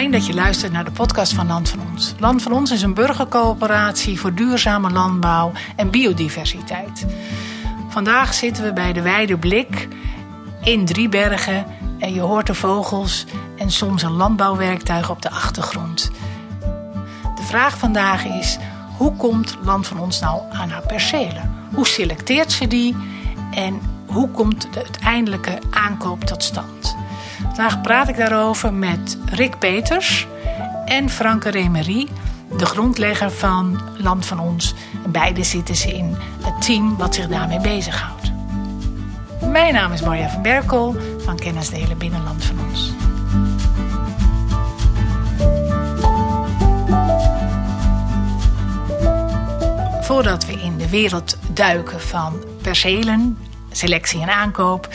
Dat 0.00 0.26
je 0.26 0.34
luistert 0.34 0.72
naar 0.72 0.84
de 0.84 0.90
podcast 0.90 1.32
van 1.32 1.46
Land 1.46 1.68
van 1.68 1.80
Ons. 1.92 2.14
Land 2.18 2.42
van 2.42 2.52
Ons 2.52 2.70
is 2.70 2.82
een 2.82 2.94
burgercoöperatie 2.94 4.20
voor 4.20 4.34
duurzame 4.34 4.90
landbouw 4.90 5.52
en 5.76 5.90
biodiversiteit. 5.90 7.06
Vandaag 7.88 8.34
zitten 8.34 8.64
we 8.64 8.72
bij 8.72 8.92
de 8.92 9.02
Weide 9.02 9.38
Blik 9.38 9.88
in 10.62 10.84
Driebergen 10.84 11.66
en 11.98 12.14
je 12.14 12.20
hoort 12.20 12.46
de 12.46 12.54
vogels 12.54 13.26
en 13.56 13.70
soms 13.70 14.02
een 14.02 14.12
landbouwwerktuig 14.12 15.10
op 15.10 15.22
de 15.22 15.30
achtergrond. 15.30 16.10
De 17.34 17.42
vraag 17.42 17.78
vandaag 17.78 18.24
is: 18.24 18.58
hoe 18.96 19.16
komt 19.16 19.58
Land 19.62 19.86
van 19.86 19.98
Ons 19.98 20.20
nou 20.20 20.42
aan 20.50 20.70
haar 20.70 20.86
percelen? 20.86 21.54
Hoe 21.74 21.86
selecteert 21.86 22.52
ze 22.52 22.66
die 22.66 22.96
en 23.50 23.80
hoe 24.06 24.28
komt 24.30 24.68
de 24.72 24.82
uiteindelijke 24.82 25.58
aankoop 25.70 26.24
tot 26.24 26.42
stand? 26.42 26.96
Vandaag 27.42 27.80
praat 27.80 28.08
ik 28.08 28.16
daarover 28.16 28.74
met 28.74 29.18
Rick 29.24 29.58
Peters 29.58 30.26
en 30.84 31.10
Franke 31.10 31.50
Remery, 31.50 32.08
de 32.58 32.66
grondlegger 32.66 33.30
van 33.30 33.80
Land 33.96 34.26
van 34.26 34.40
Ons. 34.40 34.74
beide 35.06 35.44
zitten 35.44 35.76
ze 35.76 35.96
in 35.96 36.16
het 36.42 36.62
team 36.62 36.96
wat 36.96 37.14
zich 37.14 37.28
daarmee 37.28 37.60
bezighoudt. 37.60 38.32
Mijn 39.50 39.74
naam 39.74 39.92
is 39.92 40.02
Marja 40.02 40.28
van 40.28 40.42
Berkel 40.42 40.96
van 41.18 41.36
Kennisdelen 41.36 41.98
Binnenland 41.98 42.44
van 42.44 42.56
Ons. 42.68 42.92
Voordat 50.00 50.46
we 50.46 50.52
in 50.52 50.76
de 50.76 50.88
wereld 50.88 51.36
duiken 51.52 52.00
van 52.00 52.44
percelen, 52.62 53.38
selectie 53.70 54.20
en 54.20 54.28
aankoop, 54.28 54.88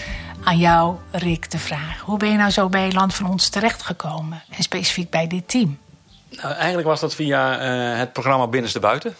aan 0.46 0.58
jou, 0.58 0.96
Rick, 1.12 1.52
de 1.52 1.60
vraag. 1.60 2.00
Hoe 2.00 2.18
ben 2.18 2.30
je 2.30 2.38
nou 2.38 2.50
zo 2.50 2.70
bij 2.70 2.92
Land 2.92 3.16
van 3.16 3.30
Ons 3.30 3.50
terechtgekomen? 3.50 4.44
En 4.50 4.64
specifiek 4.64 5.10
bij 5.10 5.28
dit 5.28 5.50
team? 5.50 5.80
Nou, 6.30 6.54
eigenlijk 6.54 6.88
was 6.88 7.00
dat 7.00 7.16
via 7.16 7.62
uh, 7.94 7.98
het 7.98 8.14
programma 8.14 8.48
Binnenste 8.48 8.80
Buiten. 8.80 9.16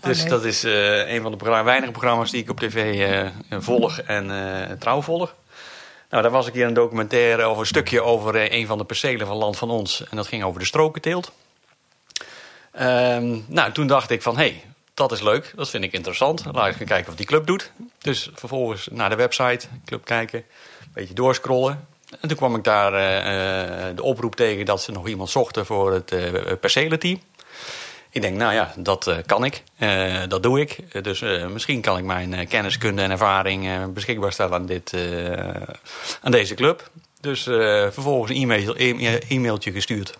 dus 0.00 0.24
dat 0.24 0.44
is 0.44 0.64
uh, 0.64 1.12
een 1.12 1.22
van 1.22 1.30
de 1.30 1.36
programma, 1.36 1.64
weinige 1.64 1.92
programma's 1.92 2.30
die 2.30 2.42
ik 2.42 2.50
op 2.50 2.60
tv 2.60 2.98
uh, 3.50 3.60
volg 3.60 3.98
en 3.98 4.76
trouw 4.78 5.02
volg. 5.02 5.34
Nou, 6.10 6.22
daar 6.22 6.32
was 6.32 6.46
ik 6.46 6.54
hier 6.54 6.66
een 6.66 6.74
documentaire 6.74 7.42
over 7.42 7.60
een 7.60 7.66
stukje 7.66 8.02
over 8.02 8.52
een 8.52 8.66
van 8.66 8.78
de 8.78 8.84
percelen 8.84 9.26
van 9.26 9.36
Land 9.36 9.56
van 9.56 9.70
Ons. 9.70 10.04
En 10.10 10.16
dat 10.16 10.26
ging 10.26 10.44
over 10.44 10.60
de 10.60 10.66
strokenteelt. 10.66 11.32
Um, 12.80 13.44
nou, 13.48 13.72
toen 13.72 13.86
dacht 13.86 14.10
ik 14.10 14.22
van, 14.22 14.36
hé, 14.36 14.42
hey, 14.42 14.62
dat 14.96 15.12
is 15.12 15.20
leuk, 15.20 15.52
dat 15.56 15.70
vind 15.70 15.84
ik 15.84 15.92
interessant. 15.92 16.44
Laat 16.52 16.66
ik 16.66 16.76
gaan 16.76 16.86
kijken 16.86 17.06
wat 17.06 17.16
die 17.16 17.26
club 17.26 17.46
doet. 17.46 17.72
Dus 17.98 18.30
vervolgens 18.34 18.88
naar 18.90 19.10
de 19.10 19.16
website, 19.16 19.66
club 19.84 20.04
kijken, 20.04 20.38
een 20.38 20.90
beetje 20.92 21.14
doorscrollen. 21.14 21.86
En 22.20 22.28
toen 22.28 22.36
kwam 22.36 22.54
ik 22.54 22.64
daar 22.64 22.92
uh, 22.92 23.96
de 23.96 24.02
oproep 24.02 24.36
tegen 24.36 24.64
dat 24.64 24.82
ze 24.82 24.92
nog 24.92 25.08
iemand 25.08 25.30
zochten 25.30 25.66
voor 25.66 25.92
het 25.92 26.12
uh, 26.12 26.52
percelenteam. 26.60 27.20
Ik 28.10 28.22
denk, 28.22 28.36
nou 28.36 28.54
ja, 28.54 28.72
dat 28.76 29.16
kan 29.26 29.44
ik. 29.44 29.62
dat 30.28 30.42
doe 30.42 30.60
ik. 30.60 31.04
dus 31.04 31.20
misschien 31.52 31.80
kan 31.80 31.98
ik 31.98 32.04
mijn 32.04 32.48
kenniskunde 32.48 33.02
en 33.02 33.10
ervaring 33.10 33.92
beschikbaar 33.92 34.32
stellen 34.32 34.54
aan, 34.54 34.66
dit, 34.66 34.94
aan 36.22 36.30
deze 36.30 36.54
club. 36.54 36.90
Dus 37.20 37.42
vervolgens 37.42 38.30
een 38.30 38.42
e-mail, 38.42 38.76
e 38.76 39.18
e-mailtje 39.28 39.72
gestuurd 39.72 40.16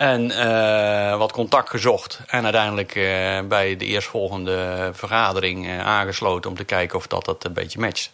en 0.00 0.30
uh, 0.30 1.16
wat 1.18 1.32
contact 1.32 1.70
gezocht. 1.70 2.20
En 2.26 2.44
uiteindelijk 2.44 2.94
uh, 2.94 3.40
bij 3.40 3.76
de 3.76 3.84
eerstvolgende 3.84 4.90
vergadering 4.92 5.66
uh, 5.66 5.86
aangesloten 5.86 6.50
om 6.50 6.56
te 6.56 6.64
kijken 6.64 6.98
of 6.98 7.06
dat, 7.06 7.24
dat 7.24 7.44
een 7.44 7.52
beetje 7.52 7.80
matcht. 7.80 8.10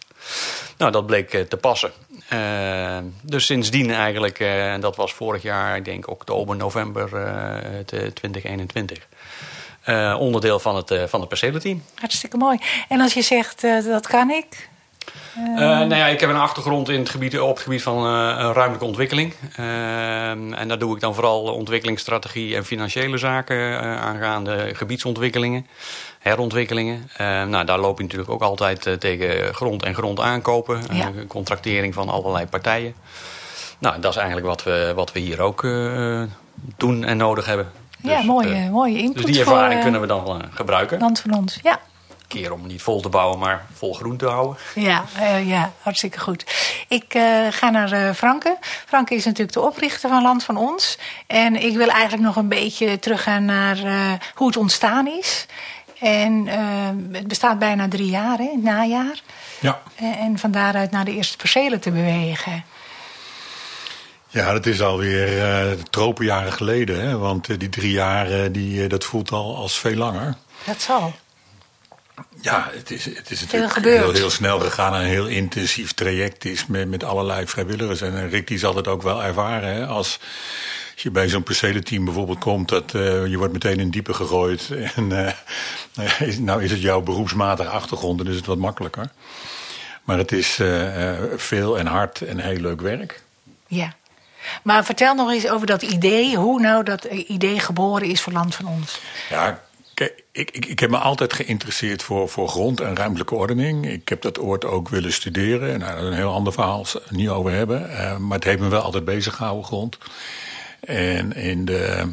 Nou, 0.77 0.91
dat 0.91 1.05
bleek 1.05 1.29
te 1.29 1.57
passen. 1.57 1.91
dus 3.21 3.45
sindsdien 3.45 3.91
eigenlijk, 3.91 4.39
en 4.39 4.81
dat 4.81 4.95
was 4.95 5.13
vorig 5.13 5.41
jaar, 5.41 5.75
ik 5.75 5.85
denk 5.85 6.09
oktober, 6.09 6.55
november 6.55 7.09
2021. 8.13 9.07
onderdeel 10.17 10.59
van 10.59 10.75
het, 10.75 11.09
van 11.09 11.21
het. 11.21 11.75
Hartstikke 11.95 12.37
mooi. 12.37 12.57
En 12.89 13.01
als 13.01 13.13
je 13.13 13.21
zegt, 13.21 13.61
dat 13.85 14.07
kan 14.07 14.29
ik, 14.29 14.69
uh, 15.37 15.59
nou 15.59 15.95
ja, 15.95 16.07
ik 16.07 16.19
heb 16.19 16.29
een 16.29 16.35
achtergrond 16.35 16.89
in 16.89 16.99
het 16.99 17.09
gebied, 17.09 17.39
op 17.39 17.55
het 17.55 17.63
gebied 17.63 17.81
van 17.81 17.97
uh, 17.97 18.11
ruimtelijke 18.53 18.85
ontwikkeling. 18.85 19.33
Uh, 19.59 20.29
en 20.29 20.67
daar 20.67 20.79
doe 20.79 20.95
ik 20.95 21.01
dan 21.01 21.13
vooral 21.13 21.41
ontwikkelingsstrategie 21.41 22.55
en 22.55 22.65
financiële 22.65 23.17
zaken 23.17 23.79
aangaande 23.99 24.69
gebiedsontwikkelingen, 24.73 25.67
herontwikkelingen. 26.19 27.09
nou, 27.49 27.65
daar 27.65 27.79
loop 27.79 27.97
je 27.97 28.03
natuurlijk 28.03 28.31
ook 28.31 28.41
altijd 28.41 28.99
tegen 28.99 29.53
grond 29.53 29.83
en 29.83 29.93
grond 29.93 30.19
aankopen, 30.19 30.81
ja. 30.91 31.11
contractering 31.27 31.93
van 31.93 32.09
allerlei 32.09 32.45
partijen. 32.45 32.93
Nou, 33.79 33.99
dat 33.99 34.11
is 34.11 34.17
eigenlijk 34.17 34.47
wat 34.47 34.63
we, 34.63 34.91
wat 34.95 35.11
we 35.11 35.19
hier 35.19 35.41
ook 35.41 35.61
doen 36.77 37.03
en 37.03 37.17
nodig 37.17 37.45
hebben. 37.45 37.71
Ja, 38.01 38.15
dus, 38.15 38.25
mooie, 38.25 38.69
mooie 38.69 38.97
input. 38.97 39.15
Dus 39.15 39.25
die 39.25 39.39
ervaring 39.39 39.81
kunnen 39.81 40.01
we 40.01 40.07
dan 40.07 40.41
gebruiken. 40.53 40.99
Land 40.99 41.19
van 41.19 41.33
ons, 41.33 41.59
ja 41.63 41.79
keer 42.27 42.53
om 42.53 42.67
niet 42.67 42.81
vol 42.81 43.01
te 43.01 43.09
bouwen, 43.09 43.39
maar 43.39 43.65
vol 43.73 43.93
groen 43.93 44.17
te 44.17 44.25
houden. 44.25 44.57
Ja, 44.75 45.05
uh, 45.19 45.47
ja 45.47 45.71
hartstikke 45.81 46.19
goed. 46.19 46.45
Ik 46.87 47.13
uh, 47.13 47.47
ga 47.49 47.69
naar 47.69 47.93
uh, 47.93 48.13
Franke. 48.13 48.57
Franke 48.85 49.15
is 49.15 49.25
natuurlijk 49.25 49.53
de 49.53 49.61
oprichter 49.61 50.09
van 50.09 50.21
Land 50.21 50.43
van 50.43 50.57
Ons. 50.57 50.97
En 51.27 51.55
ik 51.55 51.75
wil 51.75 51.87
eigenlijk 51.87 52.23
nog 52.23 52.35
een 52.35 52.47
beetje 52.47 52.99
teruggaan 52.99 53.45
naar 53.45 53.77
hoe 54.35 54.47
het 54.47 54.57
ontstaan 54.57 55.07
is. 55.07 55.45
En 55.99 56.47
het 57.11 57.27
bestaat 57.27 57.59
bijna 57.59 57.87
drie 57.87 58.09
jaar, 58.09 58.37
hè, 58.37 58.43
in 58.43 58.51
het 58.53 58.63
najaar. 58.63 59.21
Ja. 59.59 59.81
en 59.95 60.39
van 60.39 60.51
daaruit 60.51 60.91
naar 60.91 61.05
de 61.05 61.15
eerste 61.15 61.37
percelen 61.37 61.79
te 61.79 61.91
bewegen. 61.91 62.63
Ja, 64.29 64.53
dat 64.53 64.65
is 64.65 64.81
alweer 64.81 65.37
uh, 65.37 65.79
tropenjaren 65.89 66.53
geleden. 66.53 67.07
Hè? 67.07 67.17
Want 67.17 67.59
die 67.59 67.69
drie 67.69 67.91
jaar, 67.91 68.51
die, 68.51 68.87
dat 68.87 69.03
voelt 69.03 69.31
al 69.31 69.55
als 69.55 69.79
veel 69.79 69.95
langer. 69.95 70.35
Dat 70.63 70.81
zal. 70.81 71.13
Ja, 72.41 72.69
het 72.73 72.91
is, 72.91 73.05
het 73.05 73.31
is 73.31 73.41
natuurlijk 73.41 73.75
heel, 73.75 74.11
heel, 74.11 74.29
snel 74.29 74.59
gegaan 74.59 74.93
en 74.93 75.01
een 75.01 75.07
heel 75.07 75.27
intensief 75.27 75.93
traject 75.93 76.45
is 76.45 76.65
met, 76.65 76.89
met 76.89 77.03
allerlei 77.03 77.47
vrijwilligers. 77.47 78.01
En 78.01 78.29
Rick 78.29 78.47
die 78.47 78.57
zal 78.57 78.75
het 78.75 78.87
ook 78.87 79.01
wel 79.01 79.23
ervaren. 79.23 79.73
Hè? 79.73 79.85
Als, 79.85 80.19
als 80.93 81.03
je 81.03 81.11
bij 81.11 81.29
zo'n 81.29 81.43
percelenteam 81.43 82.05
bijvoorbeeld 82.05 82.39
komt, 82.39 82.69
dat 82.69 82.93
uh, 82.93 83.25
je 83.25 83.37
wordt 83.37 83.53
meteen 83.53 83.79
in 83.79 83.89
diepe 83.89 84.13
gegooid. 84.13 84.69
En 84.95 85.09
uh, 85.09 86.39
nou 86.39 86.63
is 86.63 86.71
het 86.71 86.81
jouw 86.81 87.01
beroepsmatige 87.01 87.69
achtergrond, 87.69 88.17
dan 88.17 88.27
is 88.27 88.35
het 88.35 88.45
wat 88.45 88.57
makkelijker. 88.57 89.09
Maar 90.03 90.17
het 90.17 90.31
is 90.31 90.59
uh, 90.59 91.13
veel 91.35 91.79
en 91.79 91.85
hard 91.85 92.21
en 92.21 92.39
heel 92.39 92.59
leuk 92.59 92.81
werk. 92.81 93.21
Ja. 93.67 93.93
Maar 94.63 94.85
vertel 94.85 95.15
nog 95.15 95.31
eens 95.31 95.49
over 95.49 95.67
dat 95.67 95.81
idee, 95.81 96.35
hoe 96.35 96.59
nou 96.59 96.83
dat 96.83 97.03
idee 97.03 97.59
geboren 97.59 98.07
is 98.07 98.21
voor 98.21 98.33
Land 98.33 98.55
van 98.55 98.67
Ons. 98.67 98.99
Ja, 99.29 99.61
Kijk, 99.97 100.23
ik, 100.31 100.51
ik, 100.51 100.65
ik 100.65 100.79
heb 100.79 100.89
me 100.89 100.97
altijd 100.97 101.33
geïnteresseerd 101.33 102.03
voor, 102.03 102.29
voor 102.29 102.47
grond 102.47 102.79
en 102.81 102.95
ruimtelijke 102.95 103.35
ordening. 103.35 103.89
Ik 103.89 104.09
heb 104.09 104.21
dat 104.21 104.39
ooit 104.39 104.65
ook 104.65 104.89
willen 104.89 105.13
studeren. 105.13 105.79
Nou, 105.79 105.93
dat 105.93 106.03
is 106.03 106.09
een 106.09 106.15
heel 106.15 106.33
ander 106.33 106.53
verhaal, 106.53 106.85
niet 107.09 107.29
over 107.29 107.51
hebben. 107.51 107.89
Uh, 107.91 108.17
maar 108.17 108.37
het 108.37 108.43
heeft 108.43 108.59
me 108.59 108.67
wel 108.67 108.81
altijd 108.81 109.05
bezig 109.05 109.35
gehouden, 109.35 109.65
grond. 109.65 109.97
En 110.79 111.33
in 111.33 111.65
de, 111.65 112.11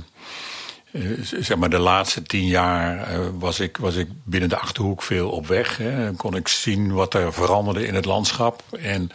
uh, 0.92 1.18
zeg 1.22 1.56
maar 1.56 1.70
de 1.70 1.78
laatste 1.78 2.22
tien 2.22 2.46
jaar 2.46 3.12
uh, 3.12 3.28
was, 3.38 3.60
ik, 3.60 3.76
was 3.76 3.94
ik 3.94 4.08
binnen 4.24 4.48
de 4.48 4.58
Achterhoek 4.58 5.02
veel 5.02 5.30
op 5.30 5.46
weg. 5.46 5.76
Hè. 5.76 6.12
Kon 6.12 6.36
ik 6.36 6.48
zien 6.48 6.92
wat 6.92 7.14
er 7.14 7.32
veranderde 7.32 7.86
in 7.86 7.94
het 7.94 8.04
landschap. 8.04 8.62
En 8.80 9.10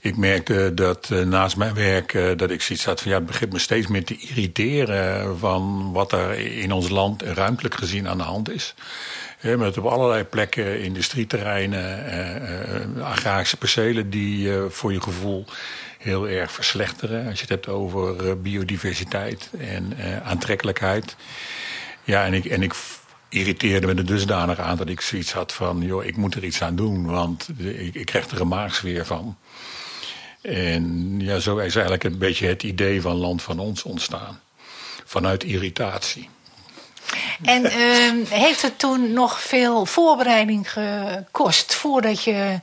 ik 0.00 0.16
merkte 0.16 0.74
dat 0.74 1.08
uh, 1.12 1.24
naast 1.24 1.56
mijn 1.56 1.74
werk 1.74 2.14
uh, 2.14 2.36
dat 2.36 2.50
ik 2.50 2.62
zoiets 2.62 2.84
had 2.84 3.00
van 3.00 3.10
ja, 3.10 3.16
het 3.16 3.26
begint 3.26 3.52
me 3.52 3.58
steeds 3.58 3.86
meer 3.86 4.04
te 4.04 4.16
irriteren 4.16 5.38
van 5.38 5.92
wat 5.92 6.12
er 6.12 6.38
in 6.38 6.72
ons 6.72 6.88
land 6.88 7.22
ruimtelijk 7.22 7.74
gezien 7.74 8.08
aan 8.08 8.18
de 8.18 8.24
hand 8.24 8.50
is. 8.50 8.74
Met 9.42 9.78
op 9.78 9.84
allerlei 9.84 10.24
plekken 10.24 10.80
industrieterreinen, 10.80 12.04
uh, 12.96 13.04
agrarische 13.04 13.56
percelen 13.56 14.10
die 14.10 14.52
voor 14.68 14.92
je 14.92 15.00
gevoel 15.00 15.44
heel 15.98 16.28
erg 16.28 16.52
verslechteren. 16.52 17.26
Als 17.26 17.34
je 17.34 17.40
het 17.40 17.48
hebt 17.48 17.68
over 17.68 18.40
biodiversiteit 18.40 19.50
en 19.58 19.92
aantrekkelijkheid. 20.24 21.16
Ja, 22.04 22.24
en 22.24 22.34
ik, 22.34 22.44
en 22.44 22.62
ik 22.62 22.74
irriteerde 23.28 23.86
me 23.86 23.94
er 23.94 24.06
dusdanig 24.06 24.58
aan 24.58 24.76
dat 24.76 24.88
ik 24.88 25.00
zoiets 25.00 25.32
had 25.32 25.52
van... 25.52 25.82
joh, 25.82 26.04
ik 26.04 26.16
moet 26.16 26.34
er 26.34 26.44
iets 26.44 26.62
aan 26.62 26.76
doen, 26.76 27.06
want 27.06 27.48
ik, 27.58 27.94
ik 27.94 28.06
krijg 28.06 28.28
er 28.28 28.40
een 28.40 28.48
maagsfeer 28.48 29.06
van. 29.06 29.36
En 30.40 31.14
ja, 31.20 31.38
zo 31.38 31.56
is 31.56 31.74
eigenlijk 31.74 32.04
een 32.04 32.18
beetje 32.18 32.46
het 32.46 32.62
idee 32.62 33.00
van 33.00 33.16
Land 33.16 33.42
van 33.42 33.58
Ons 33.58 33.82
ontstaan. 33.82 34.40
Vanuit 35.04 35.44
irritatie. 35.44 36.28
En 37.42 37.62
uh, 37.62 38.28
heeft 38.28 38.62
het 38.62 38.78
toen 38.78 39.12
nog 39.12 39.42
veel 39.42 39.86
voorbereiding 39.86 40.72
gekost 40.72 41.74
voordat 41.74 42.24
je. 42.24 42.60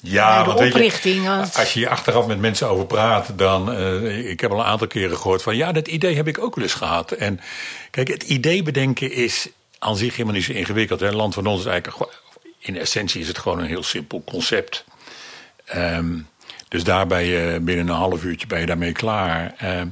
Ja, 0.00 0.42
de 0.42 0.50
oprichting. 0.50 1.22
Je, 1.22 1.46
als 1.54 1.72
je 1.72 1.78
hier 1.78 1.88
achteraf 1.88 2.26
met 2.26 2.38
mensen 2.38 2.68
over 2.68 2.86
praat, 2.86 3.38
dan. 3.38 3.72
Uh, 3.72 4.30
ik 4.30 4.40
heb 4.40 4.50
al 4.50 4.58
een 4.58 4.64
aantal 4.64 4.86
keren 4.86 5.16
gehoord 5.16 5.42
van. 5.42 5.56
Ja, 5.56 5.72
dat 5.72 5.88
idee 5.88 6.16
heb 6.16 6.28
ik 6.28 6.38
ook 6.38 6.54
wel 6.54 6.64
eens 6.64 6.74
gehad. 6.74 7.12
En 7.12 7.40
kijk, 7.90 8.08
het 8.08 8.22
idee 8.22 8.62
bedenken 8.62 9.12
is 9.12 9.48
aan 9.78 9.96
zich 9.96 10.12
helemaal 10.12 10.34
niet 10.34 10.44
zo 10.44 10.52
ingewikkeld. 10.52 11.00
Hè. 11.00 11.10
Land 11.10 11.34
van 11.34 11.46
ons 11.46 11.60
is 11.60 11.66
eigenlijk. 11.66 12.12
In 12.58 12.78
essentie 12.78 13.20
is 13.20 13.28
het 13.28 13.38
gewoon 13.38 13.58
een 13.58 13.66
heel 13.66 13.82
simpel 13.82 14.22
concept. 14.24 14.84
Um, 15.76 16.28
Dus 16.74 16.84
daar 16.84 17.06
ben 17.06 17.24
je 17.24 17.58
binnen 17.62 17.88
een 17.88 17.94
half 17.94 18.24
uurtje 18.24 18.46
ben 18.46 18.60
je 18.60 18.66
daarmee 18.66 18.92
klaar. 18.92 19.54
Uh, 19.62 19.82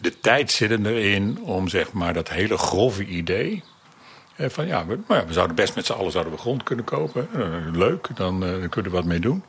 de 0.00 0.20
tijd 0.20 0.50
zit 0.50 0.70
erin 0.70 1.38
om 1.42 1.68
zeg 1.68 1.92
maar 1.92 2.14
dat 2.14 2.28
hele 2.28 2.58
grove 2.58 3.04
idee. 3.04 3.62
Uh, 4.36 4.48
van 4.48 4.66
ja 4.66 4.86
we, 4.86 4.98
nou 5.08 5.20
ja, 5.20 5.26
we 5.26 5.32
zouden 5.32 5.56
best 5.56 5.74
met 5.74 5.86
z'n 5.86 5.92
allen 5.92 6.12
zouden 6.12 6.32
we 6.32 6.38
grond 6.38 6.62
kunnen 6.62 6.84
kopen. 6.84 7.28
Uh, 7.36 7.46
leuk, 7.72 8.08
dan, 8.14 8.38
kunnen 8.70 8.90
we 8.90 8.96
wat 8.96 9.04
mee 9.04 9.18
doen. 9.18 9.44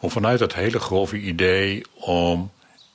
Om 0.00 0.10
vanuit 0.10 0.38
dat 0.38 0.54
hele 0.54 0.78
grove 0.78 1.18
idee 1.18 1.82
om 1.94 2.50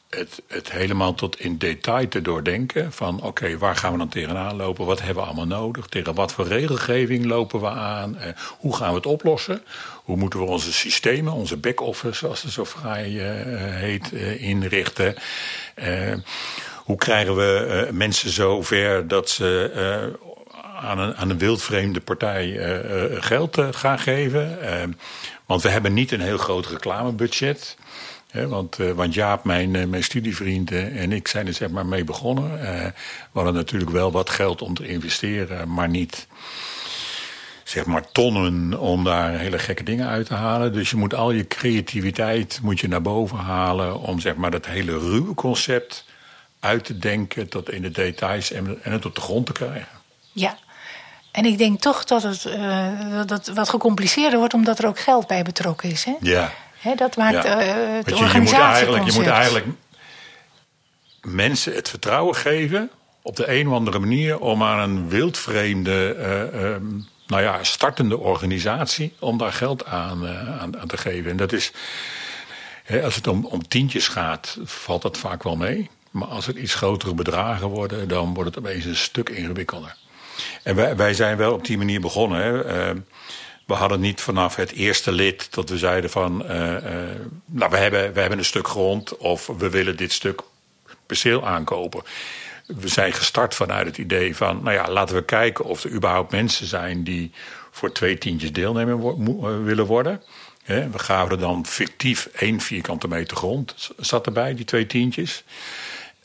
het, 0.10 0.42
het 0.48 0.72
helemaal 0.72 1.14
tot 1.14 1.40
in 1.40 1.58
detail 1.58 2.08
te 2.08 2.22
doordenken. 2.22 2.94
Van 2.94 3.24
oké, 3.24 3.58
waar 3.58 3.76
gaan 3.76 3.92
we 3.92 3.98
dan 3.98 4.10
tegenaan 4.10 4.56
lopen? 4.56 4.86
Wat 4.86 5.02
hebben 5.02 5.24
we 5.24 5.30
allemaal 5.30 5.60
nodig? 5.60 5.88
Tegen 5.88 6.14
wat 6.14 6.34
voor 6.34 6.48
regelgeving 6.48 7.26
lopen 7.26 7.60
we 7.60 7.70
aan? 7.70 8.18
Eh, 8.18 8.34
hoe 8.60 8.76
gaan 8.76 8.90
we 8.90 8.96
het 8.96 9.06
oplossen? 9.06 9.62
Hoe 10.10 10.18
moeten 10.18 10.40
we 10.40 10.46
onze 10.46 10.74
systemen, 10.74 11.34
onze 11.34 11.58
back-office, 11.58 12.18
zoals 12.18 12.42
het 12.42 12.52
zo 12.52 12.66
fraai 12.66 13.16
uh, 13.16 13.76
heet, 13.76 14.12
uh, 14.14 14.42
inrichten? 14.42 15.16
hoe 16.76 16.98
krijgen 16.98 17.36
we 17.36 17.88
mensen 17.92 18.30
zover 18.30 19.08
dat 19.08 19.30
ze 19.30 19.72
aan, 20.82 21.00
een, 21.00 21.16
aan 21.16 21.30
een 21.30 21.38
wildvreemde 21.38 22.00
partij 22.00 22.60
geld 23.20 23.58
gaan 23.72 24.00
geven? 24.00 24.60
want 25.46 25.62
we 25.62 25.70
hebben 25.70 25.94
niet 25.94 26.12
een 26.12 26.22
heel 26.22 26.38
groot 26.38 26.68
reclamebudget 26.68 27.78
want, 28.32 28.78
want 28.96 29.14
Jaap, 29.14 29.44
mijn, 29.44 29.90
mijn 29.90 30.04
studievriend 30.04 30.72
en 30.72 31.12
ik 31.12 31.28
zijn 31.28 31.48
er 31.48 31.54
zeg 31.54 31.70
maar 31.70 31.86
mee 31.86 32.04
begonnen. 32.04 32.52
We 32.52 32.94
hadden 33.32 33.54
natuurlijk 33.54 33.92
wel 33.92 34.12
wat 34.12 34.30
geld 34.30 34.62
om 34.62 34.74
te 34.74 34.88
investeren, 34.88 35.74
maar 35.74 35.90
niet 35.90 36.28
zeg 37.70 37.86
maar 37.86 38.12
tonnen 38.12 38.80
om 38.80 39.04
daar 39.04 39.38
hele 39.38 39.60
gekke 39.60 39.84
dingen 39.84 40.08
uit 40.08 40.26
te 40.26 40.34
halen. 40.34 40.74
Dus 40.74 40.90
je 40.90 40.96
moet 40.96 41.14
al 41.14 41.32
je 41.32 41.48
creativiteit 41.48 42.60
moet 42.62 42.80
je 42.80 42.88
naar 42.88 43.02
boven 43.02 43.38
halen 43.38 44.00
om 44.00 44.20
zeg 44.20 44.36
maar 44.36 44.52
dat 44.52 44.66
hele 44.66 45.00
ruwe 45.00 45.34
concept 45.34 46.06
uit 46.60 46.86
te 46.86 46.98
denken 46.98 47.50
tot 47.50 47.72
in 47.72 47.82
de 47.82 47.92
details 47.92 48.52
en, 48.52 48.84
en 48.84 48.92
het 48.92 49.06
op 49.06 49.16
de 49.16 49.22
grond 49.22 49.46
te 49.46 49.52
krijgen. 49.52 49.88
Ja, 50.32 50.58
en 51.32 51.46
ik 51.46 51.58
denk 51.58 51.80
toch 51.80 52.04
dat 52.04 52.24
het, 52.24 52.44
dat 53.28 53.46
het 53.46 53.56
wat 53.56 53.70
gecompliceerder 53.70 54.40
wordt 54.40 54.54
omdat 54.54 54.80
er 54.80 54.88
ook 54.88 55.00
geld 55.00 55.28
bij 55.28 55.44
betrokken 55.44 55.92
is. 55.92 56.04
Hè? 56.04 56.16
Ja. 56.20 56.54
He, 56.80 56.96
dat 56.96 57.18
maakt 57.18 57.44
ja. 57.44 57.62
uh, 57.62 57.96
het 57.98 58.10
je, 58.10 58.16
je, 58.16 58.40
moet 58.40 58.54
eigenlijk, 58.54 59.06
je 59.06 59.14
moet 59.14 59.28
eigenlijk 59.28 59.66
mensen 61.22 61.74
het 61.74 61.90
vertrouwen 61.90 62.36
geven 62.36 62.90
op 63.22 63.36
de 63.36 63.52
een 63.60 63.68
of 63.68 63.74
andere 63.74 64.00
manier 64.00 64.40
om 64.40 64.64
aan 64.64 64.90
een 64.90 65.10
wildvreemde, 65.10 66.16
uh, 66.54 66.62
uh, 66.62 66.76
nou 67.30 67.44
ja, 67.44 67.64
startende 67.64 68.18
organisatie 68.18 69.14
om 69.20 69.38
daar 69.38 69.54
geld 69.54 69.86
aan, 69.86 70.28
aan, 70.28 70.80
aan, 70.80 70.88
te 70.88 70.98
geven. 70.98 71.32
En 71.32 71.38
dat 71.38 71.52
is, 71.52 71.72
hè, 72.84 73.04
als 73.04 73.16
het 73.16 73.28
om, 73.28 73.46
om 73.46 73.68
tientjes 73.68 74.08
gaat, 74.08 74.58
valt 74.64 75.02
dat 75.02 75.18
vaak 75.18 75.44
wel 75.44 75.56
mee. 75.56 75.90
Maar 76.12 76.28
als 76.28 76.46
het 76.46 76.56
iets 76.56 76.76
grotere 76.76 77.14
bedragen 77.14 77.68
worden, 77.68 78.08
dan 78.08 78.34
wordt 78.34 78.56
het 78.56 78.66
opeens 78.66 78.86
een 78.86 78.96
stuk 78.96 79.30
ingewikkelder. 79.30 79.96
En 80.64 80.76
wij, 80.76 80.96
wij 80.96 81.14
zijn 81.14 81.38
wel 81.38 81.54
op 81.54 81.66
die 81.66 81.78
manier 81.78 82.02
begonnen. 82.02 82.42
Hè 82.42 82.94
we 83.70 83.76
hadden 83.76 84.00
niet 84.00 84.22
vanaf 84.22 84.56
het 84.56 84.72
eerste 84.72 85.12
lid 85.12 85.54
dat 85.54 85.70
we 85.70 85.78
zeiden 85.78 86.10
van... 86.10 86.42
Uh, 86.42 86.50
nou, 87.46 87.72
we 87.72 87.78
hebben, 87.78 88.14
we 88.14 88.20
hebben 88.20 88.38
een 88.38 88.46
stuk 88.46 88.68
grond 88.68 89.18
of 89.18 89.48
we 89.58 89.70
willen 89.70 89.98
dit 89.98 90.12
stuk 90.12 90.42
perceel 91.06 91.48
aankopen. 91.48 92.04
We 92.78 92.88
zijn 92.88 93.14
gestart 93.14 93.56
vanuit 93.56 93.88
het 93.88 93.98
idee 93.98 94.36
van... 94.36 94.64
nou 94.64 94.76
ja, 94.76 94.90
laten 94.90 95.16
we 95.16 95.26
kijken 95.26 95.66
of 95.66 95.84
er 95.84 95.92
überhaupt 95.92 96.32
mensen 96.32 96.68
zijn... 96.68 97.04
die 97.04 97.32
voor 97.72 97.92
twee 97.92 98.18
tientjes 98.18 98.52
deelnemer 98.52 98.98
wo 98.98 99.64
willen 99.64 99.86
worden. 99.86 100.22
we 100.66 101.00
gaven 101.00 101.32
er 101.32 101.40
dan 101.40 101.66
fictief 101.66 102.26
één 102.26 102.60
vierkante 102.60 103.08
meter 103.08 103.38
grond. 103.38 103.92
Zat 103.98 104.26
erbij, 104.26 104.56
die 104.56 104.66
twee 104.66 104.86
tientjes. 104.86 105.44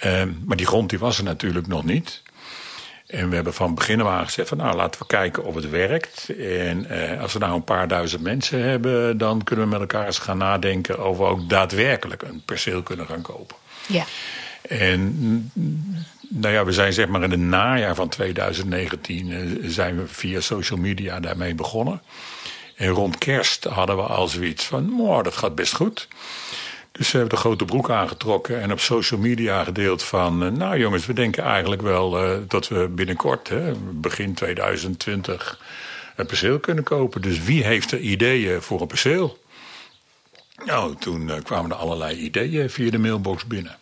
Uh, 0.05 0.23
maar 0.45 0.57
die 0.57 0.67
grond 0.67 0.91
die 0.91 0.99
was 0.99 1.19
er 1.19 1.25
natuurlijk 1.25 1.67
nog 1.67 1.85
niet. 1.85 2.23
En 3.07 3.29
we 3.29 3.35
hebben 3.35 3.55
van 3.55 3.75
begin 3.75 4.01
af 4.01 4.09
aan 4.09 4.25
gezegd 4.25 4.49
van 4.49 4.59
nou 4.59 4.77
laten 4.77 5.01
we 5.01 5.07
kijken 5.07 5.45
of 5.45 5.55
het 5.55 5.71
werkt. 5.71 6.29
En 6.39 6.87
eh, 6.87 7.21
als 7.21 7.33
we 7.33 7.39
nou 7.39 7.55
een 7.55 7.65
paar 7.65 7.89
duizend 7.89 8.23
mensen 8.23 8.63
hebben, 8.63 9.19
dan 9.19 9.43
kunnen 9.43 9.65
we 9.65 9.71
met 9.71 9.81
elkaar 9.81 10.07
eens 10.07 10.19
gaan 10.19 10.39
nadenken 10.39 11.07
of 11.07 11.17
we 11.19 11.25
ook 11.25 11.49
daadwerkelijk 11.49 12.23
een 12.23 12.43
perceel 12.45 12.83
kunnen 12.83 13.07
gaan 13.07 13.23
kopen. 13.23 13.57
Ja. 13.87 14.05
En 14.69 15.53
nou 16.29 16.55
ja, 16.55 16.65
we 16.65 16.73
zijn 16.73 16.93
zeg 16.93 17.09
maar 17.09 17.23
in 17.23 17.31
het 17.31 17.41
najaar 17.41 17.95
van 17.95 18.09
2019 18.09 19.33
eh, 19.33 19.71
zijn 19.71 19.97
we 19.97 20.07
via 20.07 20.41
social 20.41 20.79
media 20.79 21.21
daarmee 21.21 21.55
begonnen. 21.55 22.03
En 22.77 22.89
rond 22.89 23.19
kerst 23.19 23.65
hadden 23.65 23.97
we 23.97 24.03
al 24.03 24.29
zoiets 24.29 24.65
van, 24.65 25.01
oh, 25.01 25.23
dat 25.23 25.37
gaat 25.37 25.55
best 25.55 25.75
goed. 25.75 26.09
Dus 26.93 27.09
ze 27.09 27.17
hebben 27.17 27.35
de 27.35 27.41
grote 27.41 27.65
broek 27.65 27.91
aangetrokken 27.91 28.61
en 28.61 28.73
op 28.73 28.81
social 28.81 29.21
media 29.21 29.65
gedeeld 29.65 30.03
van... 30.03 30.45
Uh, 30.45 30.51
nou 30.51 30.79
jongens, 30.79 31.07
we 31.07 31.13
denken 31.13 31.45
eigenlijk 31.45 31.83
wel 31.83 32.25
uh, 32.25 32.39
dat 32.49 32.69
we 32.69 32.89
binnenkort, 32.89 33.49
hè, 33.49 33.73
begin 33.93 34.35
2020, 34.35 35.61
een 36.17 36.27
perceel 36.27 36.59
kunnen 36.59 36.85
kopen. 36.85 37.23
Dus 37.23 37.43
wie 37.43 37.65
heeft 37.65 37.93
er 37.93 37.99
ideeën 37.99 38.63
voor 38.63 38.81
een 38.81 38.87
perceel? 38.87 39.39
Nou, 40.65 40.95
toen 40.99 41.43
kwamen 41.43 41.71
er 41.71 41.77
allerlei 41.77 42.17
ideeën 42.17 42.71
via 42.71 42.91
de 42.91 42.99
mailbox 42.99 43.47
binnen. 43.47 43.77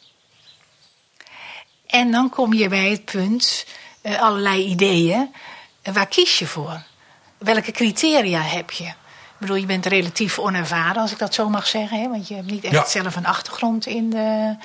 En 1.92 2.10
dan 2.10 2.30
kom 2.30 2.52
je 2.52 2.68
bij 2.68 2.90
het 2.90 3.04
punt, 3.04 3.66
allerlei 4.02 4.64
ideeën. 4.64 5.34
waar 5.92 6.06
kies 6.08 6.38
je 6.38 6.46
voor? 6.46 6.82
Welke 7.38 7.72
criteria 7.72 8.40
heb 8.40 8.70
je? 8.70 8.84
Ik 8.84 9.48
bedoel, 9.48 9.56
je 9.56 9.66
bent 9.66 9.86
relatief 9.86 10.38
onervaren, 10.38 11.02
als 11.02 11.12
ik 11.12 11.18
dat 11.18 11.34
zo 11.34 11.48
mag 11.48 11.66
zeggen. 11.66 12.00
Hè? 12.00 12.08
Want 12.08 12.28
je 12.28 12.34
hebt 12.34 12.50
niet 12.50 12.64
echt 12.64 12.90
zelf 12.90 13.16
een 13.16 13.26
achtergrond 13.26 13.86
in 13.86 14.10
de 14.10 14.56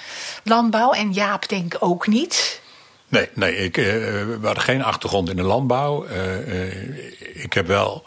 landbouw. 0.44 0.92
En 0.92 1.14
Jaap 1.14 1.50
denk 1.50 1.74
ik 1.74 1.84
ook 1.84 2.08
niet. 2.08 2.62
Nee, 3.08 3.30
nee 3.34 3.56
ik, 3.56 3.78
uh, 3.78 3.86
we 3.86 4.40
hadden 4.42 4.64
geen 4.64 4.84
achtergrond 4.84 5.30
in 5.30 5.36
de 5.36 5.44
landbouw. 5.44 6.06
Uh, 6.08 7.44
ik 7.44 7.54
heb 7.54 7.68
wel... 7.68 8.04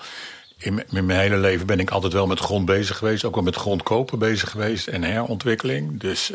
In, 0.59 0.85
in, 0.91 1.07
mijn 1.07 1.19
hele 1.19 1.37
leven 1.37 1.67
ben 1.67 1.81
ik 1.81 1.91
altijd 1.91 2.13
wel 2.13 2.27
met 2.27 2.39
grond 2.39 2.65
bezig 2.65 2.97
geweest. 2.97 3.25
Ook 3.25 3.35
wel 3.35 3.45
met 3.45 3.57
grondkopen 3.57 4.19
bezig 4.19 4.51
geweest 4.51 4.87
en 4.87 5.03
herontwikkeling. 5.03 6.01
Dus 6.01 6.33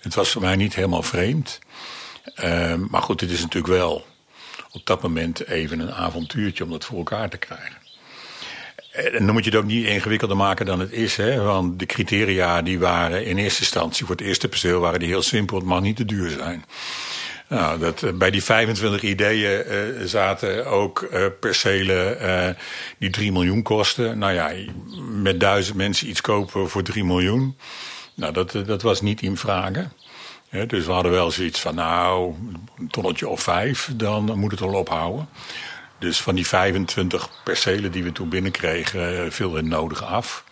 het 0.00 0.14
was 0.14 0.30
voor 0.30 0.42
mij 0.42 0.56
niet 0.56 0.74
helemaal 0.74 1.02
vreemd. 1.02 1.58
maar 2.88 3.02
goed, 3.02 3.20
het 3.20 3.30
is 3.30 3.40
natuurlijk 3.40 3.72
wel 3.72 4.06
op 4.72 4.86
dat 4.86 5.02
moment 5.02 5.46
even 5.46 5.80
een 5.80 5.92
avontuurtje 5.92 6.64
om 6.64 6.70
dat 6.70 6.84
voor 6.84 6.98
elkaar 6.98 7.28
te 7.28 7.36
krijgen. 7.36 7.78
En 8.90 9.26
dan 9.26 9.32
moet 9.32 9.44
je 9.44 9.50
het 9.50 9.58
ook 9.58 9.66
niet 9.66 9.86
ingewikkelder 9.86 10.36
maken 10.36 10.66
dan 10.66 10.80
het 10.80 10.92
is. 10.92 11.16
Hè? 11.16 11.40
Want 11.40 11.78
de 11.78 11.86
criteria 11.86 12.62
die 12.62 12.78
waren 12.78 13.24
in 13.24 13.38
eerste 13.38 13.60
instantie 13.60 14.06
voor 14.06 14.16
het 14.16 14.24
eerste 14.24 14.48
perceel 14.48 14.80
waren 14.80 14.98
die 14.98 15.08
heel 15.08 15.22
simpel. 15.22 15.56
Het 15.56 15.66
mag 15.66 15.80
niet 15.80 15.96
te 15.96 16.04
duur 16.04 16.30
zijn. 16.30 16.64
Nou, 17.48 17.78
dat, 17.78 18.02
eh, 18.02 18.12
bij 18.12 18.30
die 18.30 18.44
25 18.44 19.02
ideeën 19.02 19.64
uh, 19.68 20.04
zaten 20.04 20.66
ook 20.66 21.08
uh, 21.12 21.26
percelen 21.40 22.56
die 22.98 23.10
3 23.10 23.32
miljoen 23.32 23.62
kosten. 23.62 24.18
Nou 24.18 24.32
ja, 24.32 24.52
met 25.12 25.40
duizend 25.40 25.76
mensen 25.76 26.08
iets 26.08 26.20
kopen 26.20 26.70
voor 26.70 26.82
3 26.82 27.04
miljoen. 27.04 27.56
Nou, 28.20 28.32
dat, 28.32 28.52
dat 28.66 28.82
was 28.82 29.00
niet 29.00 29.22
in 29.22 29.36
vragen. 29.36 29.92
dus 30.66 30.86
we 30.86 30.92
hadden 30.92 31.12
wel 31.12 31.30
zoiets 31.30 31.60
van, 31.60 31.74
nou, 31.74 32.34
een 32.78 32.88
tonnetje 32.88 33.28
of 33.28 33.42
vijf, 33.42 33.90
dan 33.94 34.38
moet 34.38 34.50
het 34.50 34.60
wel 34.60 34.74
ophouden. 34.74 35.28
Dus 35.98 36.20
van 36.20 36.34
die 36.34 36.46
25 36.46 37.30
percelen 37.44 37.92
die 37.92 38.04
we 38.04 38.12
toen 38.12 38.28
binnenkregen, 38.28 39.24
eh, 39.24 39.30
viel 39.30 39.56
er 39.56 39.64
nodig 39.64 40.04
af. 40.04 40.44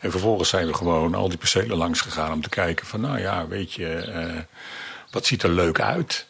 En 0.00 0.10
vervolgens 0.10 0.48
zijn 0.48 0.66
we 0.66 0.74
gewoon 0.74 1.14
al 1.14 1.28
die 1.28 1.38
percelen 1.38 1.76
langs 1.76 2.00
gegaan 2.00 2.32
om 2.32 2.42
te 2.42 2.48
kijken 2.48 2.86
van, 2.86 3.00
nou 3.00 3.20
ja, 3.20 3.46
weet 3.48 3.72
je, 3.72 4.04
uh, 4.08 4.40
wat 5.10 5.26
ziet 5.26 5.42
er 5.42 5.50
leuk 5.50 5.80
uit? 5.80 6.26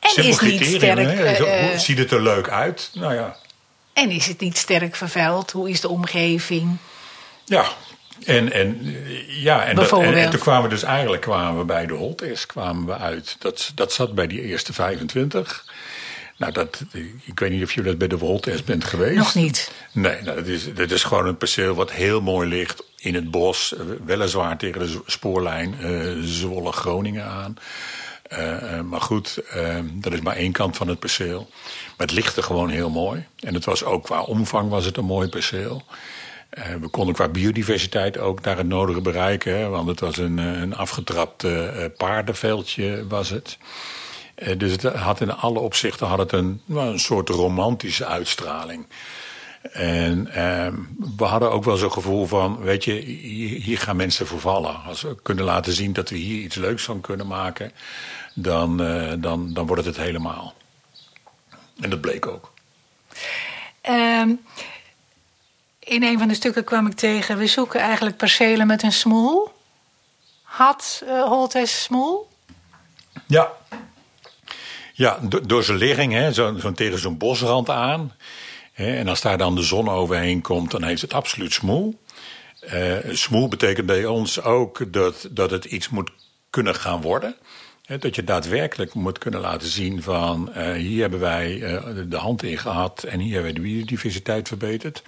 En 0.00 0.08
Simpel 0.10 0.30
is 0.30 0.40
niet 0.40 0.74
sterk. 0.74 1.40
Uh, 1.40 1.78
ziet 1.78 1.98
het 1.98 2.10
er 2.10 2.22
leuk 2.22 2.48
uit? 2.48 2.90
Nou 2.94 3.14
ja. 3.14 3.36
En 3.92 4.10
is 4.10 4.26
het 4.26 4.40
niet 4.40 4.56
sterk 4.56 4.94
vervuild? 4.94 5.50
Hoe 5.50 5.70
is 5.70 5.80
de 5.80 5.88
omgeving? 5.88 6.76
Ja, 7.44 7.66
en, 8.24 8.52
en, 8.52 8.96
ja, 9.26 9.64
en, 9.64 9.76
dat, 9.76 9.92
en, 9.92 10.14
en, 10.14 10.30
toen 10.30 10.40
kwamen 10.40 10.62
we 10.62 10.68
dus 10.68 10.82
eigenlijk 10.82 11.22
kwamen 11.22 11.58
we 11.58 11.64
bij 11.64 11.86
de 11.86 11.94
Holtest 11.94 12.46
kwamen 12.46 12.86
we 12.86 12.96
uit. 12.96 13.36
Dat, 13.38 13.72
dat 13.74 13.92
zat 13.92 14.14
bij 14.14 14.26
die 14.26 14.42
eerste 14.42 14.72
25. 14.72 15.64
Nou, 16.36 16.52
dat, 16.52 16.82
ik 17.24 17.38
weet 17.38 17.50
niet 17.50 17.62
of 17.62 17.72
je 17.72 17.82
dat 17.82 17.98
bij 17.98 18.08
de 18.08 18.18
Woltest 18.18 18.64
bent 18.64 18.84
geweest. 18.84 19.16
Nog 19.16 19.34
niet. 19.34 19.72
Nee, 19.92 20.22
nou, 20.22 20.36
dat, 20.36 20.46
is, 20.46 20.74
dat 20.74 20.90
is 20.90 21.04
gewoon 21.04 21.26
een 21.26 21.36
perceel 21.36 21.74
wat 21.74 21.92
heel 21.92 22.20
mooi 22.20 22.48
ligt 22.48 22.84
in 22.96 23.14
het 23.14 23.30
bos. 23.30 23.74
Weliswaar 24.04 24.58
tegen 24.58 24.80
de 24.80 25.00
spoorlijn 25.06 25.74
uh, 25.80 26.22
Zwolle-Groningen 26.22 27.24
aan. 27.24 27.56
Uh, 28.32 28.80
maar 28.80 29.00
goed, 29.00 29.42
uh, 29.56 29.78
dat 29.92 30.12
is 30.12 30.20
maar 30.20 30.36
één 30.36 30.52
kant 30.52 30.76
van 30.76 30.88
het 30.88 30.98
perceel. 30.98 31.50
Maar 31.96 32.06
het 32.06 32.12
ligt 32.12 32.36
er 32.36 32.42
gewoon 32.42 32.68
heel 32.70 32.90
mooi. 32.90 33.26
En 33.40 33.54
het 33.54 33.64
was 33.64 33.84
ook 33.84 34.04
qua 34.04 34.22
omvang 34.22 34.70
was 34.70 34.84
het 34.84 34.96
een 34.96 35.04
mooi 35.04 35.28
perceel. 35.28 35.82
We 36.80 36.88
konden 36.90 37.14
qua 37.14 37.28
biodiversiteit 37.28 38.18
ook 38.18 38.42
daar 38.42 38.56
het 38.56 38.66
nodige 38.66 39.00
bereiken. 39.00 39.58
Hè, 39.58 39.68
want 39.68 39.88
het 39.88 40.00
was 40.00 40.16
een, 40.16 40.38
een 40.38 40.74
afgetrapt 40.74 41.46
paardenveldje 41.96 43.06
was 43.08 43.30
het. 43.30 43.58
Eh, 44.34 44.58
dus 44.58 44.72
het 44.72 44.82
had 44.82 45.20
in 45.20 45.32
alle 45.32 45.58
opzichten 45.58 46.06
had 46.06 46.18
het 46.18 46.32
een, 46.32 46.60
een 46.68 46.98
soort 46.98 47.28
romantische 47.28 48.06
uitstraling. 48.06 48.86
En 49.72 50.28
ehm, 50.34 50.74
we 51.16 51.24
hadden 51.24 51.50
ook 51.50 51.64
wel 51.64 51.76
zo'n 51.76 51.92
gevoel 51.92 52.26
van, 52.26 52.58
weet 52.60 52.84
je, 52.84 52.92
hier, 52.92 53.78
gaan 53.78 53.96
mensen 53.96 54.26
voor 54.26 54.40
vallen. 54.40 54.82
Als 54.82 55.02
we 55.02 55.16
kunnen 55.22 55.44
laten 55.44 55.72
zien 55.72 55.92
dat 55.92 56.10
we 56.10 56.16
hier 56.16 56.42
iets 56.42 56.56
leuks 56.56 56.82
van 56.84 57.00
kunnen 57.00 57.26
maken, 57.26 57.72
dan, 58.34 58.82
uh, 58.82 59.12
dan, 59.18 59.52
dan 59.54 59.66
wordt 59.66 59.84
het 59.84 59.96
het 59.96 60.04
helemaal. 60.04 60.54
En 61.80 61.90
dat 61.90 62.00
bleek 62.00 62.26
ook. 62.26 62.52
Um, 63.90 64.40
in 65.84 66.02
een 66.02 66.18
van 66.18 66.28
de 66.28 66.34
stukken 66.34 66.64
kwam 66.64 66.86
ik 66.86 66.94
tegen, 66.94 67.38
we 67.38 67.46
zoeken 67.46 67.80
eigenlijk 67.80 68.16
percelen 68.16 68.66
met 68.66 68.82
een 68.82 68.92
smoel. 68.92 69.52
Had 70.42 71.02
uh, 71.06 71.22
Holtes 71.22 71.82
smoel? 71.82 72.28
Ja. 73.26 73.52
Ja, 74.92 75.18
door, 75.42 75.64
zijn 75.64 75.78
ligging, 75.78 76.34
zo, 76.34 76.56
zo 76.58 76.72
tegen 76.72 76.98
zo'n 76.98 77.18
bosrand 77.18 77.70
aan. 77.70 78.12
Hè, 78.72 78.96
en 78.96 79.08
als 79.08 79.20
daar 79.20 79.38
dan 79.38 79.54
de 79.54 79.62
zon 79.62 79.88
overheen 79.88 80.42
komt, 80.42 80.70
dan 80.70 80.82
heeft 80.82 81.00
het 81.02 81.12
absoluut 81.12 81.52
smoel. 81.52 82.02
Uh, 82.72 82.96
smoel 83.10 83.48
betekent 83.48 83.86
bij 83.86 84.06
ons 84.06 84.42
ook 84.42 84.92
dat, 84.92 85.28
dat 85.30 85.50
het 85.50 85.64
iets 85.64 85.88
moet 85.88 86.10
kunnen 86.50 86.74
gaan 86.74 87.00
worden. 87.00 87.36
Dat 87.86 88.14
je 88.14 88.24
daadwerkelijk 88.24 88.94
moet 88.94 89.18
kunnen 89.18 89.40
laten 89.40 89.68
zien 89.68 90.02
van 90.02 90.52
uh, 90.56 90.72
hier 90.72 91.00
hebben 91.00 91.20
wij 91.20 91.56
uh, 91.56 91.82
de 92.06 92.16
hand 92.16 92.42
in 92.42 92.58
gehad 92.58 93.02
en 93.02 93.20
hier 93.20 93.34
hebben 93.34 93.52
wij 93.52 93.62
de 93.62 93.68
biodiversiteit 93.68 94.48
verbeterd. 94.48 95.02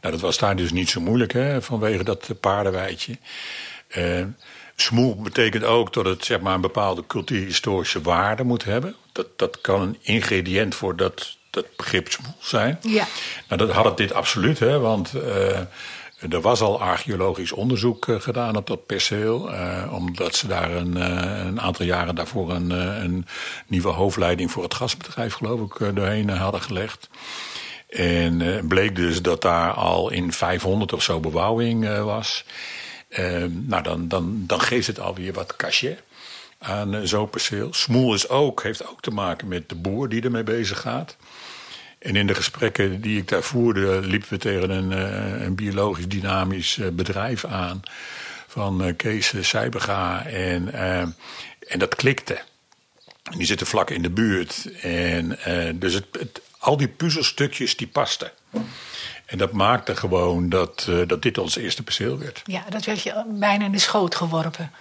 Nou, 0.00 0.14
dat 0.14 0.22
was 0.22 0.38
daar 0.38 0.56
dus 0.56 0.72
niet 0.72 0.90
zo 0.90 1.00
moeilijk 1.00 1.32
hè, 1.32 1.62
vanwege 1.62 2.04
dat 2.04 2.28
paardenweidje. 2.40 3.18
Uh, 3.96 4.24
smoel 4.76 5.16
betekent 5.16 5.64
ook 5.64 5.92
dat 5.92 6.04
het 6.04 6.24
zeg 6.24 6.40
maar, 6.40 6.54
een 6.54 6.60
bepaalde 6.60 7.06
cultuurhistorische 7.06 8.00
waarde 8.00 8.44
moet 8.44 8.64
hebben. 8.64 8.94
Dat, 9.12 9.26
dat 9.36 9.60
kan 9.60 9.80
een 9.80 9.98
ingrediënt 10.00 10.74
voor 10.74 10.96
dat, 10.96 11.36
dat 11.50 11.66
begrip 11.76 12.10
smoel 12.10 12.34
zijn. 12.38 12.78
Ja. 12.80 13.06
Nou, 13.48 13.66
dat 13.66 13.70
had 13.70 13.84
het 13.84 13.96
dit 13.96 14.12
absoluut, 14.12 14.58
hè, 14.58 14.78
want 14.78 15.12
er 16.28 16.40
was 16.40 16.60
al 16.60 16.80
archeologisch 16.80 17.52
onderzoek 17.52 18.06
uh, 18.06 18.20
gedaan 18.20 18.56
op 18.56 18.66
dat 18.66 18.86
perceel. 18.86 19.52
Uh, 19.52 19.92
omdat 19.92 20.34
ze 20.34 20.46
daar 20.46 20.70
een, 20.70 20.96
uh, 20.96 21.44
een, 21.46 21.60
aantal 21.60 21.86
jaren 21.86 22.14
daarvoor 22.14 22.50
een, 22.50 22.70
een, 22.70 23.26
nieuwe 23.66 23.88
hoofdleiding 23.88 24.50
voor 24.50 24.62
het 24.62 24.74
gasbedrijf, 24.74 25.34
geloof 25.34 25.60
ik, 25.60 25.96
doorheen 25.96 26.28
hadden 26.28 26.62
gelegd. 26.62 27.08
En 27.88 28.66
bleek 28.68 28.96
dus 28.96 29.22
dat 29.22 29.42
daar 29.42 29.72
al 29.72 30.10
in 30.10 30.32
500 30.32 30.92
of 30.92 31.02
zo 31.02 31.20
bebouwing 31.20 32.02
was. 32.02 32.44
nou, 33.48 33.82
dan, 33.82 34.08
dan, 34.08 34.44
dan 34.46 34.60
geeft 34.60 34.86
het 34.86 35.00
alweer 35.00 35.32
wat 35.32 35.56
cachet 35.56 36.02
aan 36.58 37.06
zo'n 37.06 37.30
perceel. 37.30 37.68
Smoel 37.74 38.14
is 38.14 38.28
ook, 38.28 38.62
heeft 38.62 38.86
ook 38.88 39.00
te 39.00 39.10
maken 39.10 39.48
met 39.48 39.68
de 39.68 39.74
boer 39.74 40.08
die 40.08 40.22
ermee 40.22 40.42
bezig 40.42 40.80
gaat. 40.80 41.16
En 42.00 42.16
in 42.16 42.26
de 42.26 42.34
gesprekken 42.34 43.00
die 43.00 43.18
ik 43.18 43.28
daar 43.28 43.42
voerde, 43.42 44.00
liepen 44.00 44.28
we 44.28 44.36
tegen 44.36 44.70
een, 44.70 44.90
uh, 44.90 45.42
een 45.44 45.54
biologisch 45.54 46.08
dynamisch 46.08 46.76
uh, 46.76 46.88
bedrijf 46.88 47.44
aan. 47.44 47.82
Van 48.46 48.86
uh, 48.86 48.92
Kees 48.96 49.34
Seiberga. 49.40 50.26
En, 50.26 50.72
en 51.68 51.78
dat 51.78 51.94
klikte. 51.94 52.40
En 53.22 53.38
die 53.38 53.46
zitten 53.46 53.66
vlak 53.66 53.90
in 53.90 54.02
de 54.02 54.10
buurt. 54.10 54.68
En 54.82 55.38
dus 55.74 55.94
het, 55.94 56.40
al 56.58 56.76
die 56.76 56.88
puzzelstukjes 56.88 57.76
die 57.76 57.86
pasten. 57.86 58.30
En 59.26 59.38
dat 59.38 59.52
maakte 59.52 59.96
gewoon 59.96 60.48
dat, 60.48 60.88
dat 61.06 61.22
dit 61.22 61.38
ons 61.38 61.56
eerste 61.56 61.82
perceel 61.82 62.18
werd. 62.18 62.42
Ja, 62.44 62.64
dat 62.68 62.84
werd 62.84 63.02
je 63.02 63.24
bijna 63.28 63.64
in 63.64 63.72
de 63.72 63.78
schoot 63.78 64.14
geworpen. 64.14 64.72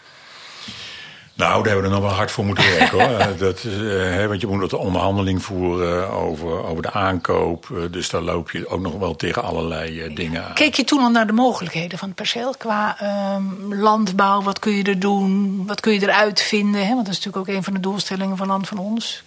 Nou, 1.39 1.63
daar 1.63 1.73
hebben 1.73 1.91
we 1.91 1.95
nog 1.95 2.05
wel 2.05 2.15
hard 2.15 2.31
voor 2.31 2.45
moeten 2.45 2.69
werken 2.77 2.99
hoor. 2.99 3.37
dat, 3.47 3.63
uh, 3.63 4.25
want 4.25 4.41
je 4.41 4.47
moet 4.47 4.71
een 4.71 4.77
onderhandeling 4.77 5.43
voeren 5.43 6.09
over, 6.09 6.63
over 6.63 6.81
de 6.81 6.91
aankoop. 6.91 7.69
Uh, 7.71 7.83
dus 7.91 8.09
daar 8.09 8.21
loop 8.21 8.51
je 8.51 8.67
ook 8.67 8.79
nog 8.79 8.97
wel 8.97 9.15
tegen 9.15 9.43
allerlei 9.43 10.03
uh, 10.03 10.15
dingen 10.15 10.45
aan. 10.45 10.53
Keek 10.53 10.75
je 10.75 10.83
toen 10.83 10.99
al 10.99 11.09
naar 11.09 11.27
de 11.27 11.33
mogelijkheden 11.33 11.97
van 11.97 12.07
het 12.07 12.17
perceel? 12.17 12.53
Qua 12.57 12.99
ehm, 12.99 13.73
landbouw, 13.73 14.41
wat 14.41 14.59
kun 14.59 14.71
je 14.71 14.83
er 14.83 14.99
doen? 14.99 15.63
Wat 15.67 15.79
kun 15.79 15.93
je 15.93 16.01
eruit 16.01 16.41
vinden? 16.41 16.81
Hè? 16.81 16.93
Want 16.93 17.05
dat 17.05 17.15
is 17.15 17.23
natuurlijk 17.23 17.49
ook 17.49 17.55
een 17.55 17.63
van 17.63 17.73
de 17.73 17.79
doelstellingen 17.79 18.37
van 18.37 18.47
Land 18.47 18.67
van 18.67 18.77
Ons. 18.77 19.23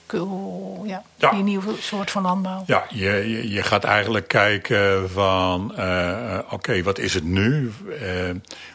Ja, 0.85 1.02
ja. 1.16 1.31
die 1.31 1.42
nieuwe 1.42 1.75
soort 1.81 2.11
van 2.11 2.23
landbouw. 2.23 2.62
Ja, 2.66 2.85
je, 2.88 3.11
je, 3.11 3.50
je 3.50 3.62
gaat 3.62 3.85
eigenlijk 3.85 4.28
kijken 4.28 5.11
van... 5.11 5.71
oké, 5.71 6.45
okay, 6.50 6.83
wat 6.83 6.99
is 6.99 7.14
het 7.14 7.25
nu? 7.25 7.73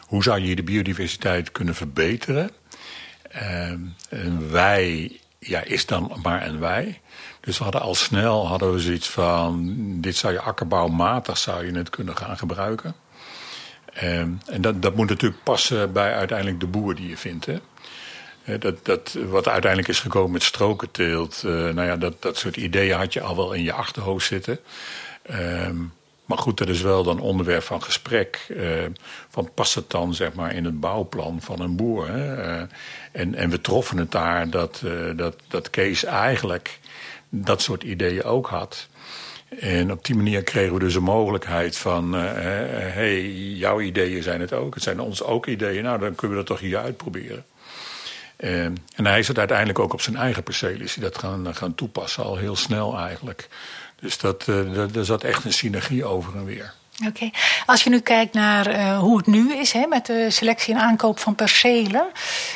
hoe 0.06 0.22
zou 0.22 0.40
je 0.40 0.56
de 0.56 0.62
biodiversiteit 0.62 1.52
kunnen 1.52 1.74
verbeteren? 1.74 2.50
Ehm, 3.38 3.80
en 4.08 4.50
wij 4.50 5.20
ja, 5.38 5.62
is 5.62 5.86
dan 5.86 6.18
maar 6.22 6.46
een 6.46 6.58
wij. 6.58 7.00
Dus 7.40 7.58
we 7.58 7.62
hadden 7.62 7.82
al 7.82 7.94
snel 7.94 8.46
hadden 8.46 8.72
we 8.72 8.80
zoiets 8.80 9.08
van... 9.08 9.76
dit 10.00 10.16
zou 10.16 10.32
je 10.32 10.40
akkerbouwmatig 10.40 11.38
zou 11.38 11.66
je 11.66 11.78
het 11.78 11.90
kunnen 11.90 12.16
gaan 12.16 12.38
gebruiken. 12.38 12.94
Um, 14.02 14.40
en 14.46 14.60
dat, 14.60 14.82
dat 14.82 14.94
moet 14.94 15.08
natuurlijk 15.08 15.42
passen 15.42 15.92
bij 15.92 16.14
uiteindelijk 16.14 16.60
de 16.60 16.66
boer 16.66 16.94
die 16.94 17.08
je 17.08 17.16
vindt. 17.16 17.46
Hè? 17.46 17.58
Dat, 18.58 18.84
dat, 18.84 19.16
wat 19.26 19.48
uiteindelijk 19.48 19.90
is 19.90 20.00
gekomen 20.00 20.30
met 20.30 20.42
strokenteelt... 20.42 21.42
Uh, 21.46 21.52
nou 21.52 21.82
ja, 21.82 21.96
dat, 21.96 22.22
dat 22.22 22.36
soort 22.36 22.56
ideeën 22.56 22.96
had 22.96 23.12
je 23.12 23.20
al 23.20 23.36
wel 23.36 23.52
in 23.52 23.62
je 23.62 23.72
achterhoofd 23.72 24.26
zitten... 24.26 24.58
Um, 25.30 25.92
maar 26.28 26.38
goed, 26.38 26.58
dat 26.58 26.68
is 26.68 26.80
wel 26.80 27.02
dan 27.02 27.20
onderwerp 27.20 27.62
van 27.62 27.82
gesprek. 27.82 28.46
Uh, 28.48 28.84
van 29.28 29.50
past 29.54 29.74
het 29.74 29.90
dan 29.90 30.14
zeg 30.14 30.32
maar, 30.32 30.54
in 30.54 30.64
het 30.64 30.80
bouwplan 30.80 31.40
van 31.40 31.60
een 31.60 31.76
boer? 31.76 32.08
Hè? 32.08 32.46
Uh, 32.46 32.62
en, 33.12 33.34
en 33.34 33.50
we 33.50 33.60
troffen 33.60 33.98
het 33.98 34.10
daar 34.10 34.50
dat, 34.50 34.82
uh, 34.84 35.16
dat, 35.16 35.36
dat 35.48 35.70
Kees 35.70 36.04
eigenlijk 36.04 36.78
dat 37.28 37.62
soort 37.62 37.82
ideeën 37.82 38.24
ook 38.24 38.46
had. 38.46 38.88
En 39.60 39.92
op 39.92 40.04
die 40.04 40.14
manier 40.16 40.42
kregen 40.42 40.72
we 40.72 40.78
dus 40.78 40.94
een 40.94 41.02
mogelijkheid 41.02 41.76
van... 41.76 42.12
hey, 42.12 43.30
jouw 43.32 43.80
ideeën 43.80 44.22
zijn 44.22 44.40
het 44.40 44.52
ook. 44.52 44.74
Het 44.74 44.82
zijn 44.82 45.00
onze 45.00 45.24
ook 45.24 45.46
ideeën. 45.46 45.82
Nou, 45.82 45.98
dan 45.98 46.14
kunnen 46.14 46.36
we 46.36 46.44
dat 46.44 46.56
toch 46.56 46.60
hier 46.68 46.78
uitproberen. 46.78 47.44
en 48.36 49.06
hij 49.06 49.18
is 49.18 49.28
het 49.28 49.38
uiteindelijk 49.38 49.78
ook 49.78 49.92
op 49.92 50.00
zijn 50.00 50.16
eigen 50.16 50.42
perceel. 50.42 50.80
Is 50.80 50.94
hij 50.94 51.04
dat 51.04 51.18
gaan, 51.18 51.54
gaan 51.54 51.74
toepassen, 51.74 52.24
al 52.24 52.36
heel 52.36 52.56
snel 52.56 52.98
eigenlijk. 52.98 53.48
Dus 54.00 54.18
dat, 54.18 54.46
er 54.46 55.04
zat 55.04 55.24
echt 55.24 55.44
een 55.44 55.52
synergie 55.52 56.04
over 56.04 56.36
en 56.36 56.44
weer. 56.44 56.74
Oké. 57.06 57.30
Als 57.66 57.82
je 57.82 57.90
nu 57.90 58.00
kijkt 58.00 58.34
naar 58.34 58.70
uh, 58.70 58.98
hoe 58.98 59.16
het 59.16 59.26
nu 59.26 59.54
is 59.54 59.72
hè, 59.72 59.86
met 59.86 60.06
de 60.06 60.30
selectie 60.30 60.74
en 60.74 60.80
aankoop 60.80 61.18
van 61.18 61.34
percelen 61.34 62.06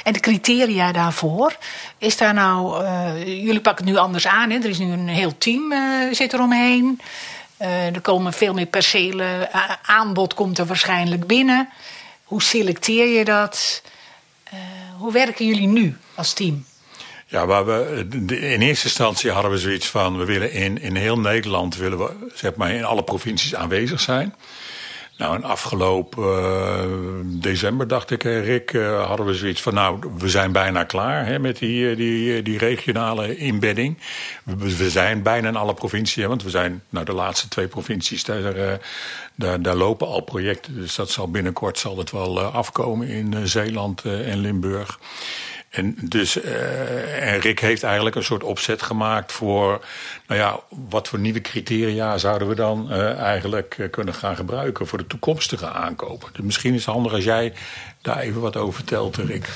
en 0.04 0.12
de 0.12 0.20
criteria 0.20 0.92
daarvoor, 0.92 1.56
is 1.98 2.16
daar 2.16 2.34
nou, 2.34 2.84
uh, 2.84 3.24
jullie 3.24 3.60
pakken 3.60 3.84
het 3.84 3.94
nu 3.94 4.00
anders 4.00 4.26
aan, 4.26 4.50
hè? 4.50 4.56
er 4.56 4.68
is 4.68 4.78
nu 4.78 4.92
een 4.92 5.08
heel 5.08 5.38
team 5.38 5.72
uh, 5.72 6.12
zit 6.12 6.32
eromheen. 6.32 7.00
er 7.58 8.00
komen 8.00 8.32
veel 8.32 8.54
meer 8.54 8.66
percelen, 8.66 9.48
aanbod 9.82 10.34
komt 10.34 10.58
er 10.58 10.66
waarschijnlijk 10.66 11.26
binnen. 11.26 11.68
Hoe 12.24 12.42
selecteer 12.42 13.06
je 13.06 13.24
dat? 13.24 13.82
hoe 14.98 15.12
werken 15.12 15.46
jullie 15.46 15.66
nu 15.66 15.96
als 16.14 16.32
team? 16.32 16.64
Ja, 17.32 17.46
waar 17.46 17.66
we, 17.66 18.06
in 18.26 18.60
eerste 18.60 18.86
instantie 18.86 19.30
hadden 19.30 19.50
we 19.50 19.58
zoiets 19.58 19.86
van... 19.86 20.18
we 20.18 20.24
willen 20.24 20.52
in, 20.52 20.80
in 20.80 20.96
heel 20.96 21.18
Nederland 21.18 21.76
willen 21.76 21.98
we, 21.98 22.10
zeg 22.34 22.54
maar, 22.54 22.70
in 22.70 22.84
alle 22.84 23.02
provincies 23.02 23.54
aanwezig 23.54 24.00
zijn. 24.00 24.34
Nou, 25.16 25.36
in 25.36 25.44
afgelopen 25.44 26.22
uh, 26.22 26.84
december, 27.24 27.88
dacht 27.88 28.10
ik, 28.10 28.22
Rick, 28.22 28.72
uh, 28.72 29.06
hadden 29.06 29.26
we 29.26 29.34
zoiets 29.34 29.62
van... 29.62 29.74
nou, 29.74 29.98
we 30.18 30.28
zijn 30.28 30.52
bijna 30.52 30.84
klaar 30.84 31.26
hè, 31.26 31.38
met 31.38 31.58
die, 31.58 31.90
eh, 31.90 31.96
die, 31.96 32.42
die 32.42 32.58
regionale 32.58 33.36
inbedding. 33.36 33.98
We, 34.44 34.90
zijn 34.90 35.22
bijna 35.22 35.48
in 35.48 35.56
alle 35.56 35.74
provincies, 35.74 36.24
want 36.24 36.42
we 36.42 36.50
zijn... 36.50 36.82
nou, 36.88 37.04
de 37.04 37.12
laatste 37.12 37.48
twee 37.48 37.66
provincies, 37.66 38.24
daar, 38.24 38.78
daar, 39.34 39.62
daar 39.62 39.76
lopen 39.76 40.06
al 40.06 40.20
projecten. 40.20 40.74
Dus 40.74 40.94
dat 40.94 41.10
zal 41.10 41.30
binnenkort 41.30 41.78
zal 41.78 41.98
het 41.98 42.10
wel 42.10 42.40
afkomen 42.40 43.08
in 43.08 43.48
Zeeland 43.48 44.04
en 44.04 44.38
Limburg. 44.38 44.98
En 45.72 45.96
dus 46.00 46.36
uh, 46.44 47.32
en 47.32 47.40
Rick 47.40 47.60
heeft 47.60 47.82
eigenlijk 47.82 48.16
een 48.16 48.24
soort 48.24 48.42
opzet 48.42 48.82
gemaakt 48.82 49.32
voor, 49.32 49.84
nou 50.26 50.40
ja, 50.40 50.60
wat 50.90 51.08
voor 51.08 51.18
nieuwe 51.18 51.40
criteria 51.40 52.18
zouden 52.18 52.48
we 52.48 52.54
dan 52.54 52.88
uh, 52.90 53.18
eigenlijk 53.18 53.76
uh, 53.78 53.90
kunnen 53.90 54.14
gaan 54.14 54.36
gebruiken 54.36 54.86
voor 54.86 54.98
de 54.98 55.06
toekomstige 55.06 55.68
aankopen. 55.68 56.28
Dus 56.32 56.44
misschien 56.44 56.74
is 56.74 56.84
het 56.84 56.94
handig 56.94 57.12
als 57.12 57.24
jij 57.24 57.52
daar 58.00 58.18
even 58.18 58.40
wat 58.40 58.56
over 58.56 58.74
vertelt, 58.74 59.16
Rick. 59.16 59.48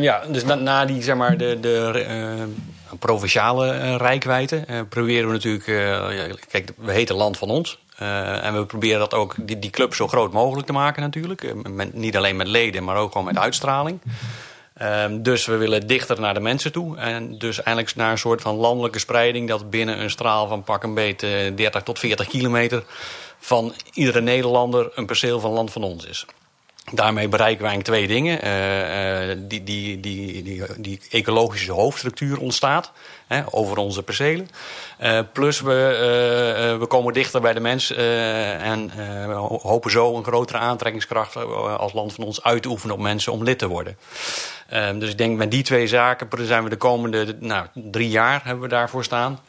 ja, 0.00 0.22
dus 0.26 0.44
na, 0.44 0.84
die, 0.84 1.02
zeg 1.02 1.16
maar, 1.16 1.36
de, 1.36 1.58
de 1.60 2.46
provinciale 2.98 3.96
rijkwijde 3.96 4.86
proberen 4.88 5.26
we 5.26 5.32
natuurlijk, 5.32 5.64
kijk, 6.50 6.70
we 6.76 6.92
heten 6.92 7.16
Land 7.16 7.38
van 7.38 7.48
Ons. 7.48 7.78
en 8.42 8.54
we 8.54 8.64
proberen 8.66 8.98
dat 8.98 9.14
ook, 9.14 9.34
die, 9.38 9.58
die 9.58 9.70
club 9.70 9.94
zo 9.94 10.08
groot 10.08 10.32
mogelijk 10.32 10.66
te 10.66 10.72
maken 10.72 11.02
natuurlijk. 11.02 11.54
Niet 11.92 12.16
alleen 12.16 12.36
met 12.36 12.46
leden, 12.46 12.84
maar 12.84 12.96
ook 12.96 13.12
gewoon 13.12 13.26
met 13.26 13.38
uitstraling. 13.38 14.00
Um, 14.82 15.22
dus 15.22 15.46
we 15.46 15.56
willen 15.56 15.86
dichter 15.86 16.20
naar 16.20 16.34
de 16.34 16.40
mensen 16.40 16.72
toe. 16.72 16.96
En 16.96 17.38
dus 17.38 17.62
eigenlijk 17.62 17.96
naar 17.96 18.10
een 18.10 18.18
soort 18.18 18.40
van 18.40 18.54
landelijke 18.54 18.98
spreiding... 18.98 19.48
dat 19.48 19.70
binnen 19.70 20.00
een 20.00 20.10
straal 20.10 20.48
van 20.48 20.62
pak 20.62 20.82
een 20.82 20.94
beet 20.94 21.20
30 21.20 21.82
tot 21.82 21.98
40 21.98 22.26
kilometer... 22.26 22.82
van 23.38 23.74
iedere 23.92 24.20
Nederlander 24.20 24.90
een 24.94 25.06
perceel 25.06 25.40
van 25.40 25.50
land 25.50 25.72
van 25.72 25.82
ons 25.82 26.06
is. 26.06 26.26
Daarmee 26.92 27.28
bereiken 27.28 27.64
wij 27.64 27.82
twee 27.82 28.06
dingen. 28.06 28.46
Uh, 28.46 29.36
die, 29.48 29.62
die, 29.62 30.00
die, 30.00 30.42
die 30.78 31.00
ecologische 31.10 31.72
hoofdstructuur 31.72 32.38
ontstaat 32.38 32.92
hè, 33.34 33.42
over 33.50 33.76
onze 33.76 34.02
percelen. 34.02 34.48
Uh, 35.02 35.18
plus 35.32 35.60
we, 35.60 36.76
we 36.80 36.86
komen 36.86 37.12
dichter 37.12 37.40
bij 37.40 37.52
de 37.52 37.60
mens 37.60 37.90
en 37.90 38.90
hopen 39.62 39.90
zo 39.90 40.16
een 40.16 40.24
grotere 40.24 40.58
aantrekkingskracht 40.58 41.36
als 41.78 41.92
land 41.92 42.12
van 42.12 42.24
ons 42.24 42.42
uit 42.42 42.62
te 42.62 42.68
oefenen 42.68 42.94
op 42.94 43.00
mensen 43.00 43.32
om 43.32 43.44
lid 43.44 43.58
te 43.58 43.68
worden. 43.68 43.96
Um, 44.74 44.98
dus 44.98 45.10
ik 45.10 45.18
denk 45.18 45.36
met 45.36 45.50
die 45.50 45.62
twee 45.62 45.86
zaken 45.86 46.28
zijn 46.40 46.64
we 46.64 46.70
de 46.70 46.76
komende 46.76 47.36
nou, 47.38 47.66
drie 47.72 48.08
jaar 48.08 48.40
hebben 48.44 48.62
we 48.62 48.68
daarvoor 48.68 49.04
staan. 49.04 49.40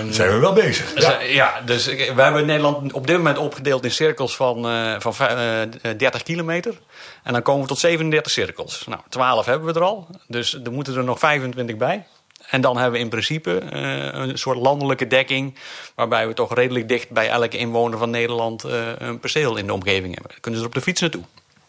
um, 0.00 0.12
zijn 0.18 0.30
we 0.30 0.38
wel 0.38 0.52
bezig. 0.52 1.00
Ja, 1.00 1.20
ja 1.20 1.60
dus 1.64 1.86
we 1.86 2.22
hebben 2.22 2.46
Nederland 2.46 2.92
op 2.92 3.06
dit 3.06 3.16
moment 3.16 3.38
opgedeeld 3.38 3.84
in 3.84 3.90
cirkels 3.90 4.36
van, 4.36 4.70
uh, 4.70 4.94
van 4.98 5.14
uh, 5.20 5.90
30 5.96 6.22
kilometer. 6.22 6.74
En 7.22 7.32
dan 7.32 7.42
komen 7.42 7.62
we 7.62 7.68
tot 7.68 7.78
37 7.78 8.32
cirkels. 8.32 8.86
Nou, 8.86 9.00
12 9.08 9.46
hebben 9.46 9.72
we 9.72 9.80
er 9.80 9.86
al. 9.86 10.08
Dus 10.26 10.60
er 10.64 10.72
moeten 10.72 10.96
er 10.96 11.04
nog 11.04 11.18
25 11.18 11.76
bij. 11.76 12.06
En 12.50 12.60
dan 12.60 12.76
hebben 12.76 12.92
we 12.92 13.04
in 13.04 13.08
principe 13.08 13.62
uh, 13.72 14.08
een 14.12 14.38
soort 14.38 14.58
landelijke 14.58 15.06
dekking. 15.06 15.54
Waarbij 15.94 16.28
we 16.28 16.34
toch 16.34 16.54
redelijk 16.54 16.88
dicht 16.88 17.10
bij 17.10 17.28
elke 17.28 17.56
inwoner 17.56 17.98
van 17.98 18.10
Nederland 18.10 18.64
uh, 18.64 18.88
een 18.98 19.20
perceel 19.20 19.56
in 19.56 19.66
de 19.66 19.72
omgeving 19.72 20.14
hebben. 20.14 20.30
Dan 20.30 20.40
kunnen 20.40 20.60
ze 20.60 20.66
er 20.66 20.72
op 20.72 20.78
de 20.78 20.84
fiets 20.84 21.00
naartoe. 21.00 21.22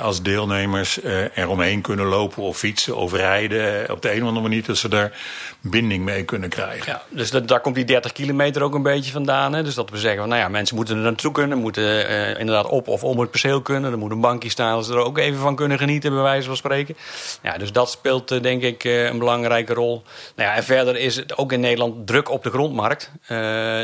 als 0.00 0.22
deelnemers 0.22 1.02
uh, 1.02 1.36
eromheen 1.36 1.80
kunnen 1.80 2.06
lopen 2.06 2.42
of 2.42 2.58
fietsen 2.58 2.96
of 2.96 3.12
rijden. 3.12 3.90
Op 3.90 4.02
de 4.02 4.12
een 4.12 4.22
of 4.22 4.28
andere 4.28 4.48
manier 4.48 4.64
dat 4.64 4.76
ze 4.76 4.88
daar 4.88 5.12
binding 5.60 6.04
mee 6.04 6.24
kunnen 6.24 6.48
krijgen. 6.48 6.92
Ja, 6.92 7.02
dus 7.08 7.30
dat, 7.30 7.48
daar 7.48 7.60
komt 7.60 7.74
die 7.74 7.84
30 7.84 8.12
kilometer 8.12 8.62
ook 8.62 8.74
een 8.74 8.82
beetje 8.82 9.12
vandaan. 9.12 9.52
Hè? 9.52 9.62
Dus 9.62 9.74
dat 9.74 9.90
we 9.90 9.98
zeggen, 9.98 10.20
van, 10.20 10.28
nou 10.28 10.40
ja, 10.40 10.48
mensen 10.48 10.76
moeten 10.76 10.96
er 10.96 11.02
naartoe 11.02 11.32
kunnen. 11.32 11.58
Moeten 11.58 12.10
uh, 12.10 12.28
inderdaad 12.38 12.66
op 12.66 12.88
of 12.88 13.04
om 13.04 13.20
het 13.20 13.30
perceel 13.30 13.62
kunnen. 13.62 13.92
Er 13.92 13.98
moet 13.98 14.10
een 14.10 14.20
bankje 14.20 14.48
staan, 14.48 14.74
dat 14.74 14.86
ze 14.86 14.92
er 14.92 14.98
ook 14.98 15.18
even 15.18 15.40
van 15.40 15.56
kunnen 15.56 15.78
genieten, 15.78 16.12
bij 16.12 16.22
wijze 16.22 16.46
van 16.46 16.56
spreken. 16.56 16.96
Ja, 17.42 17.58
dus 17.58 17.72
dat 17.72 17.90
speelt 17.90 18.32
uh, 18.32 18.42
denk 18.42 18.62
ik 18.62 18.84
een 18.84 19.18
belangrijke 19.18 19.74
rol. 19.74 20.02
Nou 20.36 20.48
ja, 20.48 20.56
en 20.56 20.64
verder 20.64 20.96
is 20.96 21.16
het 21.16 21.36
ook 21.36 21.52
in 21.52 21.60
Nederland 21.60 22.06
druk 22.06 22.30
op 22.30 22.42
de 22.42 22.50
grondmarkt. 22.50 23.10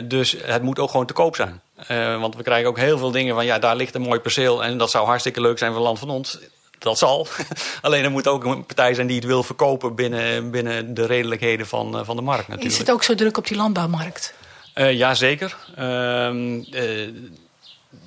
dus 0.05 0.37
het 0.43 0.63
moet 0.63 0.79
ook 0.79 0.91
gewoon 0.91 1.07
te 1.07 1.13
koop 1.13 1.37
zijn. 1.37 1.61
Uh, 1.91 2.21
want 2.21 2.37
we 2.37 2.43
krijgen 2.43 2.69
ook 2.69 2.79
heel 2.79 2.99
veel 2.99 3.11
dingen 3.11 3.35
van 3.35 3.45
ja, 3.45 3.59
daar 3.59 3.77
ligt 3.77 3.95
een 3.95 4.03
mooi 4.03 4.21
perceel 4.21 4.65
en 4.65 4.79
dat 4.79 4.91
zou 4.91 5.07
hartstikke 5.07 5.41
leuk 5.41 5.59
zijn 5.59 5.73
voor 5.73 5.83
land 5.83 5.99
van 5.99 6.11
ons. 6.11 6.39
Dat 6.79 6.99
zal. 6.99 7.27
Alleen 7.83 8.05
er 8.05 8.11
moet 8.11 8.29
ook 8.29 8.45
een 8.45 8.67
partij 8.67 8.95
zijn 8.95 9.07
die 9.07 9.17
het 9.17 9.25
wil 9.25 9.43
verkopen 9.43 9.95
binnen, 9.95 10.51
binnen 10.51 10.95
de 10.95 11.07
redelijkheden 11.07 11.67
van, 11.67 11.99
uh, 11.99 12.05
van 12.05 12.17
de 12.17 12.23
markt 12.23 12.49
natuurlijk. 12.49 12.73
Is 12.73 12.79
het 12.79 12.91
ook 12.91 13.03
zo 13.03 13.15
druk 13.15 13.37
op 13.37 13.47
die 13.47 13.57
landbouwmarkt? 13.57 14.35
Uh, 14.75 14.93
ja, 14.93 15.15
zeker. 15.15 15.57
Uh, 15.79 15.85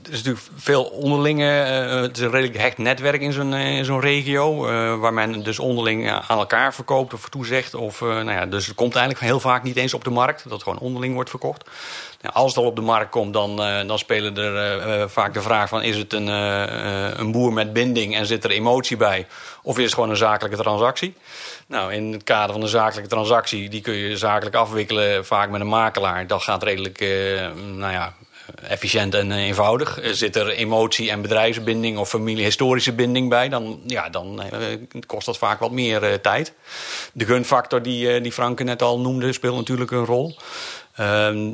er 0.04 0.12
is 0.14 0.18
natuurlijk 0.24 0.46
veel 0.56 0.84
onderlinge. 0.84 1.46
Uh, 1.46 2.02
het 2.02 2.18
is 2.18 2.24
een 2.24 2.32
redelijk 2.32 2.58
hecht 2.58 2.78
netwerk 2.78 3.22
in 3.22 3.34
zo'n 3.34 3.54
uh, 3.54 3.84
zo'n 3.84 4.00
regio. 4.00 4.56
Waar 5.00 5.14
men 5.14 5.44
dus 5.44 5.60
onderling 5.60 6.10
aan 6.10 6.38
elkaar 6.38 6.74
verkoopt 6.74 7.14
of 7.14 7.30
toezegt. 7.30 7.74
Of, 7.74 8.02
nou 8.02 8.32
ja, 8.32 8.46
dus 8.46 8.68
het 8.68 8.76
komt 8.76 8.96
eigenlijk 8.96 9.26
heel 9.26 9.40
vaak 9.40 9.64
niet 9.64 9.76
eens 9.76 9.94
op 9.94 10.04
de 10.04 10.10
markt. 10.10 10.50
Dat 10.50 10.64
gewoon 10.64 10.80
onderling 10.80 11.14
wordt 11.14 11.30
verkocht. 11.30 11.70
Nou, 12.22 12.36
als 12.36 12.56
het 12.56 12.64
al 12.64 12.70
op 12.70 12.76
de 12.76 12.82
markt 12.82 13.12
komt, 13.12 13.34
dan, 13.34 13.56
dan 13.88 14.00
spelen 14.00 14.38
er 14.38 15.10
vaak 15.10 15.34
de 15.34 15.42
vraag 15.42 15.70
van... 15.70 15.84
is 15.84 15.98
het 15.98 16.14
een, 16.14 16.28
een 16.28 17.32
boer 17.32 17.54
met 17.54 17.74
binding 17.74 18.16
en 18.16 18.26
zit 18.26 18.44
er 18.44 18.52
emotie 18.52 18.98
bij? 18.98 19.28
Of 19.64 19.78
is 19.78 19.84
het 19.84 19.94
gewoon 19.94 20.10
een 20.10 20.18
zakelijke 20.18 20.58
transactie? 20.58 21.16
Nou, 21.68 21.94
in 21.94 22.12
het 22.12 22.24
kader 22.24 22.54
van 22.54 22.62
een 22.62 22.68
zakelijke 22.68 23.10
transactie... 23.10 23.70
die 23.70 23.82
kun 23.82 23.94
je 23.94 24.18
zakelijk 24.18 24.56
afwikkelen, 24.56 25.26
vaak 25.26 25.50
met 25.50 25.62
een 25.62 25.68
makelaar. 25.68 26.28
Dat 26.28 26.44
gaat 26.44 26.64
redelijk, 26.64 27.00
nou 27.56 27.92
ja 27.92 28.14
efficiënt 28.68 29.16
en 29.16 29.32
eh, 29.32 29.38
eenvoudig. 29.38 30.00
Zit 30.04 30.36
er 30.36 30.50
emotie 30.50 31.10
en 31.10 31.22
bedrijfsbinding 31.22 31.98
of 31.98 32.10
familiehistorische 32.10 32.94
binding 32.94 33.30
bij, 33.30 33.50
dan, 33.50 33.80
ja, 33.86 34.10
dan 34.10 34.42
uh, 34.54 35.02
kost 35.06 35.26
dat 35.26 35.38
vaak 35.38 35.60
wat 35.60 35.72
meer 35.72 36.22
tijd. 36.22 36.54
De 37.14 37.26
gunfactor 37.26 37.82
die, 37.82 38.22
die 38.22 38.32
Franke 38.32 38.64
net 38.64 38.82
al 38.82 39.00
noemde, 39.00 39.34
speelt 39.34 39.56
natuurlijk 39.56 39.92
een 39.92 40.06
rol. 40.06 40.38
Um, 41.00 41.52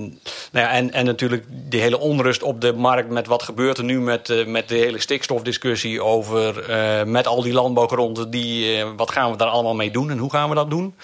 nou 0.51 0.65
ja, 0.65 0.69
en, 0.69 0.91
en 0.91 1.05
natuurlijk 1.05 1.45
die 1.49 1.81
hele 1.81 1.99
onrust 1.99 2.43
op 2.43 2.61
de 2.61 2.73
markt 2.73 3.09
met 3.09 3.27
wat 3.27 3.43
gebeurt 3.43 3.77
er 3.77 3.83
nu 3.83 4.01
met, 4.01 4.45
met 4.47 4.67
de 4.67 4.75
hele 4.75 4.99
stikstofdiscussie 4.99 6.03
over 6.03 6.63
met 7.07 7.27
al 7.27 7.41
die 7.41 7.53
landbouwgronden, 7.53 8.31
die, 8.31 8.83
wat 8.83 9.11
gaan 9.11 9.31
we 9.31 9.37
daar 9.37 9.47
allemaal 9.47 9.75
mee 9.75 9.91
doen 9.91 10.11
en 10.11 10.17
hoe 10.17 10.31
gaan 10.31 10.49
we 10.49 10.55
dat 10.55 10.69
doen? 10.69 10.95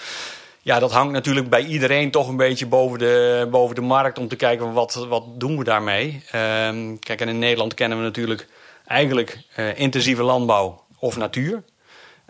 Ja, 0.62 0.78
dat 0.78 0.92
hangt 0.92 1.12
natuurlijk 1.12 1.50
bij 1.50 1.64
iedereen 1.64 2.10
toch 2.10 2.28
een 2.28 2.36
beetje 2.36 2.66
boven 2.66 2.98
de, 2.98 3.48
boven 3.50 3.74
de 3.74 3.80
markt 3.80 4.18
om 4.18 4.28
te 4.28 4.36
kijken 4.36 4.72
wat, 4.72 5.06
wat 5.08 5.24
doen 5.40 5.58
we 5.58 5.64
daarmee. 5.64 6.22
Um, 6.34 6.98
kijk, 6.98 7.20
en 7.20 7.28
in 7.28 7.38
Nederland 7.38 7.74
kennen 7.74 7.98
we 7.98 8.04
natuurlijk 8.04 8.46
eigenlijk 8.86 9.38
uh, 9.56 9.78
intensieve 9.78 10.22
landbouw 10.22 10.84
of 10.98 11.16
natuur. 11.16 11.62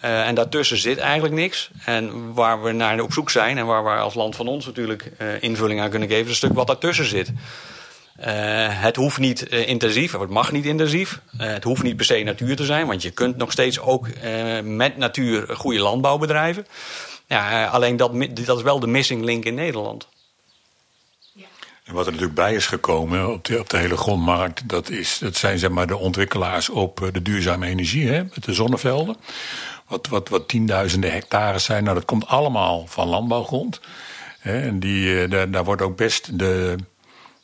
Uh, 0.05 0.27
en 0.27 0.35
daartussen 0.35 0.77
zit 0.77 0.99
eigenlijk 0.99 1.35
niks. 1.35 1.71
En 1.85 2.35
waar 2.35 2.63
we 2.63 2.73
naar 2.73 3.01
op 3.01 3.13
zoek 3.13 3.31
zijn 3.31 3.59
en 3.59 3.67
waar 3.67 3.85
we 3.85 3.91
als 3.91 4.15
land 4.15 4.37
van 4.37 4.49
ons 4.49 4.67
natuurlijk 4.67 5.13
uh, 5.19 5.43
invulling 5.43 5.81
aan 5.81 5.91
kunnen 5.91 6.09
geven, 6.09 6.25
is 6.25 6.31
een 6.31 6.37
stuk 6.37 6.53
wat 6.53 6.67
daartussen 6.67 7.05
zit. 7.05 7.33
Het 8.71 8.97
hoeft 8.97 9.19
niet 9.19 9.43
intensief, 9.43 10.13
het 10.13 10.31
mag 10.31 10.53
niet 10.53 10.65
intensief. 10.65 11.21
Het 11.37 11.65
hoeft 11.65 11.83
niet 11.83 11.97
per 11.97 12.05
se 12.05 12.23
natuur 12.23 12.57
te 12.57 12.65
zijn, 12.65 12.87
want 12.87 13.03
je 13.03 13.11
kunt 13.11 13.37
nog 13.37 13.53
steeds 13.53 13.81
ook 13.81 14.09
met 14.63 14.97
natuur 14.97 15.57
goede 15.57 15.81
landbouw 15.81 16.19
bedrijven. 16.19 16.67
Ja, 17.31 17.67
alleen 17.67 17.97
dat, 17.97 18.13
dat 18.31 18.57
is 18.57 18.63
wel 18.63 18.81
de 18.81 18.87
missing 18.87 19.25
link 19.25 19.45
in 19.45 19.55
Nederland. 19.55 20.09
En 21.85 21.95
wat 21.95 22.07
er 22.07 22.13
natuurlijk 22.13 22.39
bij 22.39 22.55
is 22.55 22.67
gekomen 22.67 23.33
op 23.33 23.45
de, 23.45 23.59
op 23.59 23.71
de 23.71 23.77
hele 23.77 23.97
grondmarkt, 23.97 24.69
dat, 24.69 24.91
is, 24.91 25.19
dat 25.19 25.37
zijn 25.37 25.59
zeg 25.59 25.71
maar 25.71 25.87
de 25.87 25.97
ontwikkelaars 25.97 26.69
op 26.69 27.09
de 27.13 27.23
duurzame 27.23 27.67
energie, 27.67 28.09
hè, 28.09 28.23
met 28.23 28.45
de 28.45 28.55
zonnevelden. 28.55 29.17
Wat, 29.87 30.07
wat, 30.07 30.29
wat 30.29 30.49
tienduizenden 30.49 31.13
hectares 31.13 31.65
zijn, 31.65 31.85
nou 31.85 31.97
dat 31.97 32.05
komt 32.05 32.27
allemaal 32.27 32.87
van 32.87 33.09
landbouwgrond. 33.09 33.81
Hè, 34.39 34.61
en 34.61 34.81
die, 34.81 35.29
daar, 35.29 35.51
daar 35.51 35.65
wordt 35.65 35.83
ook 35.83 35.97
best 35.97 36.39
de, 36.39 36.77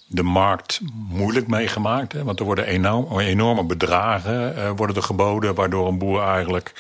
de 0.06 0.22
markt 0.22 0.80
moeilijk 1.08 1.46
meegemaakt. 1.46 2.12
Hè? 2.12 2.24
Want 2.24 2.38
er 2.38 2.44
worden 2.44 2.66
enorm, 2.66 3.18
enorme 3.18 3.64
bedragen 3.64 4.54
uh, 4.56 4.70
worden 4.76 4.96
er 4.96 5.02
geboden... 5.02 5.54
waardoor 5.54 5.88
een 5.88 5.98
boer 5.98 6.22
eigenlijk 6.22 6.72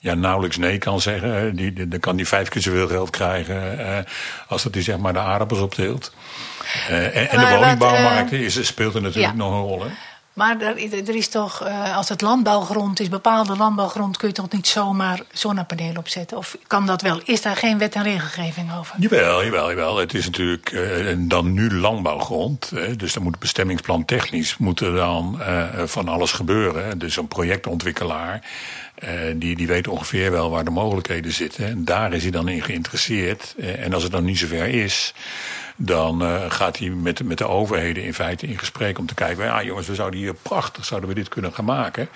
ja, 0.00 0.14
nauwelijks 0.14 0.56
nee 0.56 0.78
kan 0.78 1.00
zeggen. 1.00 1.56
Die, 1.56 1.88
dan 1.88 2.00
kan 2.00 2.16
die 2.16 2.28
vijf 2.28 2.48
keer 2.48 2.62
zoveel 2.62 2.88
geld 2.88 3.10
krijgen... 3.10 3.80
Uh, 3.80 3.98
als 4.48 4.62
dat 4.62 4.74
hij 4.74 4.82
zeg 4.82 4.98
maar 4.98 5.12
de 5.12 5.18
aardappels 5.18 5.60
opteelt. 5.60 6.14
Uh, 6.90 7.16
en, 7.16 7.30
en 7.30 7.40
de 7.40 7.56
woningbouwmarkt 7.56 8.32
is, 8.32 8.66
speelt 8.66 8.94
er 8.94 9.02
natuurlijk 9.02 9.32
ja. 9.32 9.38
nog 9.38 9.52
een 9.52 9.68
rol. 9.68 9.82
Hè? 9.82 9.88
Maar 10.36 10.60
er, 10.60 11.08
is 11.14 11.28
toch, 11.28 11.66
uh, 11.66 11.96
als 11.96 12.08
het 12.08 12.20
landbouwgrond 12.20 13.00
is, 13.00 13.08
bepaalde 13.08 13.56
landbouwgrond, 13.56 14.16
kun 14.16 14.28
je 14.28 14.34
toch 14.34 14.50
niet 14.50 14.66
zomaar 14.66 15.20
zonnepanelen 15.32 15.96
opzetten? 15.96 16.36
Of 16.36 16.56
kan 16.66 16.86
dat 16.86 17.02
wel? 17.02 17.20
Is 17.24 17.42
daar 17.42 17.56
geen 17.56 17.78
wet 17.78 17.94
en 17.94 18.02
regelgeving 18.02 18.74
over? 18.78 18.94
Jawel, 18.98 19.44
jawel, 19.44 19.68
jawel. 19.68 19.96
Het 19.96 20.14
is 20.14 20.24
natuurlijk 20.24 20.72
uh, 20.72 21.14
dan 21.18 21.52
nu 21.52 21.74
landbouwgrond. 21.74 22.70
Hè, 22.70 22.96
dus 22.96 23.12
dan 23.12 23.22
moet 23.22 23.38
bestemmingsplan 23.38 24.04
technisch 24.04 24.56
dan 24.78 25.38
uh, 25.40 25.64
van 25.84 26.08
alles 26.08 26.32
gebeuren. 26.32 26.98
Dus 26.98 27.16
een 27.16 27.28
projectontwikkelaar. 27.28 28.40
die, 29.34 29.56
die 29.56 29.66
weet 29.66 29.88
ongeveer 29.88 30.30
wel 30.30 30.50
waar 30.50 30.64
de 30.64 30.70
mogelijkheden 30.70 31.32
zitten. 31.32 31.66
En 31.66 31.84
daar 31.84 32.12
is 32.12 32.22
hij 32.22 32.30
dan 32.30 32.48
in 32.48 32.62
geïnteresseerd. 32.62 33.54
en 33.58 33.94
als 33.94 34.02
het 34.02 34.12
dan 34.12 34.24
niet 34.24 34.38
zover 34.38 34.68
is, 34.68 35.14
dan 35.76 36.22
uh, 36.22 36.42
gaat 36.48 36.78
hij 36.78 36.88
met, 36.88 37.24
met 37.24 37.38
de 37.38 37.46
overheden 37.46 38.04
in 38.04 38.14
feite 38.14 38.46
in 38.46 38.58
gesprek 38.58 38.98
om 38.98 39.06
te 39.06 39.14
kijken... 39.14 39.44
ja 39.44 39.62
jongens, 39.62 39.86
we 39.86 39.94
zouden 39.94 40.20
hier 40.20 40.34
prachtig 40.34 40.84
zouden 40.84 41.08
we 41.08 41.14
dit 41.14 41.28
kunnen 41.28 41.52
gaan 41.52 41.64
maken... 41.64 42.08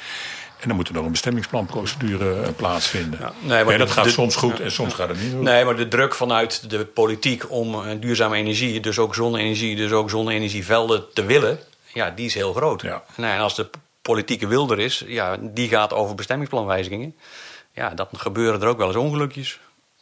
En 0.60 0.68
dan 0.68 0.76
moet 0.76 0.88
er 0.88 0.94
nog 0.94 1.04
een 1.04 1.10
bestemmingsplanprocedure 1.10 2.42
eh, 2.42 2.48
plaatsvinden. 2.56 3.18
Ja, 3.20 3.32
nee, 3.40 3.64
maar 3.64 3.78
dat 3.78 3.90
gaat 3.90 4.10
soms 4.10 4.36
goed 4.36 4.60
en 4.60 4.72
soms 4.72 4.94
gaat 4.94 5.08
het 5.08 5.22
niet 5.22 5.32
goed. 5.32 5.42
Nee, 5.42 5.64
maar 5.64 5.76
de 5.76 5.88
druk 5.88 6.14
vanuit 6.14 6.70
de 6.70 6.84
politiek 6.84 7.50
om 7.50 7.74
uh, 7.74 7.80
duurzame 8.00 8.36
energie, 8.36 8.80
dus 8.80 8.98
ook 8.98 9.14
zonne-energie, 9.14 9.76
dus 9.76 9.92
ook 9.92 10.10
zonne-energievelden 10.10 11.04
te 11.14 11.24
willen, 11.24 11.58
ja, 11.92 12.10
die 12.10 12.26
is 12.26 12.34
heel 12.34 12.52
groot. 12.52 12.82
Ja. 12.82 13.02
Nee, 13.16 13.32
en 13.32 13.40
als 13.40 13.54
de 13.54 13.70
politieke 14.02 14.46
wil 14.46 14.70
er 14.70 14.78
is, 14.78 15.04
ja, 15.06 15.36
die 15.40 15.68
gaat 15.68 15.92
over 15.92 16.14
bestemmingsplanwijzigingen. 16.14 17.14
Ja, 17.74 17.90
dan 17.94 18.06
gebeuren 18.12 18.60
er 18.60 18.68
ook 18.68 18.78
wel 18.78 18.86
eens 18.86 18.96
ongelukjes 18.96 19.60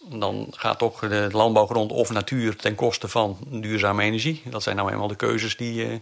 dan 0.09 0.47
gaat 0.51 0.79
toch 0.79 0.99
de 0.99 1.29
landbouwgrond 1.33 1.93
of 1.93 2.11
natuur 2.11 2.57
ten 2.57 2.75
koste 2.75 3.09
van 3.09 3.39
duurzame 3.47 4.03
energie. 4.03 4.43
Dat 4.45 4.63
zijn 4.63 4.77
nou 4.77 4.91
eenmaal 4.91 5.09
de 5.09 5.17
keuzes 5.17 5.57
die, 5.57 5.87
uh, 5.87 5.99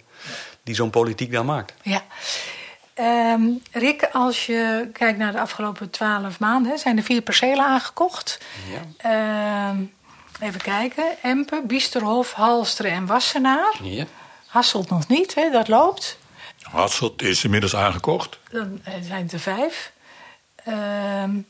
die 0.63 0.75
zo'n 0.75 0.91
politiek 0.91 1.33
dan 1.33 1.47
maakt. 1.47 1.75
Ja. 1.83 2.03
Um, 3.35 3.63
Rick, 3.73 4.09
als 4.13 4.47
je 4.47 4.89
kijkt 4.93 5.19
naar 5.19 5.33
de 5.33 5.41
afgelopen 5.41 5.91
twaalf 5.91 6.39
maanden, 6.39 6.79
zijn 6.79 6.97
er 6.97 7.03
vier 7.03 7.23
percelen 7.23 7.65
aangekocht. 7.65 8.41
Ja. 9.03 9.69
Um, 9.71 9.93
even 10.41 10.61
kijken. 10.61 11.05
Empen, 11.23 11.67
Biesterhof, 11.67 12.33
Halsteren 12.33 12.93
en 12.93 13.07
Wassenaar. 13.07 13.75
Ja. 13.83 14.05
Hasselt 14.47 14.91
nog 14.91 15.09
niet, 15.09 15.35
hè? 15.35 15.51
dat 15.51 15.69
loopt. 15.69 16.19
Hasselt 16.63 17.23
is 17.23 17.45
inmiddels 17.45 17.77
aangekocht. 17.77 18.39
Dan 18.51 18.81
eh, 18.85 18.95
zijn 19.03 19.23
het 19.23 19.33
er 19.33 19.41
vijf. 19.41 19.93
Um, 20.69 21.47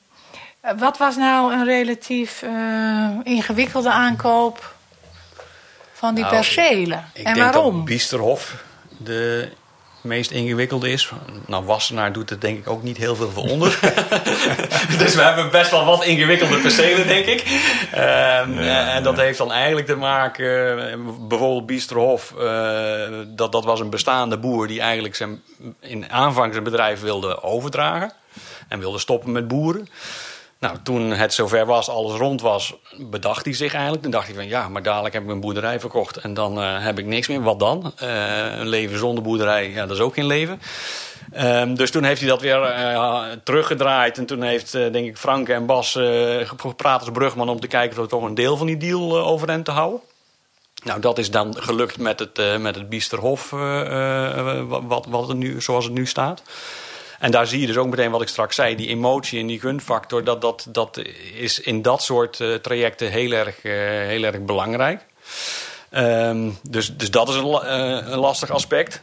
wat 0.77 0.99
was 0.99 1.17
nou 1.17 1.53
een 1.53 1.65
relatief 1.65 2.43
uh, 2.43 3.09
ingewikkelde 3.23 3.91
aankoop 3.91 4.75
van 5.93 6.15
die 6.15 6.25
nou, 6.25 6.37
percelen? 6.37 7.11
Ik, 7.15 7.25
en 7.25 7.35
denk 7.35 7.53
waarom? 7.53 7.77
Dat 7.77 7.85
Biesterhof 7.85 8.65
de 8.99 9.49
meest 10.07 10.31
ingewikkelde 10.31 10.91
is. 10.91 11.11
Nou, 11.47 11.65
Wassenaar 11.65 12.13
doet 12.13 12.31
er 12.31 12.41
denk 12.41 12.59
ik 12.59 12.69
ook 12.69 12.83
niet 12.83 12.97
heel 12.97 13.17
veel 13.17 13.31
voor 13.31 13.43
onder. 13.43 13.79
dus 14.99 15.15
we 15.15 15.23
hebben 15.23 15.51
best 15.51 15.71
wel 15.71 15.85
wat 15.85 16.05
ingewikkelde 16.05 16.59
percelen, 16.59 17.07
denk 17.07 17.27
ik. 17.27 17.41
Um, 17.95 18.63
ja, 18.63 18.95
en 18.95 19.03
dat 19.03 19.17
ja. 19.17 19.23
heeft 19.23 19.39
dan 19.39 19.53
eigenlijk 19.53 19.87
te 19.87 19.97
maken... 19.97 21.29
bijvoorbeeld 21.29 21.67
Biesterhof, 21.67 22.35
uh, 22.39 23.09
dat, 23.27 23.53
dat 23.53 23.65
was 23.65 23.81
een 23.81 23.91
bestaande 23.91 24.39
boer... 24.39 24.67
die 24.67 24.81
eigenlijk 24.81 25.15
zijn, 25.15 25.43
in 25.81 26.11
aanvang 26.11 26.53
zijn 26.53 26.65
bedrijf 26.65 27.01
wilde 27.01 27.43
overdragen. 27.43 28.13
En 28.69 28.79
wilde 28.79 28.99
stoppen 28.99 29.33
met 29.33 29.49
boeren. 29.49 29.89
Nou, 30.59 30.77
toen 30.83 31.11
het 31.11 31.35
zover 31.35 31.67
was, 31.67 31.89
alles 31.89 32.19
rond 32.19 32.41
was, 32.41 32.75
bedacht 32.99 33.45
hij 33.45 33.55
zich 33.55 33.73
eigenlijk. 33.73 34.03
Toen 34.03 34.13
dacht 34.13 34.27
hij 34.27 34.35
van 34.35 34.49
ja, 34.49 34.69
maar 34.69 34.83
dadelijk 34.83 35.15
heb 35.15 35.23
ik 35.23 35.29
mijn 35.29 35.41
boerderij 35.41 35.81
verkocht 35.81 36.17
en 36.17 36.35
dan 36.35 36.59
uh, 36.59 36.85
heb 36.85 36.99
ik 36.99 37.07
niks 37.07 37.29
meer. 37.29 37.43
Wat 37.43 37.59
dan? 37.59 37.93
Uh, 38.03 38.59
een 38.59 38.69
leven 38.69 38.99
zonder 38.99 39.23
boerderij, 39.23 39.71
ja, 39.71 39.87
dat 39.87 39.97
is 39.97 40.03
ook 40.03 40.15
geen 40.15 40.27
leven. 40.27 40.61
Um, 41.39 41.75
dus 41.75 41.91
toen 41.91 42.05
heeft 42.05 42.21
hij 42.21 42.29
dat 42.29 42.41
weer 42.41 42.61
uh, 42.61 43.25
teruggedraaid. 43.45 44.19
En 44.19 44.27
toen 44.27 44.43
heeft, 44.43 44.73
denk 44.73 44.95
ik, 44.95 45.17
Frank 45.17 45.49
en 45.49 45.67
Bas 45.67 45.99
gepraat 46.45 47.01
als 47.01 47.11
brugman 47.11 47.49
om 47.49 47.61
te 47.61 47.67
kijken 47.67 47.97
of 47.97 48.03
we 48.05 48.11
toch 48.11 48.23
een 48.23 48.35
deel 48.35 48.57
van 48.57 48.67
die 48.67 48.77
deal 48.77 49.19
overeind 49.19 49.65
te 49.65 49.71
houden. 49.71 50.01
Nou, 50.85 51.01
dat 51.01 51.19
is 51.19 51.31
dan 51.31 51.55
gelukt 51.59 51.99
met 51.99 52.19
het, 52.19 52.61
met 52.61 52.75
het 52.75 52.89
Biesterhof, 52.89 53.51
wat, 54.69 55.07
wat 55.09 55.29
het 55.29 55.37
nu, 55.37 55.61
zoals 55.61 55.85
het 55.85 55.95
nu 55.95 56.07
staat. 56.07 56.43
En 57.19 57.31
daar 57.31 57.47
zie 57.47 57.61
je 57.61 57.67
dus 57.67 57.77
ook 57.77 57.87
meteen 57.87 58.11
wat 58.11 58.23
ik 58.23 58.29
straks 58.29 58.55
zei, 58.55 58.77
die 58.77 58.89
emotie 58.89 59.41
en 59.41 59.47
die 59.47 59.61
gunfactor, 59.61 60.25
dat, 60.25 60.41
dat, 60.41 60.67
dat 60.69 61.03
is 61.35 61.61
in 61.61 61.83
dat 61.83 62.03
soort 62.03 62.41
uh, 62.41 62.55
trajecten 62.55 63.11
heel 63.11 63.33
erg, 63.33 63.65
uh, 63.65 63.73
heel 64.07 64.23
erg 64.23 64.41
belangrijk. 64.41 65.01
Um, 65.91 66.59
dus, 66.63 66.97
dus 66.97 67.11
dat 67.11 67.29
is 67.29 67.35
een, 67.35 67.47
uh, 67.47 68.13
een 68.13 68.19
lastig 68.19 68.51
aspect. 68.51 69.03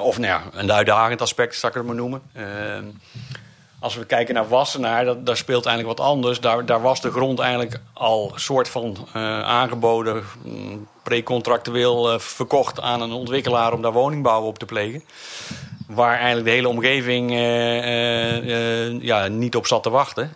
of 0.00 0.18
nou 0.18 0.32
ja, 0.32 0.42
een 0.52 0.72
uitdagend 0.72 1.20
aspect, 1.20 1.56
zal 1.56 1.68
ik 1.68 1.74
het 1.74 1.84
maar 1.84 1.94
noemen. 1.94 2.22
Ehm, 2.32 2.84
als 3.80 3.94
we 3.94 4.04
kijken 4.04 4.34
naar 4.34 4.48
Wassenaar, 4.48 5.04
dat, 5.04 5.26
daar 5.26 5.36
speelt 5.36 5.66
eigenlijk 5.66 5.98
wat 5.98 6.06
anders. 6.06 6.40
Daar, 6.40 6.66
daar 6.66 6.82
was 6.82 7.00
de 7.00 7.10
grond 7.10 7.38
eigenlijk 7.38 7.80
al 7.92 8.32
soort 8.34 8.68
van 8.68 9.08
aangeboden, 9.44 10.24
mm, 10.42 10.86
precontractueel 11.02 12.20
verkocht 12.20 12.80
aan 12.80 13.00
een 13.00 13.12
ontwikkelaar 13.12 13.72
om 13.72 13.82
daar 13.82 13.92
woningbouw 13.92 14.42
op 14.42 14.58
te 14.58 14.66
plegen 14.66 15.02
waar 15.94 16.16
eigenlijk 16.16 16.46
de 16.46 16.52
hele 16.52 16.68
omgeving 16.68 17.30
uh, 17.30 18.46
uh, 18.46 19.02
ja, 19.02 19.26
niet 19.26 19.56
op 19.56 19.66
zat 19.66 19.82
te 19.82 19.90
wachten. 19.90 20.34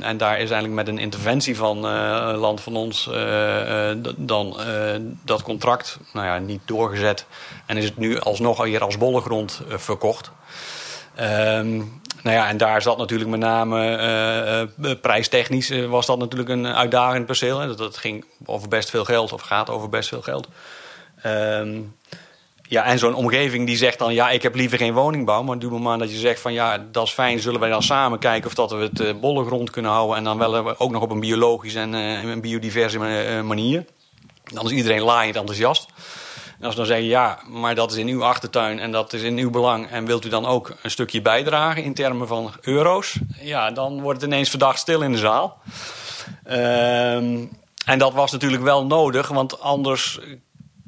en 0.00 0.16
daar 0.16 0.32
is 0.32 0.50
eigenlijk 0.50 0.74
met 0.74 0.88
een 0.88 0.98
interventie 0.98 1.56
van 1.56 1.80
land 2.36 2.60
van 2.60 2.76
ons 2.76 3.10
dan 4.16 4.56
dat 5.24 5.42
contract 5.42 5.98
nou 6.12 6.26
ja, 6.26 6.38
niet 6.38 6.60
doorgezet. 6.64 7.26
En 7.66 7.76
is 7.76 7.84
het 7.84 7.96
nu 7.96 8.20
alsnog 8.20 8.64
hier 8.64 8.82
als 8.82 8.98
bollegrond 8.98 9.62
verkocht. 9.68 10.30
Um, 11.20 12.00
nou 12.22 12.36
ja, 12.36 12.48
en 12.48 12.56
daar 12.56 12.82
zat 12.82 12.98
natuurlijk 12.98 13.30
met 13.30 13.40
name 13.40 14.68
prijstechnisch 15.00 15.70
was 15.70 16.06
dat 16.06 16.18
natuurlijk 16.18 16.50
een 16.50 16.66
uitdagend 16.66 17.26
perceel. 17.26 17.58
Hè. 17.58 17.66
Dat, 17.66 17.78
dat 17.78 17.96
ging 17.96 18.24
over 18.44 18.68
best 18.68 18.90
veel 18.90 19.04
geld, 19.04 19.32
of 19.32 19.40
gaat 19.40 19.70
over 19.70 19.88
best 19.88 20.08
veel 20.08 20.22
geld. 20.22 20.48
Um, 21.26 21.94
ja, 22.72 22.84
en 22.84 22.98
zo'n 22.98 23.14
omgeving 23.14 23.66
die 23.66 23.76
zegt 23.76 23.98
dan, 23.98 24.14
ja, 24.14 24.30
ik 24.30 24.42
heb 24.42 24.54
liever 24.54 24.78
geen 24.78 24.92
woningbouw. 24.92 25.42
Maar 25.42 25.54
op 25.54 25.62
het 25.62 25.70
moment 25.70 26.00
dat 26.00 26.10
je 26.10 26.18
zegt 26.18 26.40
van, 26.40 26.52
ja, 26.52 26.86
dat 26.92 27.06
is 27.06 27.12
fijn, 27.12 27.40
zullen 27.40 27.60
wij 27.60 27.68
dan 27.68 27.82
samen 27.82 28.18
kijken 28.18 28.48
of 28.48 28.54
dat 28.54 28.70
we 28.70 28.76
het 28.76 29.00
uh, 29.00 29.12
bolle 29.20 29.44
grond 29.44 29.70
kunnen 29.70 29.90
houden. 29.90 30.16
En 30.16 30.24
dan 30.24 30.38
wel 30.38 30.78
ook 30.78 30.90
nog 30.90 31.02
op 31.02 31.10
een 31.10 31.20
biologisch 31.20 31.74
en 31.74 31.94
uh, 31.94 32.22
een 32.22 32.40
biodiverse 32.40 32.98
manier. 33.42 33.84
Dan 34.44 34.64
is 34.64 34.70
iedereen 34.70 35.02
laaiend 35.02 35.36
enthousiast. 35.36 35.86
En 36.58 36.64
als 36.64 36.70
we 36.70 36.80
dan 36.80 36.86
zeggen, 36.86 37.06
ja, 37.06 37.38
maar 37.48 37.74
dat 37.74 37.90
is 37.90 37.96
in 37.96 38.08
uw 38.08 38.24
achtertuin 38.24 38.78
en 38.78 38.92
dat 38.92 39.12
is 39.12 39.22
in 39.22 39.38
uw 39.38 39.50
belang. 39.50 39.90
En 39.90 40.04
wilt 40.04 40.24
u 40.24 40.28
dan 40.28 40.46
ook 40.46 40.74
een 40.82 40.90
stukje 40.90 41.22
bijdragen 41.22 41.82
in 41.82 41.94
termen 41.94 42.26
van 42.26 42.52
euro's? 42.60 43.18
Ja, 43.40 43.70
dan 43.70 44.00
wordt 44.00 44.20
het 44.20 44.30
ineens 44.30 44.50
verdacht 44.50 44.78
stil 44.78 45.00
in 45.00 45.12
de 45.12 45.18
zaal. 45.18 45.58
Ehm, 46.44 47.44
en 47.84 47.98
dat 47.98 48.12
was 48.12 48.32
natuurlijk 48.32 48.62
wel 48.62 48.86
nodig, 48.86 49.28
want 49.28 49.60
anders 49.60 50.18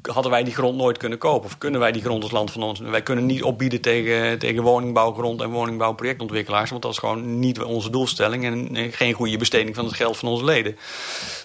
hadden 0.07 0.31
wij 0.31 0.43
die 0.43 0.53
grond 0.53 0.77
nooit 0.77 0.97
kunnen 0.97 1.17
kopen. 1.17 1.45
Of 1.45 1.57
kunnen 1.57 1.79
wij 1.79 1.91
die 1.91 2.01
grond 2.01 2.23
als 2.23 2.31
land 2.31 2.51
van 2.51 2.63
ons. 2.63 2.79
Wij 2.79 3.01
kunnen 3.01 3.25
niet 3.25 3.43
opbieden 3.43 3.81
tegen, 3.81 4.39
tegen 4.39 4.63
woningbouwgrond 4.63 5.41
en 5.41 5.49
woningbouwprojectontwikkelaars. 5.49 6.69
Want 6.69 6.81
dat 6.81 6.91
is 6.91 6.97
gewoon 6.97 7.39
niet 7.39 7.61
onze 7.61 7.89
doelstelling. 7.89 8.45
En 8.45 8.91
geen 8.91 9.13
goede 9.13 9.37
besteding 9.37 9.75
van 9.75 9.85
het 9.85 9.93
geld 9.93 10.17
van 10.17 10.29
onze 10.29 10.45
leden. 10.45 10.77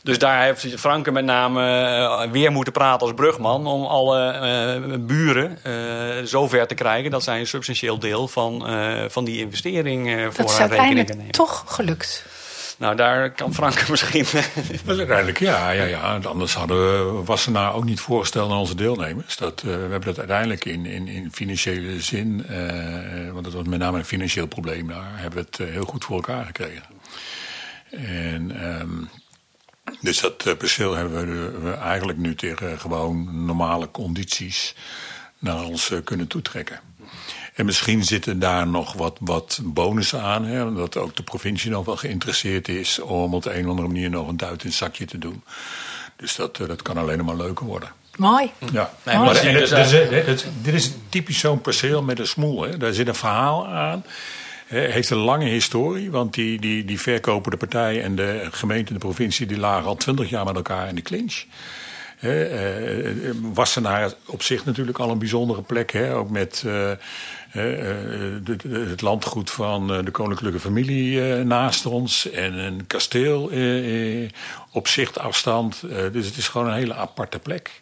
Dus 0.02 0.18
daar 0.18 0.42
heeft 0.42 0.66
Franke 0.78 1.10
met 1.10 1.24
name 1.24 1.62
eh, 1.62 2.30
weer 2.30 2.52
moeten 2.52 2.72
praten 2.72 3.06
als 3.06 3.16
brugman. 3.16 3.66
Om 3.66 3.84
alle 3.84 4.34
uh, 4.88 4.96
buren 5.00 5.58
uh, 5.66 6.24
zover 6.24 6.66
te 6.66 6.74
krijgen 6.74 7.10
dat 7.10 7.22
zij 7.22 7.38
een 7.40 7.46
substantieel 7.46 7.98
deel 7.98 8.28
van, 8.28 8.68
van 9.08 9.24
die 9.24 9.38
investering 9.38 10.04
voor 10.04 10.10
haar 10.10 10.18
rekening 10.18 10.34
nemen. 10.34 10.36
Dat 10.36 10.50
is 10.50 10.58
uiteindelijk 10.58 11.32
toch 11.32 11.64
gelukt. 11.66 12.24
Nou, 12.80 12.96
daar 12.96 13.30
kan 13.30 13.54
Frank 13.54 13.88
misschien... 13.88 14.26
uiteindelijk 14.86 15.38
ja, 15.38 15.70
ja, 15.70 15.84
ja. 15.84 16.18
Anders 16.18 16.54
hadden 16.54 16.76
we 16.78 17.24
Wassenaar 17.24 17.74
ook 17.74 17.84
niet 17.84 18.00
voorgesteld 18.00 18.50
aan 18.50 18.56
onze 18.56 18.74
deelnemers. 18.74 19.36
Dat, 19.36 19.62
uh, 19.66 19.74
we 19.74 19.80
hebben 19.80 20.04
dat 20.04 20.18
uiteindelijk 20.18 20.64
in, 20.64 20.86
in, 20.86 21.08
in 21.08 21.32
financiële 21.32 22.00
zin, 22.00 22.46
uh, 22.50 23.32
want 23.32 23.44
dat 23.44 23.52
was 23.52 23.66
met 23.66 23.78
name 23.78 23.98
een 23.98 24.04
financieel 24.04 24.46
probleem 24.46 24.88
daar, 24.88 25.12
hebben 25.14 25.38
we 25.38 25.46
het 25.50 25.70
heel 25.70 25.84
goed 25.84 26.04
voor 26.04 26.16
elkaar 26.16 26.44
gekregen. 26.44 26.84
En 27.90 28.64
um, 28.80 29.08
dus 30.00 30.20
dat 30.20 30.58
perceel 30.58 30.94
hebben 30.94 31.62
we 31.62 31.72
eigenlijk 31.72 32.18
nu 32.18 32.34
tegen 32.34 32.78
gewoon 32.78 33.44
normale 33.44 33.90
condities 33.90 34.74
naar 35.38 35.64
ons 35.64 35.92
kunnen 36.04 36.26
toetrekken. 36.26 36.80
En 37.60 37.66
misschien 37.66 38.04
zitten 38.04 38.38
daar 38.38 38.66
nog 38.66 38.92
wat, 38.92 39.16
wat 39.20 39.60
bonussen 39.64 40.22
aan. 40.22 40.44
Hè, 40.44 40.64
omdat 40.64 40.96
ook 40.96 41.16
de 41.16 41.22
provincie 41.22 41.70
nog 41.70 41.84
wel 41.84 41.96
geïnteresseerd 41.96 42.68
is 42.68 42.98
om 43.00 43.34
op 43.34 43.42
de 43.42 43.54
een 43.54 43.64
of 43.64 43.70
andere 43.70 43.88
manier 43.88 44.10
nog 44.10 44.28
een 44.28 44.36
duit 44.36 44.62
in 44.62 44.68
het 44.68 44.76
zakje 44.78 45.04
te 45.04 45.18
doen. 45.18 45.42
Dus 46.16 46.36
dat, 46.36 46.60
eh, 46.60 46.66
dat 46.68 46.82
kan 46.82 46.96
alleen 46.96 47.24
maar 47.24 47.36
leuker 47.36 47.66
worden. 47.66 47.92
Mooi. 48.16 48.50
Ja, 48.72 48.90
Nee, 49.04 49.16
maar 49.16 49.24
het- 49.34 49.42
dus 50.28 50.50
dit 50.62 50.74
is- 50.74 50.90
typisch 51.08 51.38
zo'n 51.38 51.60
perceel 51.60 52.02
met 52.02 52.18
een 52.18 52.26
smoel. 52.26 52.62
Hè. 52.62 52.76
Daar 52.76 52.92
zit 52.92 53.08
een 53.08 53.14
verhaal 53.14 53.66
aan. 53.66 54.04
Heeft 54.66 55.10
een 55.10 55.16
lange 55.18 55.44
historie, 55.48 56.10
want 56.10 56.34
die, 56.34 56.60
die, 56.60 56.84
die 56.84 57.00
verkopende 57.00 57.56
partij 57.56 58.02
en 58.02 58.16
de 58.16 58.48
gemeente 58.50 58.88
en 58.88 58.94
de 58.94 59.00
provincie 59.06 59.46
die 59.46 59.58
lagen 59.58 59.86
al 59.88 59.96
twintig 59.96 60.30
jaar 60.30 60.44
met 60.44 60.54
elkaar 60.56 60.88
in 60.88 60.94
de 60.94 61.02
clinch. 61.02 61.44
Hè, 62.20 62.44
eh, 62.44 63.28
eh, 63.28 63.34
Wassenaar 63.42 64.12
op 64.26 64.42
zich 64.42 64.64
natuurlijk 64.64 64.98
al 64.98 65.10
een 65.10 65.18
bijzondere 65.18 65.62
plek. 65.62 65.92
Hè, 65.92 66.14
ook 66.14 66.30
met 66.30 66.64
eh, 66.66 66.90
het 68.70 69.00
landgoed 69.00 69.50
van 69.50 69.86
de 70.04 70.10
koninklijke 70.10 70.60
familie 70.60 71.20
naast 71.44 71.86
ons. 71.86 72.30
En 72.30 72.52
een 72.58 72.86
kasteel 72.86 73.50
op 74.72 74.88
zichtafstand. 74.88 75.80
Dus 76.12 76.26
het 76.26 76.36
is 76.36 76.48
gewoon 76.48 76.66
een 76.66 76.74
hele 76.74 76.94
aparte 76.94 77.38
plek. 77.38 77.80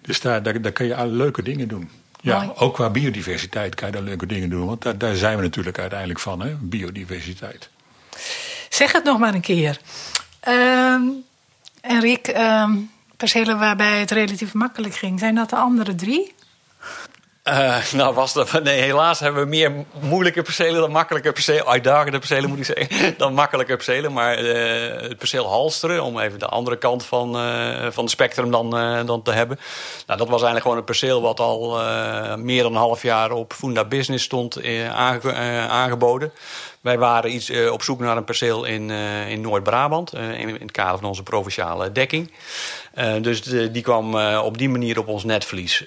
Dus 0.00 0.20
daar, 0.20 0.42
daar, 0.42 0.60
daar 0.60 0.72
kun 0.72 0.86
je 0.86 1.06
leuke 1.06 1.42
dingen 1.42 1.68
doen. 1.68 1.90
Ja, 2.20 2.36
Mooi. 2.36 2.50
ook 2.56 2.74
qua 2.74 2.90
biodiversiteit 2.90 3.74
kan 3.74 3.88
je 3.88 3.94
daar 3.94 4.02
leuke 4.02 4.26
dingen 4.26 4.50
doen. 4.50 4.66
Want 4.66 4.82
daar, 4.82 4.98
daar 4.98 5.16
zijn 5.16 5.36
we 5.36 5.42
natuurlijk 5.42 5.78
uiteindelijk 5.78 6.20
van, 6.20 6.42
hè? 6.42 6.54
biodiversiteit. 6.60 7.68
Zeg 8.68 8.92
het 8.92 9.04
nog 9.04 9.18
maar 9.18 9.34
een 9.34 9.40
keer. 9.40 9.78
Ehm 10.40 11.02
en 11.82 12.00
Rick, 12.00 12.28
percelen 13.22 13.58
waarbij 13.58 14.00
het 14.00 14.10
relatief 14.10 14.54
makkelijk 14.54 14.94
ging, 14.94 15.18
zijn 15.18 15.34
dat 15.34 15.50
de 15.50 15.56
andere 15.56 15.94
drie? 15.94 16.34
Eh, 17.42 17.92
nou, 17.92 18.14
was 18.14 18.32
dat, 18.32 18.62
nee, 18.62 18.80
helaas 18.80 19.20
hebben 19.20 19.42
we 19.42 19.48
meer 19.48 19.72
moeilijke 20.00 20.42
percelen 20.42 20.80
dan 20.80 20.90
makkelijke 20.90 21.32
percelen. 21.32 21.66
Uitdagende 21.66 22.18
percelen 22.18 22.48
moet 22.48 22.58
ik 22.58 22.64
zeggen. 22.64 23.14
Dan 23.18 23.34
makkelijke 23.34 23.76
percelen. 23.76 24.12
Maar 24.12 24.34
eh, 24.34 25.08
het 25.08 25.18
perceel 25.18 25.46
Halsteren, 25.46 26.02
om 26.02 26.18
even 26.18 26.38
de 26.38 26.46
andere 26.46 26.78
kant 26.78 27.04
van, 27.04 27.36
eh, 27.36 27.86
van 27.90 28.02
het 28.02 28.12
spectrum 28.12 28.50
dan, 28.50 28.70
dan 29.06 29.22
te 29.22 29.32
hebben. 29.32 29.58
Nou, 30.06 30.18
dat 30.18 30.28
was 30.28 30.42
eigenlijk 30.42 30.62
gewoon 30.62 30.78
een 30.78 30.84
perceel 30.84 31.22
wat 31.22 31.40
al 31.40 31.80
meer 32.36 32.62
dan 32.62 32.72
een 32.72 32.78
half 32.78 33.02
jaar 33.02 33.30
op 33.30 33.52
Funda 33.52 33.84
Business 33.84 34.24
stond 34.24 34.64
aange- 34.88 35.66
aangeboden. 35.68 36.32
Wij 36.82 36.98
waren 36.98 37.34
iets 37.34 37.48
eh, 37.48 37.72
op 37.72 37.82
zoek 37.82 38.00
naar 38.00 38.16
een 38.16 38.24
perceel 38.24 38.64
in, 38.64 38.90
eh, 38.90 39.28
in 39.28 39.40
Noord-Brabant. 39.40 40.12
eh, 40.12 40.40
in, 40.40 40.48
in 40.48 40.54
het 40.54 40.70
kader 40.70 40.98
van 40.98 41.08
onze 41.08 41.22
provinciale 41.22 41.92
dekking. 41.92 42.32
Dus 43.20 43.42
die 43.42 43.82
kwam 43.82 44.14
op 44.36 44.58
die 44.58 44.68
manier 44.68 44.98
op 44.98 45.08
ons 45.08 45.24
netvlies. 45.24 45.84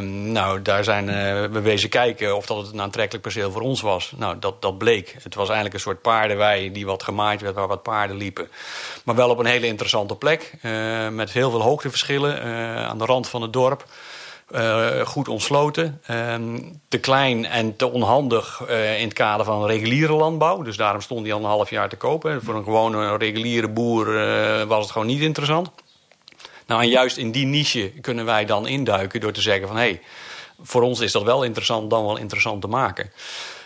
Nou, 0.00 0.62
daar 0.62 0.84
zijn 0.84 1.06
we 1.52 1.60
wezen 1.60 1.88
kijken 1.88 2.36
of 2.36 2.46
dat 2.46 2.56
het 2.56 2.72
een 2.72 2.80
aantrekkelijk 2.80 3.22
perceel 3.22 3.50
voor 3.50 3.60
ons 3.60 3.80
was. 3.80 4.12
Nou, 4.16 4.38
dat, 4.38 4.62
dat 4.62 4.78
bleek. 4.78 5.16
Het 5.22 5.34
was 5.34 5.46
eigenlijk 5.46 5.74
een 5.74 5.80
soort 5.80 6.02
paardenwei 6.02 6.72
die 6.72 6.86
wat 6.86 7.02
gemaaid 7.02 7.40
werd, 7.40 7.54
waar 7.54 7.68
wat 7.68 7.82
paarden 7.82 8.16
liepen. 8.16 8.48
Maar 9.04 9.14
wel 9.14 9.30
op 9.30 9.38
een 9.38 9.46
hele 9.46 9.66
interessante 9.66 10.16
plek. 10.16 10.52
met 11.10 11.32
heel 11.32 11.50
veel 11.50 11.62
hoogteverschillen 11.62 12.42
aan 12.88 12.98
de 12.98 13.04
rand 13.04 13.28
van 13.28 13.42
het 13.42 13.52
dorp. 13.52 13.84
Eh, 14.50 15.00
goed 15.00 15.28
ontsloten. 15.28 16.00
Ehm, 16.06 16.58
te 16.88 16.98
klein 16.98 17.46
en 17.46 17.76
te 17.76 17.90
onhandig 17.90 18.62
eh, 18.68 18.98
in 18.98 19.04
het 19.04 19.12
kader 19.12 19.44
van 19.44 19.66
reguliere 19.66 20.12
landbouw. 20.12 20.62
Dus 20.62 20.76
daarom 20.76 21.00
stond 21.00 21.24
die 21.24 21.32
al 21.32 21.38
een 21.38 21.44
half 21.44 21.70
jaar 21.70 21.88
te 21.88 21.96
kopen. 21.96 22.42
Voor 22.42 22.54
een 22.54 22.64
gewone 22.64 23.16
reguliere 23.16 23.68
boer 23.68 24.28
eh, 24.28 24.62
was 24.62 24.82
het 24.82 24.90
gewoon 24.92 25.06
niet 25.06 25.20
interessant. 25.20 25.70
Nou, 26.66 26.82
en 26.82 26.88
juist 26.88 27.16
in 27.16 27.30
die 27.30 27.46
niche 27.46 27.92
kunnen 28.00 28.24
wij 28.24 28.44
dan 28.44 28.66
induiken 28.66 29.20
door 29.20 29.32
te 29.32 29.40
zeggen 29.40 29.68
van... 29.68 29.76
hé, 29.76 29.82
hey, 29.82 30.00
voor 30.62 30.82
ons 30.82 31.00
is 31.00 31.12
dat 31.12 31.22
wel 31.22 31.42
interessant, 31.42 31.90
dan 31.90 32.04
wel 32.04 32.16
interessant 32.16 32.60
te 32.60 32.68
maken. 32.68 33.12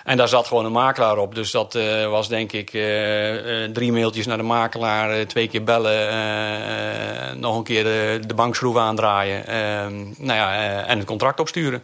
En 0.04 0.16
daar 0.16 0.28
zat 0.28 0.46
gewoon 0.46 0.64
een 0.64 0.72
makelaar 0.72 1.16
op. 1.18 1.34
Dus 1.34 1.50
dat 1.50 1.74
eh, 1.74 2.08
was 2.10 2.28
denk 2.28 2.52
ik 2.52 2.72
eh, 2.72 3.64
eh, 3.64 3.70
drie 3.72 3.92
mailtjes 3.92 4.26
naar 4.26 4.36
de 4.36 4.42
makelaar, 4.42 5.26
twee 5.26 5.48
keer 5.48 5.64
bellen, 5.64 7.40
nog 7.40 7.56
een 7.56 7.62
keer 7.64 7.84
de, 7.84 8.20
de 8.26 8.34
bankschroef 8.34 8.76
aandraaien. 8.76 9.46
eh, 9.46 9.86
nou 10.18 10.38
ja, 10.38 10.84
en 10.84 10.98
het 10.98 11.06
contract 11.06 11.40
opsturen. 11.40 11.82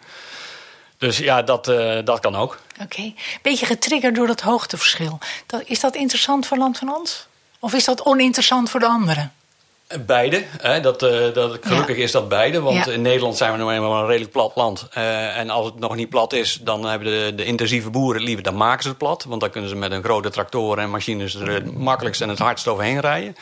Dus 0.99 1.19
ja, 1.19 1.43
dat, 1.43 1.65
dat 2.05 2.21
kan 2.21 2.37
ook. 2.37 2.59
Oké. 2.83 3.13
Beetje 3.43 3.67
getriggerd 3.67 4.15
door 4.15 4.27
dat 4.27 4.41
hoogteverschil. 4.41 5.19
Is 5.65 5.81
dat 5.81 5.95
interessant 5.95 6.47
voor 6.47 6.59
Land 6.59 6.79
van 6.79 6.95
Ons? 6.95 7.27
Of 7.61 7.75
is 7.75 7.85
dat 7.85 8.05
oninteressant 8.05 8.71
voor 8.71 8.81
de 8.81 8.87
anderen? 8.87 9.33
Beide. 10.07 10.45
Hè, 10.61 10.81
dat, 10.81 11.03
eh, 11.03 11.33
dat, 11.35 11.59
gelukkig 11.61 11.97
Ja. 11.97 12.03
is 12.03 12.11
dat 12.13 12.29
beide. 12.29 12.61
Want 12.61 12.85
Ja. 12.85 12.93
in 12.93 13.03
Nederland 13.03 13.37
zijn 13.37 13.53
we 13.53 13.59
nu 13.65 13.71
eenmaal 13.71 14.01
een 14.01 14.07
redelijk 14.07 14.33
plat 14.33 14.53
land. 14.55 14.87
Eh, 14.93 15.37
en 15.39 15.51
als 15.51 15.67
het 15.67 15.79
nog 15.79 15.95
niet 15.95 16.09
plat 16.09 16.33
is, 16.33 16.59
dan 16.63 16.85
hebben 16.85 17.09
de, 17.09 17.33
de 17.35 17.45
intensieve 17.45 17.91
boeren 17.91 18.15
het 18.15 18.25
liever. 18.25 18.45
Dan 18.45 18.57
maken 18.57 18.83
ze 18.83 18.89
het 18.89 18.99
plat. 18.99 19.25
Want 19.29 19.41
dan 19.41 19.51
kunnen 19.51 19.71
ze 19.71 19.77
met 19.77 19.93
een 19.93 20.03
grote 20.05 20.31
tractoren 20.31 20.83
en 20.85 20.91
machines 20.91 21.35
er 21.35 21.49
het 21.49 21.77
makkelijkst 21.79 22.21
en 22.21 22.29
het 22.29 22.39
hardst 22.39 22.69
overheen 22.69 23.01
rijden. 23.01 23.37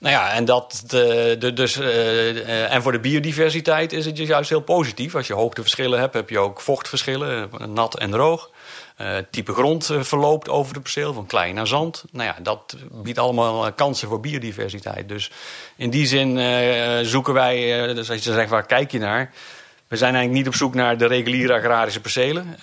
Nou 0.00 0.14
ja, 0.14 0.30
en, 0.32 0.44
dat, 0.44 0.82
de, 0.86 1.36
de, 1.38 1.52
dus, 1.52 1.76
eh, 1.78 2.72
en 2.74 2.82
voor 2.82 2.92
de 2.92 3.00
biodiversiteit 3.00 3.92
is 3.92 4.06
het 4.06 4.16
dus 4.16 4.28
juist 4.28 4.48
heel 4.50 4.60
positief. 4.60 5.14
Als 5.14 5.26
je 5.26 5.34
hoogteverschillen 5.34 6.00
hebt, 6.00 6.14
heb 6.14 6.30
je 6.30 6.38
ook 6.38 6.60
vochtverschillen, 6.60 7.50
nat 7.68 7.98
en 7.98 8.10
droog. 8.10 8.50
Eh, 9.00 9.16
type 9.30 9.52
grond 9.52 9.90
eh, 9.90 10.02
verloopt 10.02 10.48
over 10.48 10.74
het 10.74 10.82
perceel, 10.82 11.12
van 11.12 11.26
klei 11.26 11.52
naar 11.52 11.66
zand. 11.66 12.04
Nou 12.12 12.24
ja, 12.24 12.36
dat 12.42 12.76
biedt 12.92 13.18
allemaal 13.18 13.66
eh, 13.66 13.72
kansen 13.74 14.08
voor 14.08 14.20
biodiversiteit. 14.20 15.08
Dus 15.08 15.30
in 15.76 15.90
die 15.90 16.06
zin 16.06 16.38
zoeken 17.06 17.34
wij, 17.34 17.86
dus 17.94 18.10
als 18.10 18.24
je 18.24 18.32
zegt 18.32 18.50
waar 18.50 18.66
kijk 18.66 18.90
je 18.92 18.98
naar... 18.98 19.30
We 19.88 19.96
zijn 19.96 20.14
eigenlijk 20.14 20.44
niet 20.44 20.54
op 20.54 20.58
zoek 20.58 20.74
naar 20.74 20.98
de 20.98 21.06
reguliere 21.06 21.54
agrarische 21.54 22.00
percelen, 22.00 22.56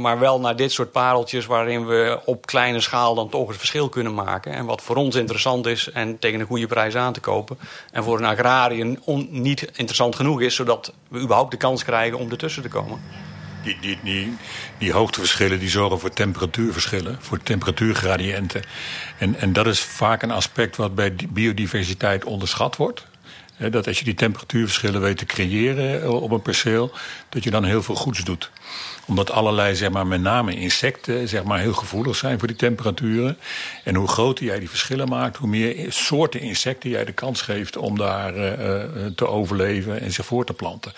maar 0.00 0.18
wel 0.18 0.40
naar 0.40 0.56
dit 0.56 0.72
soort 0.72 0.92
pareltjes 0.92 1.46
waarin 1.46 1.86
we 1.86 2.20
op 2.24 2.46
kleine 2.46 2.80
schaal 2.80 3.14
dan 3.14 3.28
toch 3.28 3.48
het 3.48 3.56
verschil 3.56 3.88
kunnen 3.88 4.14
maken. 4.14 4.52
En 4.52 4.64
wat 4.64 4.82
voor 4.82 4.96
ons 4.96 5.14
interessant 5.14 5.66
is 5.66 5.90
en 5.90 6.18
tegen 6.18 6.40
een 6.40 6.46
goede 6.46 6.66
prijs 6.66 6.96
aan 6.96 7.12
te 7.12 7.20
kopen. 7.20 7.58
En 7.92 8.04
voor 8.04 8.18
een 8.18 8.24
agrariër 8.24 8.98
niet 9.28 9.60
interessant 9.60 10.16
genoeg 10.16 10.40
is, 10.40 10.54
zodat 10.54 10.92
we 11.08 11.18
überhaupt 11.18 11.50
de 11.50 11.56
kans 11.56 11.84
krijgen 11.84 12.18
om 12.18 12.30
ertussen 12.30 12.62
te 12.62 12.68
komen. 12.68 13.00
Die, 13.62 13.98
die, 14.02 14.36
die, 14.78 14.92
hoogteverschillen 14.92 15.58
die 15.58 15.68
zorgen 15.68 16.00
voor 16.00 16.10
temperatuurverschillen, 16.10 17.18
voor 17.20 17.42
temperatuurgradiënten. 17.42 18.62
En, 19.18 19.34
en 19.34 19.52
dat 19.52 19.66
is 19.66 19.80
vaak 19.80 20.22
een 20.22 20.30
aspect 20.30 20.76
wat 20.76 20.94
bij 20.94 21.14
biodiversiteit 21.28 22.24
onderschat 22.24 22.76
wordt. 22.76 23.06
Dat 23.70 23.86
als 23.86 23.98
je 23.98 24.04
die 24.04 24.14
temperatuurverschillen 24.14 25.00
weet 25.00 25.18
te 25.18 25.26
creëren 25.26 26.02
eh, 26.02 26.22
op 26.22 26.30
een 26.30 26.42
perceel, 26.42 26.92
dat 27.28 27.44
je 27.44 27.50
dan 27.50 27.64
heel 27.64 27.82
veel 27.82 27.94
goeds 27.94 28.24
doet. 28.24 28.50
Omdat 29.06 29.30
allerlei, 29.30 29.74
zeg 29.74 29.90
maar, 29.90 30.06
met 30.06 30.20
name 30.20 30.54
insecten, 30.54 31.28
zeg 31.28 31.44
maar, 31.44 31.58
heel 31.58 31.72
gevoelig 31.72 32.16
zijn 32.16 32.38
voor 32.38 32.48
die 32.48 32.56
temperaturen. 32.56 33.38
En 33.84 33.94
hoe 33.94 34.08
groter 34.08 34.44
jij 34.44 34.58
die 34.58 34.68
verschillen 34.68 35.08
maakt, 35.08 35.36
hoe 35.36 35.48
meer 35.48 35.92
soorten 35.92 36.40
insecten 36.40 36.90
jij 36.90 37.04
de 37.04 37.12
kans 37.12 37.42
geeft 37.42 37.76
om 37.76 37.98
daar 37.98 38.34
eh, 38.34 38.82
eh, 38.82 39.12
te 39.16 39.26
overleven 39.26 40.00
en 40.00 40.12
zich 40.12 40.26
voor 40.26 40.44
te 40.44 40.52
planten. 40.52 40.92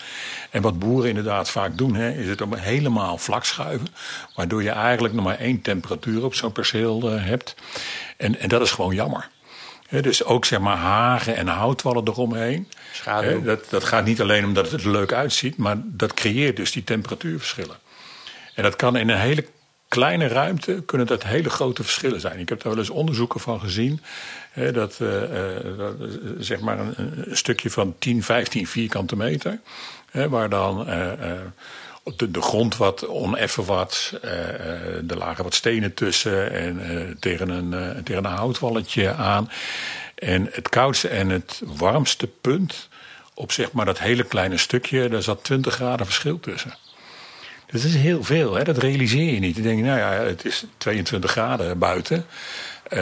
En 0.49 0.61
wat 0.61 0.79
boeren 0.79 1.09
inderdaad 1.09 1.49
vaak 1.49 1.77
doen, 1.77 1.95
hè, 1.95 2.09
is 2.09 2.27
het 2.27 2.41
om 2.41 2.53
helemaal 2.53 3.17
vlak 3.17 3.45
schuiven. 3.45 3.87
Waardoor 4.35 4.63
je 4.63 4.69
eigenlijk 4.69 5.13
nog 5.13 5.25
maar 5.25 5.39
één 5.39 5.61
temperatuur 5.61 6.23
op 6.23 6.35
zo'n 6.35 6.51
perceel 6.51 7.11
eh, 7.11 7.25
hebt. 7.25 7.55
En, 8.17 8.39
en 8.39 8.49
dat 8.49 8.61
is 8.61 8.71
gewoon 8.71 8.95
jammer. 8.95 9.29
Dus 10.01 10.23
ook 10.23 10.45
zeg 10.45 10.59
maar 10.59 10.77
hagen 10.77 11.35
en 11.35 11.47
houtwallen 11.47 12.07
eromheen. 12.07 12.67
Schaduw. 12.91 13.29
Hè, 13.29 13.41
dat, 13.41 13.69
dat 13.69 13.83
gaat 13.83 14.05
niet 14.05 14.21
alleen 14.21 14.45
omdat 14.45 14.71
het 14.71 14.83
er 14.83 14.91
leuk 14.91 15.13
uitziet, 15.13 15.57
maar 15.57 15.75
dat 15.83 16.13
creëert 16.13 16.55
dus 16.55 16.71
die 16.71 16.83
temperatuurverschillen. 16.83 17.75
En 18.55 18.63
dat 18.63 18.75
kan 18.75 18.95
in 18.95 19.09
een 19.09 19.19
hele 19.19 19.45
kleine 19.93 20.27
ruimte 20.27 20.83
kunnen 20.85 21.07
dat 21.07 21.23
hele 21.23 21.49
grote 21.49 21.83
verschillen 21.83 22.19
zijn. 22.19 22.39
Ik 22.39 22.49
heb 22.49 22.61
daar 22.61 22.71
wel 22.71 22.81
eens 22.81 22.89
onderzoeken 22.89 23.39
van 23.39 23.59
gezien. 23.59 24.01
Hè, 24.51 24.71
dat, 24.71 24.97
eh, 24.99 25.23
eh, 25.23 25.79
eh, 25.79 25.87
zeg 26.39 26.59
maar 26.59 26.79
een, 26.79 27.25
stukje 27.31 27.69
van 27.69 27.95
10, 27.99 28.23
15 28.23 28.67
vierkante 28.67 29.15
meter. 29.15 29.59
Hè, 30.11 30.29
waar 30.29 30.49
dan 30.49 30.85
de, 32.17 32.41
grond 32.41 32.77
wat 32.77 33.07
oneffen 33.07 33.65
was. 33.65 34.13
er 35.07 35.17
lagen 35.17 35.43
wat 35.43 35.53
stenen 35.53 35.93
tussen. 35.93 36.51
En 36.51 37.17
tegen, 37.19 37.49
een, 37.49 38.03
tegen 38.03 38.25
een 38.25 38.31
houtwalletje 38.31 39.13
aan. 39.13 39.49
En 40.15 40.49
het 40.51 40.69
koudste 40.69 41.07
en 41.07 41.29
het 41.29 41.61
warmste 41.65 42.27
punt 42.27 42.89
op 43.33 43.51
zeg 43.51 43.71
maar 43.71 43.85
dat 43.85 43.99
hele 43.99 44.23
kleine 44.23 44.57
stukje, 44.57 45.09
daar 45.09 45.23
zat 45.23 45.43
20 45.43 45.73
graden 45.73 46.05
verschil 46.05 46.39
tussen. 46.39 46.73
Dus 47.73 47.81
dat 47.81 47.91
is 47.91 47.97
heel 47.97 48.23
veel, 48.23 48.53
hè? 48.53 48.63
dat 48.63 48.77
realiseer 48.77 49.33
je 49.33 49.39
niet. 49.39 49.55
Je 49.55 49.61
denkt, 49.61 49.83
nou 49.83 49.99
ja, 49.99 50.09
het 50.11 50.45
is 50.45 50.65
22 50.77 51.31
graden 51.31 51.77
buiten. 51.77 52.25
Eh, 52.83 53.01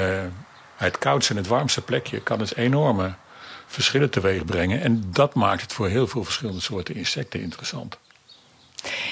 het 0.75 0.97
koudste 0.97 1.31
en 1.31 1.37
het 1.37 1.47
warmste 1.47 1.81
plekje 1.81 2.21
kan 2.21 2.37
dus 2.37 2.55
enorme 2.55 3.13
verschillen 3.67 4.09
teweeg 4.09 4.45
brengen. 4.45 4.81
En 4.81 5.03
dat 5.07 5.33
maakt 5.33 5.61
het 5.61 5.73
voor 5.73 5.87
heel 5.87 6.07
veel 6.07 6.23
verschillende 6.23 6.61
soorten 6.61 6.95
insecten 6.95 7.41
interessant. 7.41 7.97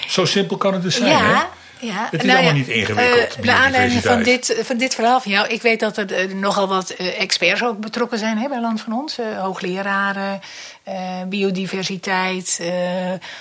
Zo 0.07 0.25
simpel 0.25 0.57
kan 0.57 0.73
het 0.73 0.81
dus 0.81 0.95
zijn, 0.95 1.17
hè? 1.17 1.31
ja. 1.31 1.49
Ja, 1.81 2.07
Het 2.11 2.19
is 2.21 2.27
nou 2.27 2.31
allemaal 2.31 2.55
ja, 2.55 2.57
niet 2.57 2.67
ingewikkeld, 2.67 3.45
naar 3.45 3.55
aanleiding 3.55 4.01
van 4.01 4.23
dit, 4.23 4.59
van 4.61 4.77
dit 4.77 4.95
verhaal 4.95 5.19
van 5.19 5.31
jou, 5.31 5.47
ik 5.47 5.61
weet 5.61 5.79
dat 5.79 5.97
er 5.97 6.13
eh, 6.13 6.33
nogal 6.33 6.67
wat 6.67 6.89
experts 6.89 7.63
ook 7.63 7.79
betrokken 7.79 8.19
zijn 8.19 8.37
hè, 8.37 8.47
bij 8.47 8.61
Land 8.61 8.81
van 8.81 8.93
Ons. 8.93 9.17
hoogleraren, 9.37 10.41
biodiversiteit, 11.27 12.61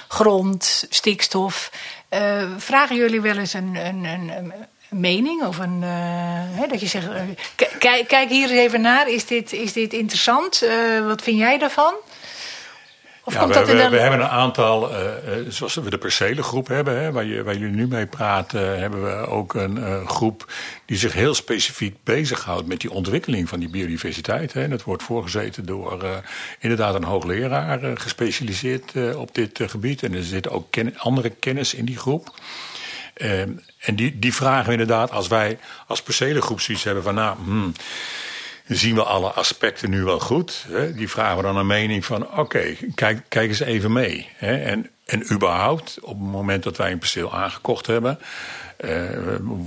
grond, 0.09 0.87
stikstof. 0.89 1.71
Eh, 2.09 2.43
vragen 2.57 2.97
jullie 2.97 3.21
wel 3.21 3.37
eens 3.37 3.53
een, 3.53 3.77
een, 3.77 4.05
een, 4.05 4.53
mening 4.89 5.43
of 5.43 5.59
een. 5.59 5.83
eh, 5.83 6.69
dat 6.69 6.81
je 6.81 6.87
zegt: 6.87 7.09
eh, 7.09 8.05
kijk, 8.07 8.29
hier 8.29 8.43
eens 8.43 8.59
even 8.59 8.81
naar, 8.81 9.09
is 9.09 9.27
dit, 9.27 9.53
is 9.53 9.73
dit 9.73 9.93
interessant? 9.93 10.67
Wat 11.07 11.23
vind 11.23 11.39
jij 11.39 11.59
daarvan? 11.59 11.95
Of 13.29 13.35
Ja, 13.35 13.41
komt 13.41 13.55
we, 13.55 13.59
dat 13.61 13.69
in 13.69 13.77
we, 13.77 13.83
de... 13.83 13.89
we 13.89 13.99
hebben 14.01 14.21
een 14.21 14.27
aantal, 14.29 14.91
eh, 14.95 15.07
eh, 15.39 15.45
zoals 15.49 15.75
we 15.75 15.91
de 15.91 15.99
percelengroep 15.99 16.69
hebben, 16.69 17.01
hè, 17.03 17.13
waar, 17.13 17.25
je, 17.25 17.43
waar 17.43 17.57
jullie 17.57 17.75
nu 17.77 17.87
mee 17.87 18.07
praten, 18.07 18.79
hebben 18.81 19.05
we 19.05 19.27
ook 19.27 19.55
een 19.55 19.79
eh, 19.85 20.07
groep 20.07 20.53
die 20.85 20.97
zich 20.97 21.13
heel 21.13 21.35
specifiek 21.35 21.97
bezighoudt 22.05 22.67
met 22.67 22.81
die 22.81 22.91
ontwikkeling 22.91 23.49
van 23.49 23.59
die 23.61 23.69
biodiversiteit. 23.69 24.53
Hè. 24.53 24.63
En 24.63 24.71
dat 24.71 24.83
wordt 24.83 25.03
voorgezeten 25.03 25.67
door 25.67 26.03
eh, 26.03 26.11
inderdaad 26.59 26.95
een 26.95 27.05
hoogleraar 27.05 27.83
eh, 27.83 27.91
gespecialiseerd 27.95 28.93
eh, 28.95 29.21
op 29.21 29.35
dit 29.35 29.61
eh, 29.61 29.69
gebied. 29.69 30.03
En 30.03 30.15
er 30.15 30.25
zit 30.25 30.49
ook 30.49 30.67
ken- 30.71 30.99
andere 30.99 31.31
kennis 31.31 31.75
in 31.75 31.85
die 31.85 31.99
groep. 31.99 32.35
Ehm, 33.15 33.51
en 33.81 33.97
die, 33.97 34.19
die 34.19 34.35
vragen 34.35 34.67
we 34.67 34.73
inderdaad, 34.73 35.11
als 35.11 35.29
wij 35.29 35.59
als 35.87 36.03
percelengroep 36.03 36.61
zoiets 36.61 36.85
hebben 36.85 37.03
van, 37.03 37.15
nou, 37.15 37.37
hmm, 37.45 37.73
zien 38.69 38.95
we 38.95 39.03
alle 39.03 39.31
aspecten 39.31 39.91
nu 39.91 40.05
wel 40.05 40.21
goed? 40.21 40.67
Hè? 40.69 40.95
Die 40.95 41.09
vragen 41.09 41.43
dan 41.43 41.57
een 41.57 41.67
mening 41.67 42.05
van, 42.05 42.39
oké, 42.39 42.77
kijk, 42.95 43.23
kijk 43.29 43.49
eens 43.49 43.61
even 43.61 43.93
mee. 43.93 44.29
Hè? 44.37 44.57
En, 44.57 44.91
en 45.05 45.33
überhaupt, 45.33 45.99
op 46.01 46.19
het 46.19 46.31
moment 46.31 46.63
dat 46.63 46.77
wij 46.77 46.93
een 46.93 46.99
perceel 46.99 47.35
aangekocht 47.35 47.87
hebben, 47.87 48.19
eh, 48.77 48.91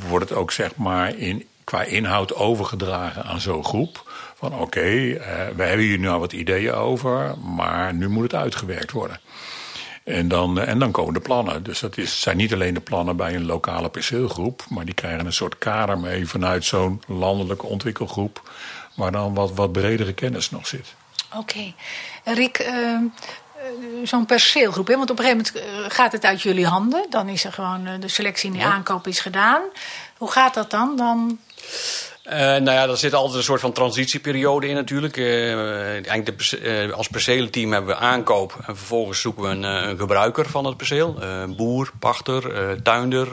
wordt 0.10 0.30
het 0.30 0.38
ook 0.38 0.52
zeg 0.52 0.76
maar 0.76 1.18
in, 1.18 1.46
qua 1.64 1.84
inhoud 1.84 2.36
overgedragen 2.36 3.24
aan 3.24 3.40
zo'n 3.40 3.66
groep. 3.66 4.12
Van 4.36 4.54
oké, 4.54 4.80
eh, 4.80 5.48
we 5.56 5.64
hebben 5.64 5.86
hier 5.86 5.98
nu 5.98 6.08
al 6.08 6.20
wat 6.20 6.34
ideeën 6.34 6.74
over, 6.74 7.38
maar 7.38 7.94
nu 7.94 8.10
moet 8.10 8.24
het 8.24 8.36
uitgewerkt 8.36 8.92
worden. 8.92 9.20
En 10.04 10.28
dan, 10.28 10.60
eh, 10.60 10.68
en 10.68 10.80
dan 10.80 10.92
komen 10.92 11.14
de 11.14 11.20
plannen. 11.20 11.64
Dus 11.64 11.80
dat 11.80 11.98
is, 11.98 12.22
zijn 12.22 12.38
niet 12.38 12.54
alleen 12.54 12.74
de 12.74 12.80
plannen 12.80 13.16
bij 13.16 13.36
een 13.36 13.46
lokale 13.46 13.90
perceelgroep, 13.90 14.66
maar 14.70 14.86
die 14.86 14.94
krijgen 14.94 15.26
een 15.26 15.34
soort 15.34 15.58
kader 15.58 16.00
mee 16.00 16.28
vanuit 16.28 16.66
zo'n 16.66 17.02
landelijke 17.08 17.66
ontwikkelgroep, 17.66 18.50
waar 18.94 19.12
dan 19.12 19.34
wat, 19.34 19.54
wat 19.54 19.72
bredere 19.72 20.14
kennis 20.14 20.50
nog 20.50 20.68
zit. 20.68 20.94
Oké. 21.36 21.74
Rick, 22.24 22.58
eh, 22.58 22.94
eh, 22.94 23.02
zo'n 24.04 24.26
perceelgroep, 24.26 24.88
hè? 24.88 24.98
want 24.98 25.10
op 25.10 25.20
een 25.20 25.26
gegeven 25.26 25.54
moment 25.54 25.86
eh, 25.86 25.96
gaat 25.96 26.12
het 26.12 26.26
uit 26.26 26.42
jullie 26.42 26.66
handen. 26.66 27.06
Dan 27.10 27.30
is 27.30 27.44
er 27.44 27.54
gewoon 27.54 28.00
de 28.00 28.08
selectie 28.08 28.52
en 28.52 28.58
de 28.58 28.64
aankoop 28.64 29.08
is 29.08 29.20
gedaan. 29.20 29.62
Hoe 30.18 30.32
gaat 30.32 30.54
dat 30.54 30.72
dan? 30.72 30.96
dan... 30.96 31.40
Eh, 32.32 32.40
nou 32.40 32.72
ja, 32.72 32.88
er 32.88 32.98
zit 32.98 33.14
altijd 33.14 33.38
een 33.38 33.44
soort 33.44 33.62
van 33.62 33.72
transitieperiode 33.72 34.68
in 34.68 34.76
natuurlijk. 34.76 35.18
Eh, 35.18 36.08
eigenlijk 36.08 36.42
eh, 36.52 36.92
als 36.92 37.08
percelenteam 37.08 37.72
hebben 37.72 37.96
we 37.96 38.02
aankoop 38.02 38.58
en 38.68 38.78
vervolgens 38.78 39.22
zoeken 39.22 39.44
we 39.44 39.68
een, 39.68 39.98
gebruiker 39.98 40.50
van 40.50 40.66
het 40.66 40.78
perceel. 40.78 41.20
Boer, 41.56 41.92
pachter, 42.00 42.44
tuinder. 42.84 43.28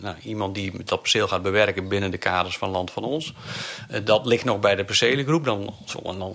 nou, 0.00 0.14
iemand 0.22 0.54
die 0.54 0.72
dat 0.84 1.00
perceel 1.00 1.28
gaat 1.28 1.42
bewerken 1.42 1.88
binnen 1.88 2.10
de 2.10 2.18
kaders 2.18 2.58
van 2.58 2.70
Land 2.70 2.90
van 2.90 3.04
Ons. 3.04 3.34
Dat 4.04 4.26
ligt 4.26 4.44
nog 4.44 4.60
bij 4.60 4.74
de 4.74 4.84
percelengroep. 4.84 5.44
Dan, 5.44 5.74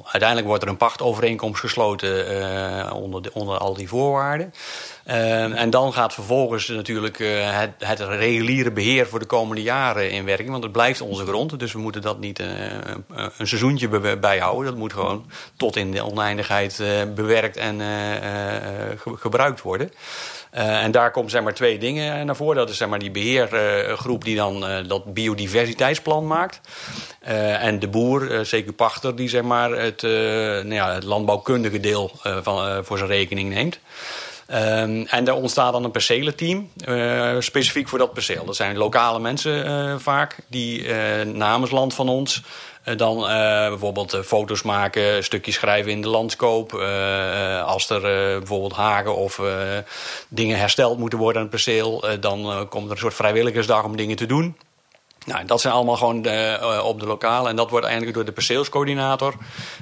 uiteindelijk 0.04 0.48
wordt 0.48 0.64
er 0.64 0.70
een 0.70 0.78
pachtovereenkomst 0.78 1.60
gesloten 1.60 2.94
onder, 2.94 3.22
de- 3.22 3.34
onder 3.34 3.58
al 3.58 3.74
die 3.74 3.88
voorwaarden. 3.88 4.54
Eh, 5.04 5.60
en 5.62 5.70
dan 5.70 5.94
gaat 5.94 6.14
vervolgens 6.14 6.68
natuurlijk 6.68 7.18
het, 7.18 7.72
het 7.78 8.00
reguliere 8.00 8.72
beheer 8.72 9.08
voor 9.08 9.20
de 9.20 9.26
komende 9.26 9.62
jaren 9.62 10.12
in 10.12 10.26
werking. 10.26 10.50
Want 10.50 10.64
het 10.64 10.72
blijft 10.72 11.02
onze 11.02 11.26
grond. 11.26 11.51
Dus 11.60 11.74
we 11.74 11.80
moeten 11.80 12.02
dat 12.02 12.20
niet 12.20 12.40
eh, 12.40 12.48
een- 12.74 13.06
een 13.38 13.48
seizoentje 13.48 14.18
bijhouden. 14.18 14.66
Dat 14.66 14.76
moet 14.76 14.94
gewoon 14.94 15.26
tot 15.58 15.76
in 15.76 15.92
de 15.92 16.06
oneindigheid 16.06 16.80
eh, 16.80 16.88
bewerkt 17.16 17.58
en 17.58 17.82
eh, 17.82 18.16
eh, 18.16 19.00
ge- 19.00 19.16
gebruikt 19.18 19.62
worden. 19.62 19.92
Eh, 20.52 20.84
en 20.84 20.92
daar 20.92 21.12
komen 21.12 21.30
zeg 21.32 21.42
maar 21.44 21.54
twee 21.54 21.78
dingen 21.78 22.26
naar 22.26 22.36
voren. 22.36 22.56
Dat 22.56 22.70
is 22.70 22.78
zeg 22.78 22.88
maar 22.88 23.00
die 23.00 23.12
beheergroep 23.12 24.24
die 24.24 24.36
dan 24.36 24.66
eh, 24.68 24.88
dat 24.88 25.14
biodiversiteitsplan 25.14 26.28
maakt. 26.28 26.60
Eh, 27.22 27.64
en 27.64 27.80
de 27.80 27.88
boer, 27.88 28.32
eh, 28.32 28.40
zeker 28.44 28.74
pachter, 28.74 29.16
die 29.16 29.30
zeg 29.30 29.42
maar 29.42 29.72
het, 29.72 30.04
eh, 30.04 30.12
nou 30.12 30.74
ja, 30.74 30.94
het 30.94 31.04
landbouwkundige 31.04 31.80
deel 31.80 32.12
eh, 32.24 32.38
van, 32.42 32.68
eh, 32.68 32.78
voor 32.82 32.98
zijn 32.98 33.10
rekening 33.10 33.50
neemt. 33.54 33.80
Ehm, 34.52 35.04
en 35.08 35.28
er 35.28 35.34
ontstaat 35.34 35.74
dan 35.74 35.84
een 35.84 35.92
percelenteam, 35.92 36.70
eh 36.86 37.36
specifiek 37.40 37.88
voor 37.88 37.98
dat 37.98 38.14
perceel. 38.14 38.46
Dat 38.46 38.56
zijn 38.56 38.78
lokale 38.78 39.20
mensen 39.20 39.66
eh, 39.66 39.96
vaak, 39.98 40.38
die 40.48 40.94
eh, 40.94 41.26
namens 41.26 41.72
land 41.72 41.94
van 41.94 42.10
ons 42.10 42.44
dan 42.96 43.18
bijvoorbeeld 43.70 44.18
foto's 44.26 44.62
maken, 44.62 45.24
stukjes 45.24 45.56
schrijven 45.56 45.92
in 45.92 46.02
de 46.02 46.08
landskoop. 46.08 46.74
als 47.66 47.90
er 47.90 48.02
bijvoorbeeld 48.38 48.74
hagen 48.74 49.16
of 49.16 49.42
dingen 50.30 50.58
hersteld 50.58 50.98
moeten 50.98 51.20
worden 51.20 51.42
aan 51.42 51.48
het 51.48 51.56
perceel, 51.56 52.06
dan 52.20 52.68
komt 52.70 52.86
er 52.86 52.92
een 52.92 52.98
soort 52.98 53.14
vrijwilligersdag 53.14 53.84
om 53.84 53.96
dingen 53.96 54.16
te 54.16 54.26
doen. 54.26 54.56
Nou, 55.26 55.46
dat 55.46 55.62
zijn 55.62 55.74
allemaal 55.74 55.96
gewoon 55.96 56.26
eh, 56.26 56.54
eh, 56.54 56.86
op 56.86 57.00
de 57.00 57.06
lokale. 57.06 57.50
En 57.50 57.56
dat 57.56 57.70
wordt 57.70 57.86
eigenlijk 57.86 58.16
door 58.16 58.26
de 58.26 58.32
perceelscoördinator. 58.32 59.34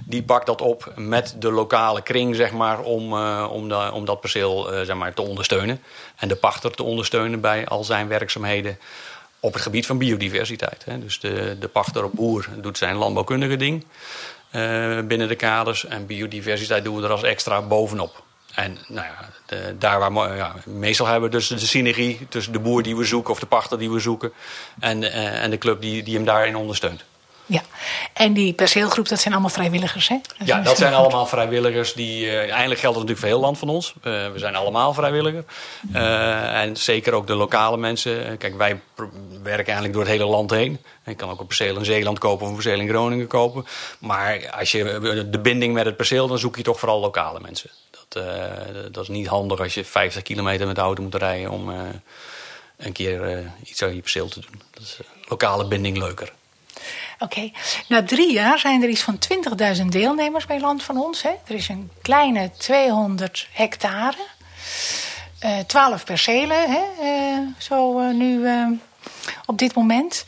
Die 0.06 0.24
pakt 0.24 0.46
dat 0.46 0.62
op 0.62 0.92
met 0.96 1.36
de 1.40 1.52
lokale 1.52 2.02
kring, 2.02 2.36
zeg 2.36 2.52
maar, 2.52 2.80
om, 2.80 3.14
eh, 3.14 3.48
om, 3.52 3.70
de, 3.70 3.92
om 3.94 4.06
dat 4.06 4.20
perceel 4.22 4.70
zeg 4.84 4.96
maar, 4.96 5.14
te 5.14 5.22
ondersteunen. 5.22 5.82
En 6.16 6.28
de 6.28 6.36
pachter 6.36 6.72
te 6.72 6.84
ondersteunen 6.84 7.42
bij 7.42 7.68
al 7.68 7.84
zijn 7.84 8.08
werkzaamheden 8.08 8.80
op 9.40 9.54
het 9.54 9.62
gebied 9.62 9.86
van 9.86 9.98
biodiversiteit. 9.98 10.86
Hè. 10.86 11.00
Dus 11.00 11.20
de, 11.20 11.58
de 11.60 11.68
pachter 11.68 12.04
op 12.04 12.12
boer 12.14 12.48
doet 12.58 12.78
zijn 12.78 12.96
landbouwkundige 12.96 13.56
ding 13.56 13.86
binnen 15.08 15.28
de 15.28 15.36
kaders. 15.36 15.86
En 15.86 16.06
biodiversiteit 16.06 16.84
doen 16.84 16.96
we 16.96 17.04
er 17.04 17.12
als 17.12 17.24
extra 17.24 17.62
bovenop. 17.62 18.24
En 18.64 18.78
nou 18.88 19.06
ja, 19.08 19.30
de- 19.46 19.76
daar 19.80 20.00
waar 20.12 20.36
ja, 20.36 20.56
meestal 20.66 21.06
hebben 21.08 21.30
we 21.30 21.36
dus 21.36 21.48
de 21.48 21.60
synergie 21.60 22.28
tussen 22.30 22.54
de 22.54 22.60
boer 22.60 22.84
die 22.84 22.96
we 22.96 23.04
zoeken 23.04 23.32
of 23.32 23.40
de 23.40 23.46
pachter 23.46 23.80
die 23.80 23.90
we 23.92 24.00
zoeken 24.00 24.32
en, 24.80 25.04
eh, 25.12 25.44
en 25.44 25.50
de 25.50 25.58
club 25.58 25.82
die, 25.82 26.04
die 26.04 26.16
hem 26.16 26.26
daarin 26.26 26.56
ondersteunt. 26.56 27.04
Ja. 27.46 27.62
En 28.14 28.34
die 28.34 28.54
perceelgroep, 28.54 29.08
dat 29.08 29.20
zijn 29.20 29.34
allemaal 29.34 29.52
vrijwilligers, 29.52 30.08
hè? 30.08 30.18
Ja, 30.46 30.62
dat 30.62 30.78
zijn 30.78 30.94
allemaal 30.94 31.26
vrijwilligers 31.26 31.94
die. 31.94 32.28
eh, 32.30 32.38
eigenlijk 32.38 32.80
geldt 32.80 32.98
het 32.98 33.08
natuurlijk 33.08 33.20
voor 33.20 33.28
heel 33.28 33.40
land 33.40 33.58
van 33.58 33.70
ons. 33.70 33.94
Eh, 34.02 34.12
we 34.32 34.40
zijn 34.40 34.56
allemaal 34.56 34.94
vrijwilliger. 34.94 35.44
Eh, 35.94 36.62
en 36.62 36.78
zeker 36.78 37.14
ook 37.14 37.28
de 37.28 37.36
lokale 37.36 37.78
mensen. 37.78 38.38
Kijk, 38.38 38.58
wij 38.58 38.82
werken 39.44 39.66
eigenlijk 39.66 39.94
door 39.94 40.02
het 40.04 40.12
hele 40.12 40.26
land 40.26 40.52
heen. 40.52 40.80
Je 41.06 41.16
kan 41.16 41.30
ook 41.30 41.40
een 41.40 41.46
perceel 41.48 41.78
in 41.78 41.86
Zeeland 41.86 42.20
kopen 42.20 42.44
of 42.44 42.50
een 42.50 42.56
perceel 42.56 42.80
in 42.80 42.88
Groningen 42.90 43.28
kopen. 43.28 43.66
Maar 44.00 44.50
als 44.60 44.72
je 44.72 44.84
de 45.30 45.40
binding 45.40 45.74
met 45.74 45.86
het 45.86 45.96
perceel, 45.98 46.28
dan 46.28 46.40
zoek 46.40 46.56
je 46.56 46.64
toch 46.64 46.80
vooral 46.80 47.00
lokale 47.00 47.40
mensen. 47.40 47.70
Dat, 48.10 48.24
eh, 48.24 48.92
dat 48.92 49.04
is 49.04 49.10
niet 49.10 49.28
handig 49.28 49.60
als 49.60 49.74
je 49.74 49.86
50 49.86 50.22
kilometer 50.24 50.68
met 50.68 50.76
de 50.76 50.82
auto 50.82 51.04
moet 51.04 51.16
rijden 51.16 51.52
om 51.52 51.72
eh, 51.72 51.78
een 52.78 52.92
keer 52.92 53.24
eh, 53.24 53.46
iets 53.64 53.84
aan 53.84 53.96
je 53.96 54.02
perceel 54.02 54.28
te 54.28 54.40
doen. 54.40 54.62
Dat 54.72 54.84
is 54.84 55.00
lokale 55.28 55.68
binding 55.68 55.98
leuker. 55.98 56.34
Oké. 57.20 57.52
Na 57.88 58.04
drie 58.04 58.34
jaar 58.34 58.60
zijn 58.60 58.84
er 58.84 58.90
iets 58.90 59.02
van 59.02 59.20
20.000 59.78 59.86
deelnemers 59.86 60.46
bij 60.46 60.60
Land 60.60 60.84
van 60.84 60.98
Ons. 60.98 61.22
Hè? 61.22 61.30
Er 61.48 61.56
is 61.56 61.68
een 61.68 61.92
kleine 62.02 62.52
200 62.58 63.48
hectare. 63.52 64.18
eh 65.40 65.60
12 65.60 66.04
percelen, 66.06 66.72
hè? 66.72 66.82
zo 67.58 68.12
nu 68.12 68.48
op 69.46 69.58
dit 69.58 69.76
moment. 69.76 70.26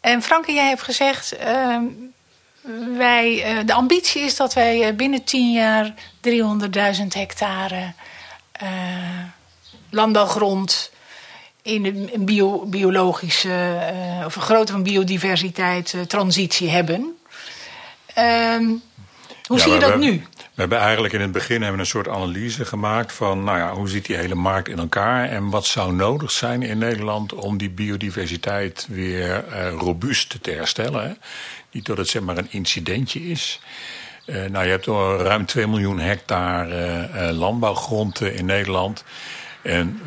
En 0.00 0.22
Franke, 0.22 0.52
jij 0.52 0.68
hebt 0.68 0.82
gezegd... 0.82 1.36
wij, 2.96 3.42
eh, 3.44 3.66
de 3.66 3.72
ambitie 3.72 4.22
is 4.22 4.36
dat 4.36 4.54
wij 4.54 4.82
eh, 4.88 4.94
binnen 4.94 5.24
10 5.24 5.52
jaar 5.52 5.94
300.000 6.20 7.14
hectare 7.14 7.92
eh, 8.52 8.68
landbouwgrond 9.90 10.90
in 11.62 11.84
een 12.12 12.24
bio, 12.24 12.66
biologische 12.66 13.78
eh, 14.20 14.26
of 14.26 14.36
een 14.36 14.42
grootte 14.42 14.72
van 14.72 14.82
biodiversiteit 14.82 15.94
transitie 16.06 16.70
hebben. 16.70 17.16
Ehm, 18.14 18.64
hoe 19.46 19.56
Ja, 19.56 19.62
zie 19.62 19.72
je 19.72 19.78
dat 19.78 19.92
we- 19.92 19.98
nu? 19.98 20.24
We 20.54 20.66
hebben 20.66 20.78
eigenlijk 20.78 21.14
in 21.14 21.20
het 21.20 21.32
begin 21.32 21.56
hebben 21.56 21.72
we 21.72 21.78
een 21.80 21.86
soort 21.86 22.08
analyse 22.08 22.64
gemaakt 22.64 23.12
van 23.12 23.44
nou 23.44 23.58
ja, 23.58 23.72
hoe 23.74 23.88
ziet 23.88 24.06
die 24.06 24.16
hele 24.16 24.34
markt 24.34 24.68
in 24.68 24.78
elkaar 24.78 25.28
en 25.28 25.50
wat 25.50 25.66
zou 25.66 25.92
nodig 25.92 26.30
zijn 26.30 26.62
in 26.62 26.78
Nederland 26.78 27.32
om 27.32 27.56
die 27.58 27.70
biodiversiteit 27.70 28.86
weer 28.88 29.44
robuust 29.78 30.38
te 30.42 30.50
herstellen. 30.50 31.04
Hè? 31.08 31.12
Niet 31.70 31.86
dat 31.86 31.96
het 31.96 32.08
zeg 32.08 32.22
maar 32.22 32.38
een 32.38 32.52
incidentje 32.52 33.20
is. 33.20 33.60
Eh, 34.24 34.44
nou, 34.44 34.64
je 34.64 34.70
hebt 34.70 34.88
al 34.88 35.16
ruim 35.16 35.46
2 35.46 35.66
miljoen 35.66 35.98
hectare 35.98 36.74
eh, 36.74 37.28
eh, 37.28 37.36
landbouwgrond 37.36 38.20
in 38.20 38.44
Nederland. 38.44 39.04
En 39.62 40.00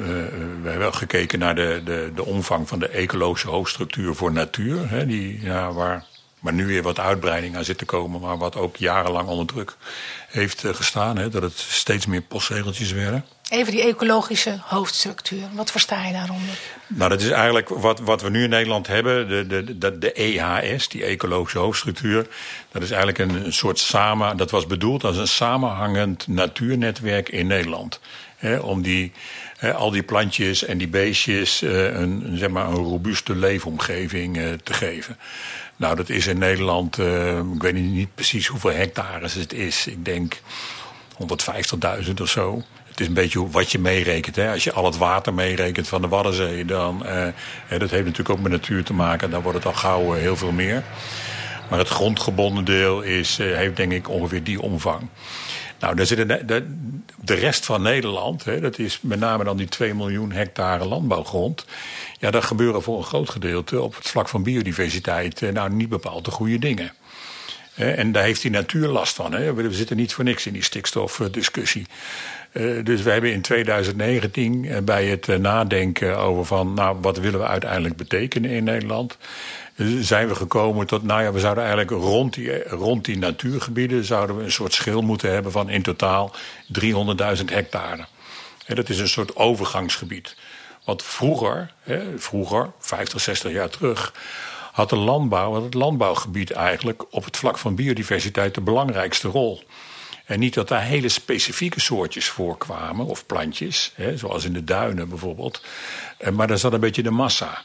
we 0.61 0.69
hebben 0.69 0.87
ook 0.87 0.93
gekeken 0.93 1.39
naar 1.39 1.55
de, 1.55 1.81
de, 1.85 2.11
de 2.15 2.25
omvang 2.25 2.67
van 2.67 2.79
de 2.79 2.87
ecologische 2.87 3.49
hoofdstructuur 3.49 4.15
voor 4.15 4.31
natuur. 4.31 4.89
Hè, 4.89 5.05
die, 5.05 5.41
ja, 5.41 5.73
waar, 5.73 6.05
waar 6.39 6.53
nu 6.53 6.65
weer 6.65 6.81
wat 6.81 6.99
uitbreiding 6.99 7.55
aan 7.55 7.63
zit 7.63 7.77
te 7.77 7.85
komen, 7.85 8.21
maar 8.21 8.37
wat 8.37 8.55
ook 8.55 8.75
jarenlang 8.75 9.27
onder 9.27 9.45
druk 9.45 9.75
heeft 10.27 10.63
gestaan. 10.65 11.17
Hè, 11.17 11.29
dat 11.29 11.41
het 11.41 11.57
steeds 11.57 12.05
meer 12.05 12.21
postzegeltjes 12.21 12.91
werden. 12.91 13.25
Even 13.49 13.73
die 13.73 13.81
ecologische 13.81 14.59
hoofdstructuur. 14.61 15.43
Wat 15.53 15.71
versta 15.71 16.05
je 16.05 16.13
daaronder? 16.13 16.59
Nou, 16.87 17.09
dat 17.09 17.21
is 17.21 17.29
eigenlijk 17.29 17.69
wat, 17.69 17.99
wat 17.99 18.21
we 18.21 18.29
nu 18.29 18.43
in 18.43 18.49
Nederland 18.49 18.87
hebben, 18.87 19.27
de, 19.27 19.47
de, 19.47 19.77
de, 19.77 19.97
de 19.97 20.13
EHS, 20.13 20.87
die 20.87 21.03
ecologische 21.03 21.57
hoofdstructuur. 21.57 22.27
Dat 22.71 22.81
is 22.81 22.91
eigenlijk 22.91 23.17
een, 23.31 23.53
soort 23.53 23.79
samen, 23.79 24.37
dat 24.37 24.51
was 24.51 24.67
bedoeld 24.67 25.03
als 25.03 25.17
een 25.17 25.27
samenhangend 25.27 26.27
natuurnetwerk 26.27 27.29
in 27.29 27.47
Nederland. 27.47 27.99
Om 28.61 28.81
die, 28.81 29.11
al 29.75 29.91
die 29.91 30.03
plantjes 30.03 30.65
en 30.65 30.77
die 30.77 30.87
beestjes 30.87 31.61
eh, 31.61 31.99
een, 31.99 32.37
zeg 32.37 32.49
maar 32.49 32.67
een 32.67 32.75
robuuste 32.75 33.35
leefomgeving 33.35 34.37
eh, 34.37 34.45
te 34.63 34.73
geven. 34.73 35.17
Nou, 35.75 35.95
dat 35.95 36.09
is 36.09 36.27
in 36.27 36.37
Nederland, 36.37 36.99
eh, 36.99 37.37
ik 37.37 37.61
weet 37.61 37.73
niet 37.73 38.15
precies 38.15 38.47
hoeveel 38.47 38.71
hectares 38.73 39.33
het 39.33 39.53
is. 39.53 39.87
Ik 39.87 40.05
denk 40.05 40.41
150.000 42.05 42.13
of 42.21 42.29
zo. 42.29 42.63
Het 42.93 43.01
is 43.01 43.07
een 43.07 43.13
beetje 43.13 43.49
wat 43.49 43.71
je 43.71 43.79
meerekent. 43.79 44.35
Hè. 44.35 44.51
Als 44.51 44.63
je 44.63 44.71
al 44.71 44.85
het 44.85 44.97
water 44.97 45.33
meerekent 45.33 45.87
van 45.87 46.01
de 46.01 46.07
Waddenzee, 46.07 46.65
dan 46.65 47.03
uh, 47.05 47.27
dat 47.79 47.89
heeft 47.89 48.05
natuurlijk 48.05 48.29
ook 48.29 48.39
met 48.39 48.51
natuur 48.51 48.83
te 48.83 48.93
maken. 48.93 49.29
Dan 49.29 49.41
wordt 49.41 49.57
het 49.57 49.67
al 49.67 49.73
gauw 49.73 50.11
heel 50.11 50.35
veel 50.35 50.51
meer. 50.51 50.83
Maar 51.69 51.79
het 51.79 51.87
grondgebonden 51.87 52.65
deel 52.65 53.01
is, 53.01 53.37
heeft 53.37 53.75
denk 53.75 53.91
ik 53.91 54.09
ongeveer 54.09 54.43
die 54.43 54.61
omvang. 54.61 55.09
Nou, 55.79 55.95
daar 55.95 56.05
zitten 56.05 56.47
de, 56.47 56.65
de, 57.21 57.33
rest 57.33 57.65
van 57.65 57.81
Nederland, 57.81 58.43
hè, 58.43 58.59
dat 58.59 58.79
is 58.79 58.99
met 59.01 59.19
name 59.19 59.43
dan 59.43 59.57
die 59.57 59.67
2 59.67 59.93
miljoen 59.93 60.31
hectare 60.31 60.85
landbouwgrond. 60.85 61.65
Ja, 62.19 62.31
daar 62.31 62.43
gebeuren 62.43 62.83
voor 62.83 62.97
een 62.97 63.03
groot 63.03 63.29
gedeelte 63.29 63.81
op 63.81 63.95
het 63.95 64.07
vlak 64.07 64.29
van 64.29 64.43
biodiversiteit 64.43 65.41
eh, 65.41 65.51
nou 65.51 65.73
niet 65.73 65.89
bepaald 65.89 66.25
de 66.25 66.31
goede 66.31 66.59
dingen. 66.59 66.93
En 67.75 68.11
daar 68.11 68.23
heeft 68.23 68.41
die 68.41 68.51
natuur 68.51 68.87
last 68.87 69.15
van. 69.15 69.33
Hè. 69.33 69.53
We 69.53 69.73
zitten 69.73 69.97
niet 69.97 70.13
voor 70.13 70.23
niks 70.23 70.45
in 70.45 70.53
die 70.53 70.63
stikstofdiscussie. 70.63 71.85
Uh, 72.53 72.83
dus 72.83 73.01
we 73.01 73.11
hebben 73.11 73.31
in 73.31 73.41
2019 73.41 74.65
eh, 74.65 74.81
bij 74.81 75.05
het 75.05 75.27
nadenken 75.27 76.17
over 76.17 76.45
van, 76.45 76.73
nou, 76.73 76.97
wat 77.01 77.17
willen 77.17 77.39
we 77.39 77.47
uiteindelijk 77.47 77.95
betekenen 77.95 78.49
in 78.49 78.63
Nederland, 78.63 79.17
zijn 79.99 80.27
we 80.27 80.35
gekomen 80.35 80.87
tot, 80.87 81.03
nou 81.03 81.23
ja, 81.23 81.31
we 81.31 81.39
zouden 81.39 81.63
eigenlijk 81.63 82.03
rond 82.03 82.33
die, 82.33 82.63
rond 82.63 83.05
die 83.05 83.17
natuurgebieden 83.17 84.03
zouden 84.03 84.37
we 84.37 84.43
een 84.43 84.51
soort 84.51 84.73
schil 84.73 85.01
moeten 85.01 85.31
hebben 85.31 85.51
van 85.51 85.69
in 85.69 85.81
totaal 85.81 86.35
300.000 86.81 87.45
hectare. 87.45 88.05
En 88.65 88.75
dat 88.75 88.89
is 88.89 88.99
een 88.99 89.07
soort 89.07 89.35
overgangsgebied. 89.35 90.35
Want 90.85 91.03
vroeger, 91.03 91.73
hè, 91.79 92.19
vroeger, 92.19 92.71
50, 92.79 93.21
60 93.21 93.51
jaar 93.51 93.69
terug, 93.69 94.13
had 94.71 94.89
de 94.89 94.95
landbouw, 94.95 95.53
had 95.53 95.63
het 95.63 95.73
landbouwgebied 95.73 96.51
eigenlijk 96.51 97.03
op 97.09 97.25
het 97.25 97.37
vlak 97.37 97.57
van 97.57 97.75
biodiversiteit 97.75 98.55
de 98.55 98.61
belangrijkste 98.61 99.27
rol. 99.27 99.63
En 100.25 100.39
niet 100.39 100.53
dat 100.53 100.67
daar 100.67 100.83
hele 100.83 101.09
specifieke 101.09 101.79
soortjes 101.79 102.29
voorkwamen, 102.29 103.05
of 103.05 103.25
plantjes, 103.25 103.91
hè, 103.95 104.17
zoals 104.17 104.45
in 104.45 104.53
de 104.53 104.63
duinen 104.63 105.09
bijvoorbeeld. 105.09 105.61
Eh, 106.17 106.31
maar 106.31 106.47
daar 106.47 106.57
zat 106.57 106.73
een 106.73 106.79
beetje 106.79 107.03
de 107.03 107.11
massa. 107.11 107.63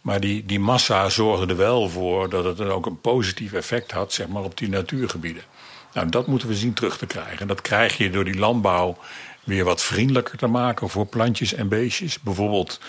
Maar 0.00 0.20
die, 0.20 0.46
die 0.46 0.60
massa 0.60 1.08
zorgde 1.08 1.46
er 1.46 1.56
wel 1.56 1.88
voor 1.88 2.28
dat 2.28 2.44
het 2.44 2.60
ook 2.60 2.86
een 2.86 3.00
positief 3.00 3.52
effect 3.52 3.90
had 3.90 4.12
zeg 4.12 4.28
maar, 4.28 4.42
op 4.42 4.58
die 4.58 4.68
natuurgebieden. 4.68 5.42
Nou, 5.92 6.08
dat 6.08 6.26
moeten 6.26 6.48
we 6.48 6.54
zien 6.54 6.72
terug 6.72 6.98
te 6.98 7.06
krijgen. 7.06 7.38
En 7.38 7.46
dat 7.46 7.60
krijg 7.60 7.96
je 7.96 8.10
door 8.10 8.24
die 8.24 8.38
landbouw 8.38 8.96
weer 9.44 9.64
wat 9.64 9.82
vriendelijker 9.82 10.38
te 10.38 10.46
maken 10.46 10.88
voor 10.88 11.06
plantjes 11.06 11.54
en 11.54 11.68
beestjes. 11.68 12.20
Bijvoorbeeld 12.20 12.80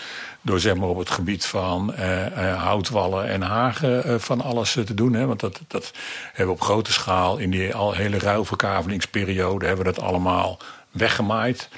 door 0.42 0.60
zeg 0.60 0.74
maar, 0.74 0.88
op 0.88 0.98
het 0.98 1.10
gebied 1.10 1.46
van 1.46 1.94
eh, 1.94 2.26
eh, 2.26 2.62
houtwallen 2.62 3.28
en 3.28 3.42
hagen 3.42 4.04
eh, 4.04 4.14
van 4.18 4.40
alles 4.40 4.72
te 4.72 4.94
doen. 4.94 5.14
Hè. 5.14 5.26
Want 5.26 5.40
dat, 5.40 5.60
dat 5.66 5.92
hebben 6.26 6.54
we 6.54 6.60
op 6.60 6.66
grote 6.66 6.92
schaal 6.92 7.38
in 7.38 7.50
die 7.50 7.74
al 7.74 7.92
hele 7.92 8.18
ruilverkavelingsperiode 8.18 9.66
hebben 9.66 9.84
we 9.84 9.92
dat 9.92 10.04
allemaal 10.04 10.58
weggemaaid. 10.90 11.68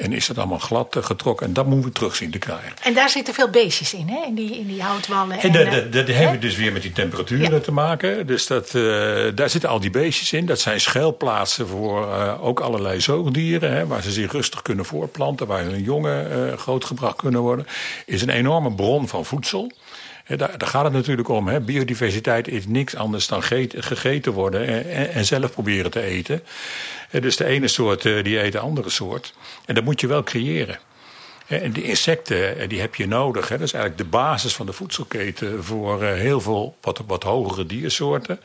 En 0.00 0.12
is 0.12 0.28
het 0.28 0.38
allemaal 0.38 0.58
glad 0.58 0.96
eh, 0.96 1.02
getrokken. 1.02 1.46
En 1.46 1.52
dat 1.52 1.66
moeten 1.66 1.88
we 1.88 1.94
terugzien 1.94 2.30
te 2.30 2.38
krijgen. 2.38 2.72
En 2.82 2.94
daar 2.94 3.10
zitten 3.10 3.34
veel 3.34 3.50
beestjes 3.50 3.94
in, 3.94 4.08
hè? 4.08 4.26
In 4.26 4.34
die, 4.34 4.58
in 4.58 4.66
die 4.66 4.82
houtwallen. 4.82 5.38
En, 5.38 5.54
en 5.54 5.70
dat, 5.70 5.92
dat, 5.92 6.06
hebben 6.06 6.32
we 6.32 6.38
dus 6.38 6.56
weer 6.56 6.72
met 6.72 6.82
die 6.82 6.92
temperaturen 6.92 7.62
te 7.62 7.72
maken. 7.72 8.26
Dus 8.26 8.46
dat, 8.46 8.74
uh, 8.74 8.82
daar 9.34 9.50
zitten 9.50 9.70
al 9.70 9.80
die 9.80 9.90
beestjes 9.90 10.32
in. 10.32 10.46
Dat 10.46 10.60
zijn 10.60 10.80
schuilplaatsen 10.80 11.68
voor 11.68 12.06
uh, 12.06 12.44
ook 12.44 12.60
allerlei 12.60 13.00
zoogdieren. 13.00 13.72
Hè, 13.72 13.86
waar 13.86 14.02
ze 14.02 14.12
zich 14.12 14.32
rustig 14.32 14.62
kunnen 14.62 14.84
voorplanten. 14.84 15.46
Waar 15.46 15.64
hun 15.64 15.82
jongen 15.82 16.48
uh, 16.48 16.56
grootgebracht 16.56 17.16
kunnen 17.16 17.40
worden. 17.40 17.66
Is 18.06 18.22
een 18.22 18.30
enorme 18.30 18.72
bron 18.72 19.08
van 19.08 19.24
voedsel. 19.24 19.72
Daar, 20.36 20.58
daar, 20.58 20.68
gaat 20.68 20.84
het 20.84 20.92
natuurlijk 20.92 21.28
om. 21.28 21.48
Hè. 21.48 21.60
Biodiversiteit 21.60 22.48
is 22.48 22.66
niks 22.66 22.96
anders 22.96 23.26
dan 23.26 23.42
gegeten 23.42 24.32
worden 24.32 24.66
en, 24.66 25.12
en, 25.12 25.24
zelf 25.24 25.52
proberen 25.52 25.90
te 25.90 26.00
eten. 26.00 26.42
Dus 27.10 27.36
de 27.36 27.44
ene 27.44 27.68
soort 27.68 28.04
eh, 28.04 28.24
die 28.24 28.42
eet 28.42 28.52
de 28.52 28.58
andere 28.58 28.90
soort. 28.90 29.34
En 29.64 29.74
dat 29.74 29.84
moet 29.84 30.00
je 30.00 30.06
wel 30.06 30.22
creëren. 30.22 30.78
En 31.58 31.72
die 31.72 31.82
insecten 31.82 32.58
eh, 32.58 32.68
die 32.68 32.80
heb 32.80 32.94
je 32.94 33.06
nodig. 33.06 33.48
Dat 33.48 33.60
is 33.60 33.72
eigenlijk 33.72 34.02
de 34.02 34.08
basis 34.08 34.54
van 34.54 34.66
de 34.66 34.72
voedselketen 34.72 35.64
voor 35.64 36.02
eh, 36.02 36.14
heel 36.14 36.40
veel 36.40 36.76
wat, 36.80 37.02
wat 37.06 37.22
hogere 37.22 37.66
diersoorten. 37.66 38.40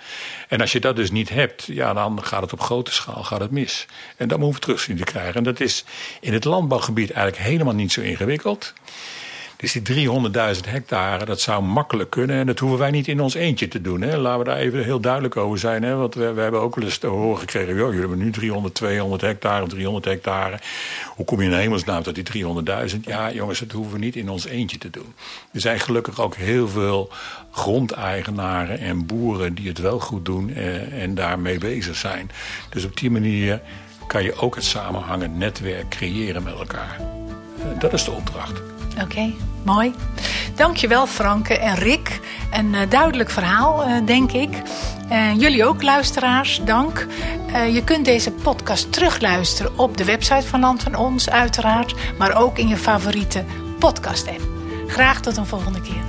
En 0.47 0.61
als 0.61 0.71
je 0.71 0.79
dat 0.79 0.95
dus 0.95 1.11
niet 1.11 1.29
hebt, 1.29 1.63
ja, 1.63 1.93
dan 1.93 2.23
gaat 2.23 2.41
het 2.41 2.53
op 2.53 2.61
grote 2.61 2.91
schaal 2.91 3.23
gaat 3.23 3.39
het 3.39 3.51
mis. 3.51 3.85
En 4.17 4.27
dat 4.27 4.39
moeten 4.39 4.59
we 4.59 4.65
terug 4.65 4.79
zien 4.79 4.97
te 4.97 5.03
krijgen. 5.03 5.33
En 5.33 5.43
dat 5.43 5.59
is 5.59 5.83
in 6.21 6.33
het 6.33 6.43
landbouwgebied 6.43 7.11
eigenlijk 7.11 7.47
helemaal 7.47 7.73
niet 7.73 7.91
zo 7.91 8.01
ingewikkeld. 8.01 8.73
Dus 9.57 9.71
die 9.71 10.09
300.000 10.09 10.69
hectare, 10.69 11.25
dat 11.25 11.41
zou 11.41 11.63
makkelijk 11.63 12.09
kunnen. 12.09 12.35
En 12.35 12.45
dat 12.45 12.59
hoeven 12.59 12.79
wij 12.79 12.91
niet 12.91 13.07
in 13.07 13.19
ons 13.19 13.33
eentje 13.33 13.67
te 13.67 13.81
doen. 13.81 14.01
Hè. 14.01 14.17
Laten 14.17 14.39
we 14.39 14.45
daar 14.45 14.57
even 14.57 14.83
heel 14.83 14.99
duidelijk 14.99 15.37
over 15.37 15.59
zijn. 15.59 15.83
Hè. 15.83 15.95
Want 15.95 16.15
we, 16.15 16.33
we 16.33 16.41
hebben 16.41 16.61
ook 16.61 16.75
wel 16.75 16.85
eens 16.85 16.97
te 16.97 17.07
horen 17.07 17.39
gekregen... 17.39 17.75
Jullie 17.75 17.99
hebben 17.99 18.17
nu 18.17 18.31
300, 18.31 18.73
200 18.73 19.21
hectare, 19.21 19.67
300 19.67 20.05
hectare. 20.05 20.59
Hoe 21.15 21.25
kom 21.25 21.41
je 21.41 21.49
in 21.49 21.53
hemelsnaam 21.53 22.03
tot 22.03 22.15
die 22.15 22.45
300.000? 22.89 22.99
Ja, 23.01 23.31
jongens, 23.31 23.59
dat 23.59 23.71
hoeven 23.71 23.93
we 23.93 23.99
niet 23.99 24.15
in 24.15 24.29
ons 24.29 24.45
eentje 24.45 24.77
te 24.77 24.89
doen. 24.89 25.13
Er 25.51 25.61
zijn 25.61 25.79
gelukkig 25.79 26.21
ook 26.21 26.35
heel 26.35 26.67
veel 26.67 27.11
grondeigenaren 27.51 28.79
en 28.79 29.05
boeren... 29.05 29.53
die 29.55 29.67
het 29.67 29.77
wel 29.77 29.99
goed 29.99 30.25
doen 30.25 30.53
eh, 30.53 31.03
en 31.03 31.15
daarmee 31.15 31.57
bezig 31.57 31.95
zijn. 31.95 32.31
Dus 32.69 32.85
op 32.85 32.97
die 32.97 33.11
manier 33.11 33.61
kan 34.07 34.23
je 34.23 34.35
ook 34.35 34.55
het 34.55 34.63
samenhangend 34.63 35.37
netwerk 35.37 35.89
creëren 35.89 36.43
met 36.43 36.53
elkaar. 36.53 36.99
Dat 37.79 37.93
is 37.93 38.03
de 38.03 38.11
opdracht. 38.11 38.74
Oké, 39.01 39.33
mooi. 39.63 39.93
Dankjewel 40.55 41.07
Franke 41.07 41.57
en 41.57 41.75
Rick. 41.75 42.19
Een 42.51 42.73
uh, 42.73 42.79
duidelijk 42.89 43.29
verhaal, 43.29 43.87
uh, 43.87 44.05
denk 44.05 44.31
ik. 44.31 44.61
Uh, 45.11 45.39
jullie 45.39 45.65
ook, 45.65 45.83
luisteraars, 45.83 46.61
dank. 46.63 47.07
je 47.71 47.83
kunt 47.83 48.05
deze 48.05 48.31
podcast 48.31 48.91
terugluisteren 48.91 49.79
op 49.79 49.97
de 49.97 50.05
website 50.05 50.47
van 50.47 50.59
Land 50.59 50.83
van 50.83 50.95
Ons, 50.95 51.29
uiteraard. 51.29 51.95
Maar 52.17 52.35
ook 52.35 52.57
in 52.57 52.67
je 52.67 52.77
favoriete 52.77 53.43
podcast-app. 53.79 54.41
Graag 54.87 55.21
tot 55.21 55.37
een 55.37 55.45
volgende 55.45 55.81
keer. 55.81 56.03